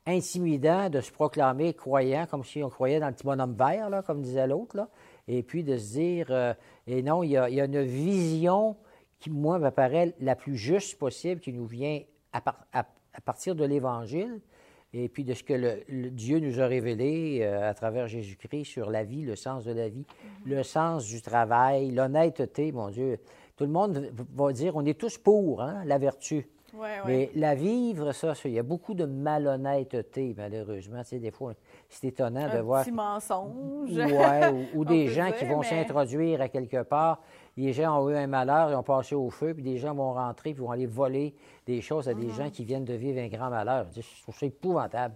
intimidant 0.06 0.90
de 0.90 1.02
se 1.02 1.12
proclamer 1.12 1.74
croyant, 1.74 2.28
comme 2.30 2.44
si 2.44 2.64
on 2.64 2.70
croyait 2.70 3.00
dans 3.00 3.08
le 3.08 3.14
petit 3.14 3.26
bonhomme 3.26 3.56
vert, 3.56 3.90
là, 3.90 4.04
comme 4.04 4.22
disait 4.22 4.48
l'autre, 4.48 4.88
et 5.28 5.42
puis 5.42 5.64
de 5.64 5.78
se 5.78 5.94
dire, 5.94 6.28
euh, 6.30 6.54
et 6.86 7.02
non, 7.02 7.24
il 7.24 7.32
y, 7.32 7.38
a, 7.38 7.66
une 7.66 7.82
vision 7.82 8.76
qui, 9.20 9.32
moi, 9.32 9.58
me 9.58 9.72
paraît 9.72 10.14
la 10.20 10.36
plus 10.36 10.56
juste 10.56 11.00
possible, 11.00 11.42
qui 11.42 11.54
nous 11.54 11.66
vient 11.66 12.02
à, 12.34 12.42
partir 13.22 13.56
de 13.56 13.66
l'Évangile, 13.66 14.42
et 14.94 15.10
puis 15.10 15.24
de 15.24 15.34
ce 15.34 15.44
que 15.44 15.54
le, 15.54 16.10
Dieu 16.12 16.40
nous 16.40 16.62
a 16.62 16.68
révélé 16.68 17.40
euh, 17.42 17.70
à 17.70 17.74
travers 17.74 18.08
Jésus-Christ 18.08 18.66
sur 18.66 18.92
la 18.92 19.04
vie, 19.04 19.24
le 19.24 19.36
sens 19.36 19.66
de 19.66 19.72
la 19.72 19.90
vie, 19.90 20.06
mm-hmm. 20.06 20.50
le 20.50 20.64
sens 20.64 21.06
du 21.06 21.22
travail, 21.22 21.92
l'honnêteté, 21.92 22.72
mon 22.72 22.90
Dieu. 22.90 23.18
Tout 23.58 23.66
le 23.66 23.72
monde 23.72 24.12
va 24.36 24.54
dire, 24.54 24.76
on 24.76 24.86
est 24.86 25.00
tous 25.00 25.18
pour 25.18 25.62
hein, 25.62 25.84
la 25.86 25.98
vertu. 25.98 26.48
Mais 27.06 27.32
la 27.36 27.56
vivre, 27.56 28.12
ça, 28.12 28.34
il 28.46 28.52
y 28.52 28.60
a 28.60 28.64
beaucoup 28.64 28.94
de 28.94 29.06
malhonnêteté, 29.06 30.34
malheureusement. 30.38 31.02
Tu 31.04 31.10
sais, 31.10 31.20
des 31.20 31.32
fois, 31.32 31.54
c'est 31.90 32.08
étonnant 32.08 32.54
de 32.54 32.60
voir. 32.60 32.84
Petit 32.84 32.92
mensonge. 32.92 33.90
Ou, 34.74 34.86
des 34.86 35.08
gens 35.08 35.32
qui 35.32 35.46
vont 35.46 35.64
s'introduire 35.64 36.42
à 36.42 36.50
quelque 36.50 36.84
part. 36.84 37.22
Les 37.58 37.72
gens 37.72 38.02
ont 38.02 38.10
eu 38.10 38.16
un 38.16 38.28
malheur, 38.28 38.70
ils 38.72 38.76
ont 38.76 38.84
passé 38.84 39.16
au 39.16 39.30
feu, 39.30 39.54
puis 39.54 39.64
des 39.64 39.78
gens 39.78 39.94
vont 39.94 40.14
rentrer, 40.14 40.54
puis 40.54 40.62
vont 40.62 40.72
aller 40.72 40.86
voler 40.86 41.34
des 41.66 41.80
choses 41.80 42.10
à 42.10 42.14
des 42.14 42.28
mm-hmm. 42.28 42.36
gens 42.36 42.50
qui 42.50 42.66
viennent 42.66 42.84
de 42.84 42.94
vivre 42.94 43.20
un 43.20 43.28
grand 43.28 43.50
malheur. 43.50 43.88
Je 43.96 44.22
trouve 44.24 44.38
ça 44.38 44.46
épouvantable 44.46 45.16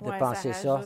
de 0.00 0.18
penser 0.18 0.52
ça. 0.52 0.80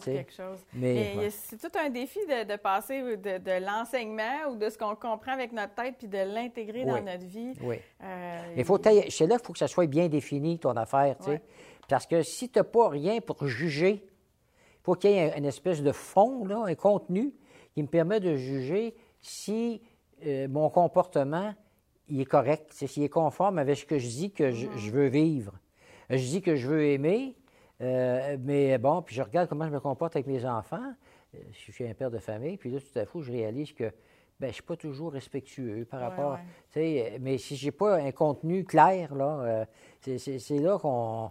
Mais, 0.75 1.31
c'est 1.31 1.59
tout 1.59 1.79
un 1.79 1.91
défi 1.91 2.19
de, 2.27 2.57
passer 2.57 3.17
de, 3.17 3.65
l'enseignement 3.65 4.51
ou 4.51 4.57
de 4.57 4.69
ce 4.69 4.77
qu'on 4.77 4.95
comprend 4.95 5.33
avec 5.33 5.53
notre 5.53 5.75
tête 5.75 5.97
puis 5.99 6.09
de 6.09 6.19
l'intégrer 6.19 6.85
dans 6.85 7.01
notre 7.01 7.25
vie. 7.25 7.55
Oui. 7.63 7.77
Euh, 8.03 8.53
Mais 8.57 8.65
faut 8.65 8.79
c'est 8.83 9.27
là 9.27 9.37
qu'il 9.37 9.47
faut 9.47 9.53
que 9.53 9.59
ça 9.59 9.69
soit 9.69 9.87
bien 9.87 10.09
défini, 10.09 10.59
ton 10.59 10.77
affaire. 10.77 11.17
Parce 11.89 12.07
que 12.07 12.23
si 12.23 12.51
tu 12.51 12.59
n'as 12.59 12.65
pas 12.65 12.89
rien 12.89 13.21
pour 13.21 13.47
juger, 13.47 14.05
il 14.05 14.85
faut 14.85 14.95
qu'il 14.95 15.11
y 15.11 15.15
ait 15.15 15.39
une 15.39 15.47
espèce 15.47 15.83
de 15.83 15.93
fond, 15.93 16.45
là, 16.45 16.63
un 16.67 16.75
contenu 16.75 17.33
qui 17.75 17.83
me 17.83 17.89
permet 17.89 18.21
de 18.21 18.37
juger 18.37 18.95
si 19.21 19.81
euh, 20.27 20.49
mon 20.49 20.69
comportement 20.69 21.55
il 22.11 22.21
est 22.21 22.27
correct, 22.27 22.73
s'il 22.73 23.03
est 23.03 23.09
conforme 23.09 23.59
avec 23.59 23.77
ce 23.77 23.85
que 23.85 23.99
je 23.99 24.07
dis 24.07 24.31
que 24.33 24.51
je, 24.51 24.67
mm-hmm. 24.67 24.79
je 24.79 24.91
veux 24.91 25.07
vivre. 25.07 25.53
Je 26.11 26.17
dis 26.17 26.41
que 26.41 26.57
je 26.57 26.67
veux 26.67 26.87
aimer, 26.87 27.37
euh, 27.81 28.37
mais 28.41 28.79
bon, 28.79 29.03
puis 29.03 29.15
je 29.15 29.23
regarde 29.23 29.49
comment 29.49 29.67
je 29.67 29.73
me 29.73 29.81
comporte 29.81 30.17
avec 30.17 30.27
mes 30.27 30.45
enfants. 30.45 30.93
Euh, 31.35 31.39
je 31.53 31.73
suis 31.73 31.87
un 31.87 31.95
père 31.95 32.11
de 32.11 32.19
famille, 32.19 32.57
puis 32.57 32.71
là, 32.71 32.81
tout 32.81 32.99
à 32.99 33.05
coup, 33.05 33.23
je 33.23 33.31
réalise 33.31 33.73
que 33.73 33.85
ben, 34.41 34.47
je 34.47 34.47
ne 34.47 34.53
suis 34.53 34.63
pas 34.63 34.77
toujours 34.77 35.13
respectueux 35.13 35.87
par 35.91 36.01
rapport. 36.01 36.39
Mais 36.77 37.39
si 37.39 37.57
je 37.57 37.67
n'ai 37.67 37.73
pas 37.73 37.97
un 37.97 38.13
contenu 38.13 38.65
clair, 38.65 39.15
là, 39.15 39.41
euh, 39.41 39.65
c'est 40.01 40.59
là 40.59 40.79
qu'on 40.79 41.31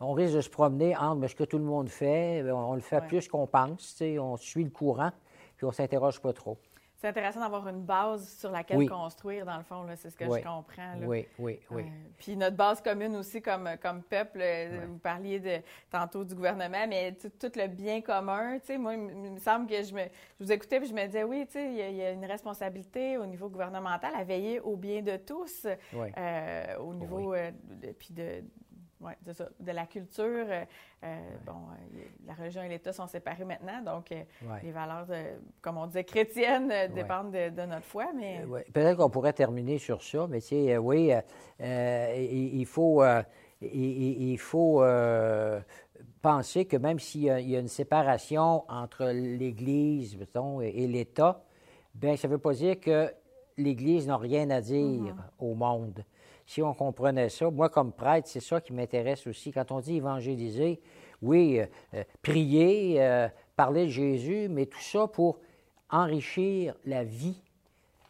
on, 0.00 0.12
risque 0.12 0.36
de 0.36 0.40
se 0.42 0.50
promener 0.50 0.94
entre 0.96 1.26
ce 1.28 1.34
que 1.34 1.44
tout 1.44 1.58
le 1.58 1.64
monde 1.64 1.88
fait, 1.88 2.44
on, 2.50 2.74
le 2.74 2.80
fait 2.80 3.00
plus 3.06 3.26
qu'on 3.26 3.46
pense, 3.46 4.02
on 4.02 4.36
suit 4.36 4.64
le 4.64 4.70
courant, 4.70 5.12
puis 5.56 5.64
on 5.64 5.70
ne 5.70 5.74
s'interroge 5.74 6.20
pas 6.20 6.34
trop 6.34 6.58
c'est 7.04 7.10
intéressant 7.10 7.40
d'avoir 7.40 7.68
une 7.68 7.82
base 7.82 8.38
sur 8.38 8.50
laquelle 8.50 8.88
construire, 8.88 9.44
dans 9.44 9.58
le 9.58 9.62
fond, 9.62 9.84
c'est 9.94 10.08
ce 10.08 10.16
que 10.16 10.24
je 10.24 10.42
comprends. 10.42 10.94
Oui, 11.02 11.26
oui, 11.38 11.60
oui. 11.70 11.82
Euh, 11.82 12.08
puis 12.16 12.34
notre 12.34 12.56
base 12.56 12.80
commune 12.80 13.14
aussi 13.16 13.42
comme, 13.42 13.68
comme 13.82 14.02
peuple, 14.02 14.38
euh, 14.40 14.86
vous 14.88 14.96
parliez 14.96 15.38
de, 15.38 15.58
tantôt 15.90 16.24
du 16.24 16.34
gouvernement, 16.34 16.86
mais 16.88 17.12
tout, 17.12 17.52
le 17.56 17.66
bien 17.66 18.00
commun, 18.00 18.58
tu 18.58 18.68
sais, 18.68 18.78
moi, 18.78 18.94
il 18.94 19.32
me 19.32 19.38
semble 19.38 19.66
que 19.66 19.82
je 19.82 19.92
me 19.92 20.04
je 20.40 20.44
vous 20.44 20.50
écoutais 20.52 20.78
et 20.82 20.86
je 20.86 20.94
me 20.94 21.04
disais, 21.04 21.24
oui, 21.24 21.44
tu 21.44 21.52
sais, 21.52 21.70
il 21.70 21.94
y, 21.94 22.02
a 22.02 22.10
une 22.10 22.24
responsabilité 22.24 23.18
au 23.18 23.26
niveau 23.26 23.50
gouvernemental 23.50 24.14
à 24.16 24.24
veiller 24.24 24.60
au 24.60 24.74
bien 24.74 25.02
de 25.02 25.18
tous, 25.18 25.66
euh, 25.66 26.76
au 26.78 26.94
niveau, 26.94 27.34
puis 27.98 28.14
de, 28.14 28.42
oui, 29.04 29.12
de, 29.22 29.32
ça. 29.32 29.48
de 29.60 29.72
la 29.72 29.86
culture. 29.86 30.24
Euh, 30.24 30.64
euh, 31.04 31.18
bon, 31.44 31.52
euh, 31.52 32.02
la 32.26 32.34
religion 32.34 32.62
et 32.62 32.68
l'État 32.68 32.92
sont 32.92 33.06
séparés 33.06 33.44
maintenant, 33.44 33.82
donc 33.82 34.14
les 34.62 34.72
valeurs, 34.72 35.06
comme 35.60 35.76
on 35.76 35.86
disait, 35.86 36.04
chrétiennes 36.04 36.72
dépendent 36.94 37.32
de, 37.32 37.66
notre 37.66 37.84
foi. 37.84 38.06
Mais... 38.16 38.44
Peut-être 38.72 38.96
qu'on 38.96 39.10
pourrait 39.10 39.34
terminer 39.34 39.78
sur 39.78 40.02
ça, 40.02 40.26
mais 40.28 40.40
tu 40.40 40.48
sais, 40.48 40.78
oui, 40.78 41.12
il, 41.60 42.66
faut, 42.66 43.04
il, 43.60 44.38
faut 44.38 44.82
penser 46.22 46.64
que 46.64 46.76
même 46.78 46.98
s'il 46.98 47.24
y, 47.24 47.56
a 47.56 47.58
une 47.58 47.68
séparation 47.68 48.64
entre 48.68 49.04
l'Église, 49.06 50.16
et, 50.62 50.86
l'État, 50.86 51.44
bien, 51.94 52.16
ça 52.16 52.28
ne 52.28 52.32
veut 52.32 52.38
pas 52.38 52.54
dire 52.54 52.80
que 52.80 53.12
l'Église 53.58 54.06
n'a 54.06 54.16
rien 54.16 54.48
à 54.50 54.62
dire 54.62 55.02
mm-hmm. 55.02 55.14
au 55.38 55.54
monde 55.54 56.04
si 56.46 56.62
on 56.62 56.74
comprenait 56.74 57.28
ça, 57.28 57.50
moi 57.50 57.68
comme 57.68 57.92
prêtre, 57.92 58.28
c'est 58.28 58.40
ça 58.40 58.60
qui 58.60 58.72
m'intéresse 58.72 59.26
aussi. 59.26 59.52
Quand 59.52 59.70
on 59.72 59.80
dit 59.80 59.96
évangéliser, 59.96 60.80
oui, 61.22 61.60
euh, 61.60 61.66
euh, 61.94 62.04
prier, 62.22 63.02
euh, 63.02 63.28
parler 63.56 63.86
de 63.86 63.90
Jésus, 63.90 64.48
mais 64.48 64.66
tout 64.66 64.80
ça 64.80 65.06
pour 65.06 65.38
enrichir 65.90 66.74
la 66.84 67.04
vie, 67.04 67.40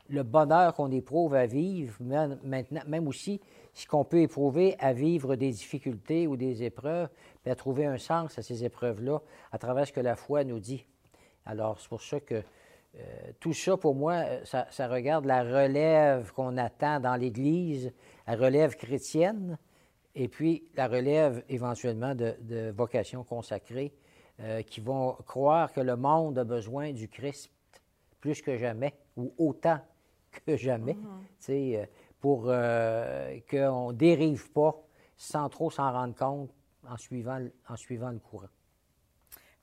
le 0.09 0.23
bonheur 0.23 0.75
qu'on 0.75 0.91
éprouve 0.91 1.35
à 1.35 1.47
vivre, 1.47 1.97
maintenant, 2.01 2.83
même 2.87 3.09
aussi 3.09 3.41
ce 3.73 3.87
qu'on 3.87 4.05
peut 4.05 4.21
éprouver 4.21 4.77
à 4.79 4.93
vivre 4.93 5.37
des 5.37 5.51
difficultés 5.51 6.27
ou 6.27 6.37
des 6.37 6.63
épreuves, 6.63 7.09
puis 7.43 7.51
à 7.51 7.55
trouver 7.55 7.87
un 7.87 7.99
sens 7.99 8.39
à 8.39 8.43
ces 8.43 8.65
épreuves-là 8.65 9.21
à 9.53 9.59
travers 9.59 9.87
ce 9.87 9.93
que 9.93 10.01
la 10.01 10.17
foi 10.17 10.45
nous 10.45 10.61
dit. 10.61 10.85
Alors, 11.47 11.79
c'est 11.81 11.89
pour 11.89 12.03
ça 12.03 12.21
que 12.21 12.43
tout 13.41 13.53
ça, 13.53 13.77
pour 13.77 13.95
moi, 13.95 14.25
ça, 14.45 14.67
ça 14.71 14.89
regarde 14.89 15.25
la 15.25 15.43
relève 15.43 16.33
qu'on 16.33 16.57
attend 16.57 17.01
dans 17.01 17.17
l'Église, 17.17 17.93
la 18.27 18.37
relève 18.37 18.77
chrétienne 18.77 19.59
et 20.15 20.29
puis 20.29 20.65
la 20.75 20.87
relève 20.87 21.45
éventuellement 21.49 22.15
de, 22.15 22.37
de 22.41 22.71
vocations 22.71 23.25
consacrées 23.25 23.93
euh, 24.41 24.63
qui 24.63 24.81
vont 24.81 25.13
croire 25.27 25.73
que 25.73 25.81
le 25.81 25.97
monde 25.97 26.39
a 26.39 26.45
besoin 26.45 26.93
du 26.93 27.09
Christ 27.09 27.53
plus 28.21 28.43
que 28.43 28.57
jamais 28.57 28.93
ou 29.17 29.33
autant 29.39 29.79
que 30.45 30.57
jamais, 30.57 30.97
euh, 31.51 31.87
pour 32.19 32.47
euh, 32.47 33.39
qu'on 33.49 33.93
ne 33.93 33.97
dérive 33.97 34.51
pas 34.51 34.75
sans 35.17 35.49
trop 35.49 35.71
s'en 35.71 35.93
rendre 35.93 36.17
compte 36.17 36.51
en 36.89 36.97
suivant, 36.97 37.39
en 37.69 37.77
suivant 37.77 38.11
le 38.11 38.19
courant. 38.19 38.49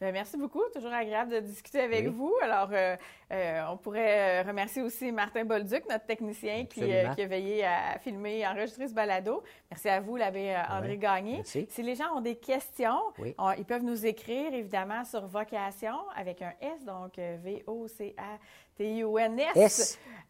Ben, 0.02 0.12
merci 0.12 0.36
beaucoup. 0.36 0.64
Toujours 0.74 0.92
agréable 0.92 1.32
de 1.32 1.40
discuter 1.42 1.80
avec 1.82 2.08
vous. 2.08 2.34
Alors, 2.42 2.70
euh, 2.72 2.96
euh, 3.32 3.62
on 3.70 3.78
pourrait 3.78 4.42
euh, 4.42 4.48
remercier 4.48 4.82
aussi 4.82 5.12
Martin 5.12 5.46
Bolduc, 5.46 5.88
notre 5.88 6.08
technicien 6.08 6.66
qui, 6.66 6.92
a 6.92 7.14
veillé 7.14 7.64
à 7.64 8.00
filmer 8.00 8.40
et 8.40 8.48
enregistrer 8.48 8.88
ce 8.88 8.96
balado. 8.96 9.44
Merci 9.70 9.90
à 9.90 10.00
vous, 10.00 10.16
l'abbé 10.16 10.60
André 10.72 10.98
Gagné. 10.98 11.44
Si 11.44 11.84
les 11.84 11.94
gens 11.94 12.16
ont 12.16 12.22
des 12.22 12.36
questions, 12.36 12.98
ils 13.20 13.66
peuvent 13.66 13.84
nous 13.84 14.04
écrire, 14.04 14.52
évidemment, 14.56 15.06
sur 15.06 15.28
vocation 15.28 15.94
avec 16.16 16.42
un 16.42 16.54
S, 16.60 16.84
donc 16.84 17.18
V-O-C-A-T-I-O-N-S, 17.18 18.10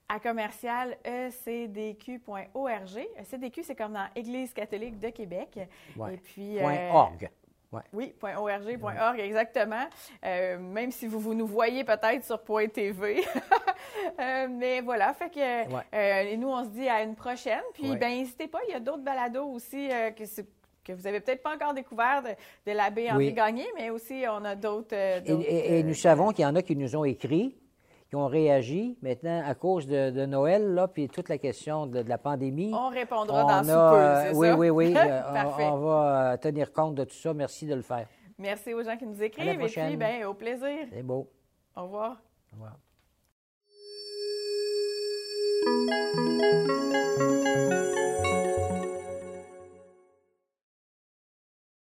à 0.10 0.20
commercial 0.20 0.98
ecdq.org. 1.06 2.50
ECDQ, 3.22 3.64
c'est 3.64 3.76
comme 3.76 3.94
dans 3.94 4.10
Église 4.18 4.52
catholique 4.54 5.00
de 5.00 5.12
Québec. 5.12 5.58
Et 5.58 6.18
puis... 6.18 6.60
.org. 6.62 7.30
Oui, 7.94 8.14
.org.org, 8.22 9.20
exactement. 9.20 9.86
Euh, 10.26 10.60
même 10.60 10.92
si 10.92 11.08
vous, 11.08 11.20
vous 11.20 11.34
nous 11.34 11.48
voyez 11.48 11.84
peut-être 11.84 12.26
sur 12.26 12.42
.tv. 12.74 13.24
euh, 14.20 14.48
mais 14.50 14.82
voilà, 14.82 15.14
fait 15.14 15.30
que 15.30 15.40
euh, 15.40 16.22
et 16.22 16.38
nous, 16.38 16.50
on 16.50 16.66
se 16.66 16.70
dit 16.70 16.90
à 16.90 17.02
une 17.02 17.16
prochaine. 17.16 17.62
Puis, 17.74 17.96
ben 17.96 18.10
n'hésitez 18.10 18.48
pas, 18.48 18.60
il 18.68 18.72
y 18.72 18.76
a 18.76 18.80
d'autres 18.80 19.04
balados 19.04 19.46
aussi 19.46 19.90
que 20.18 20.24
que 20.84 20.94
vous 20.94 21.04
n'avez 21.04 21.20
peut-être 21.20 21.44
pas 21.44 21.54
encore 21.54 21.76
découvert 21.76 22.24
de, 22.24 22.72
l'abbé 22.72 23.12
Henri 23.12 23.34
Gagné, 23.34 23.68
mais 23.76 23.92
aussi 23.92 24.24
on 24.28 24.44
a 24.44 24.56
d'autres. 24.56 24.96
et, 24.96 25.84
nous 25.84 25.94
savons 25.94 26.32
qu'il 26.32 26.44
y 26.44 26.48
en 26.48 26.56
a 26.56 26.64
qui 26.64 26.76
nous 26.76 26.96
ont 26.96 27.06
écrit 27.06 27.56
qui 28.12 28.18
ont 28.18 28.28
réagi. 28.28 28.98
Maintenant, 29.02 29.42
à 29.46 29.56
cause 29.56 29.88
de, 29.88 30.26
Noël, 30.26 30.74
là, 30.74 30.90
puis 30.90 31.08
toute 31.08 31.30
la 31.30 31.38
question 31.38 31.88
de, 31.88 32.02
la 32.02 32.18
pandémie. 32.18 32.72
On 32.74 32.90
répondra 32.90 33.44
dans 33.44 33.64
ce 33.64 33.70
peu, 33.70 34.34
c'est 34.34 34.38
oui, 34.38 34.48
ça? 34.48 34.56
Oui, 34.58 34.70
oui, 34.70 34.94
euh, 34.98 35.22
on, 35.58 35.64
on, 35.64 35.78
va 35.78 36.34
euh, 36.34 36.38
tenir 36.38 36.74
compte 36.74 36.96
de 36.96 37.06
tout 37.06 37.16
ça. 37.16 37.34
Merci 37.34 37.66
de 37.66 37.74
le 37.74 37.82
faire. 37.82 38.08
Merci 38.38 38.74
aux 38.74 38.84
gens 38.84 38.98
qui 38.98 39.06
nous 39.06 39.24
écrivent. 39.24 39.48
Et 39.48 39.66
puis, 39.66 39.96
ben, 39.96 40.26
au 40.26 40.34
plaisir. 40.34 40.88
C'est 40.92 41.04
beau. 41.04 41.32
Au 41.74 41.84
revoir. 41.84 42.22
Au 42.52 42.56
revoir. 42.56 42.76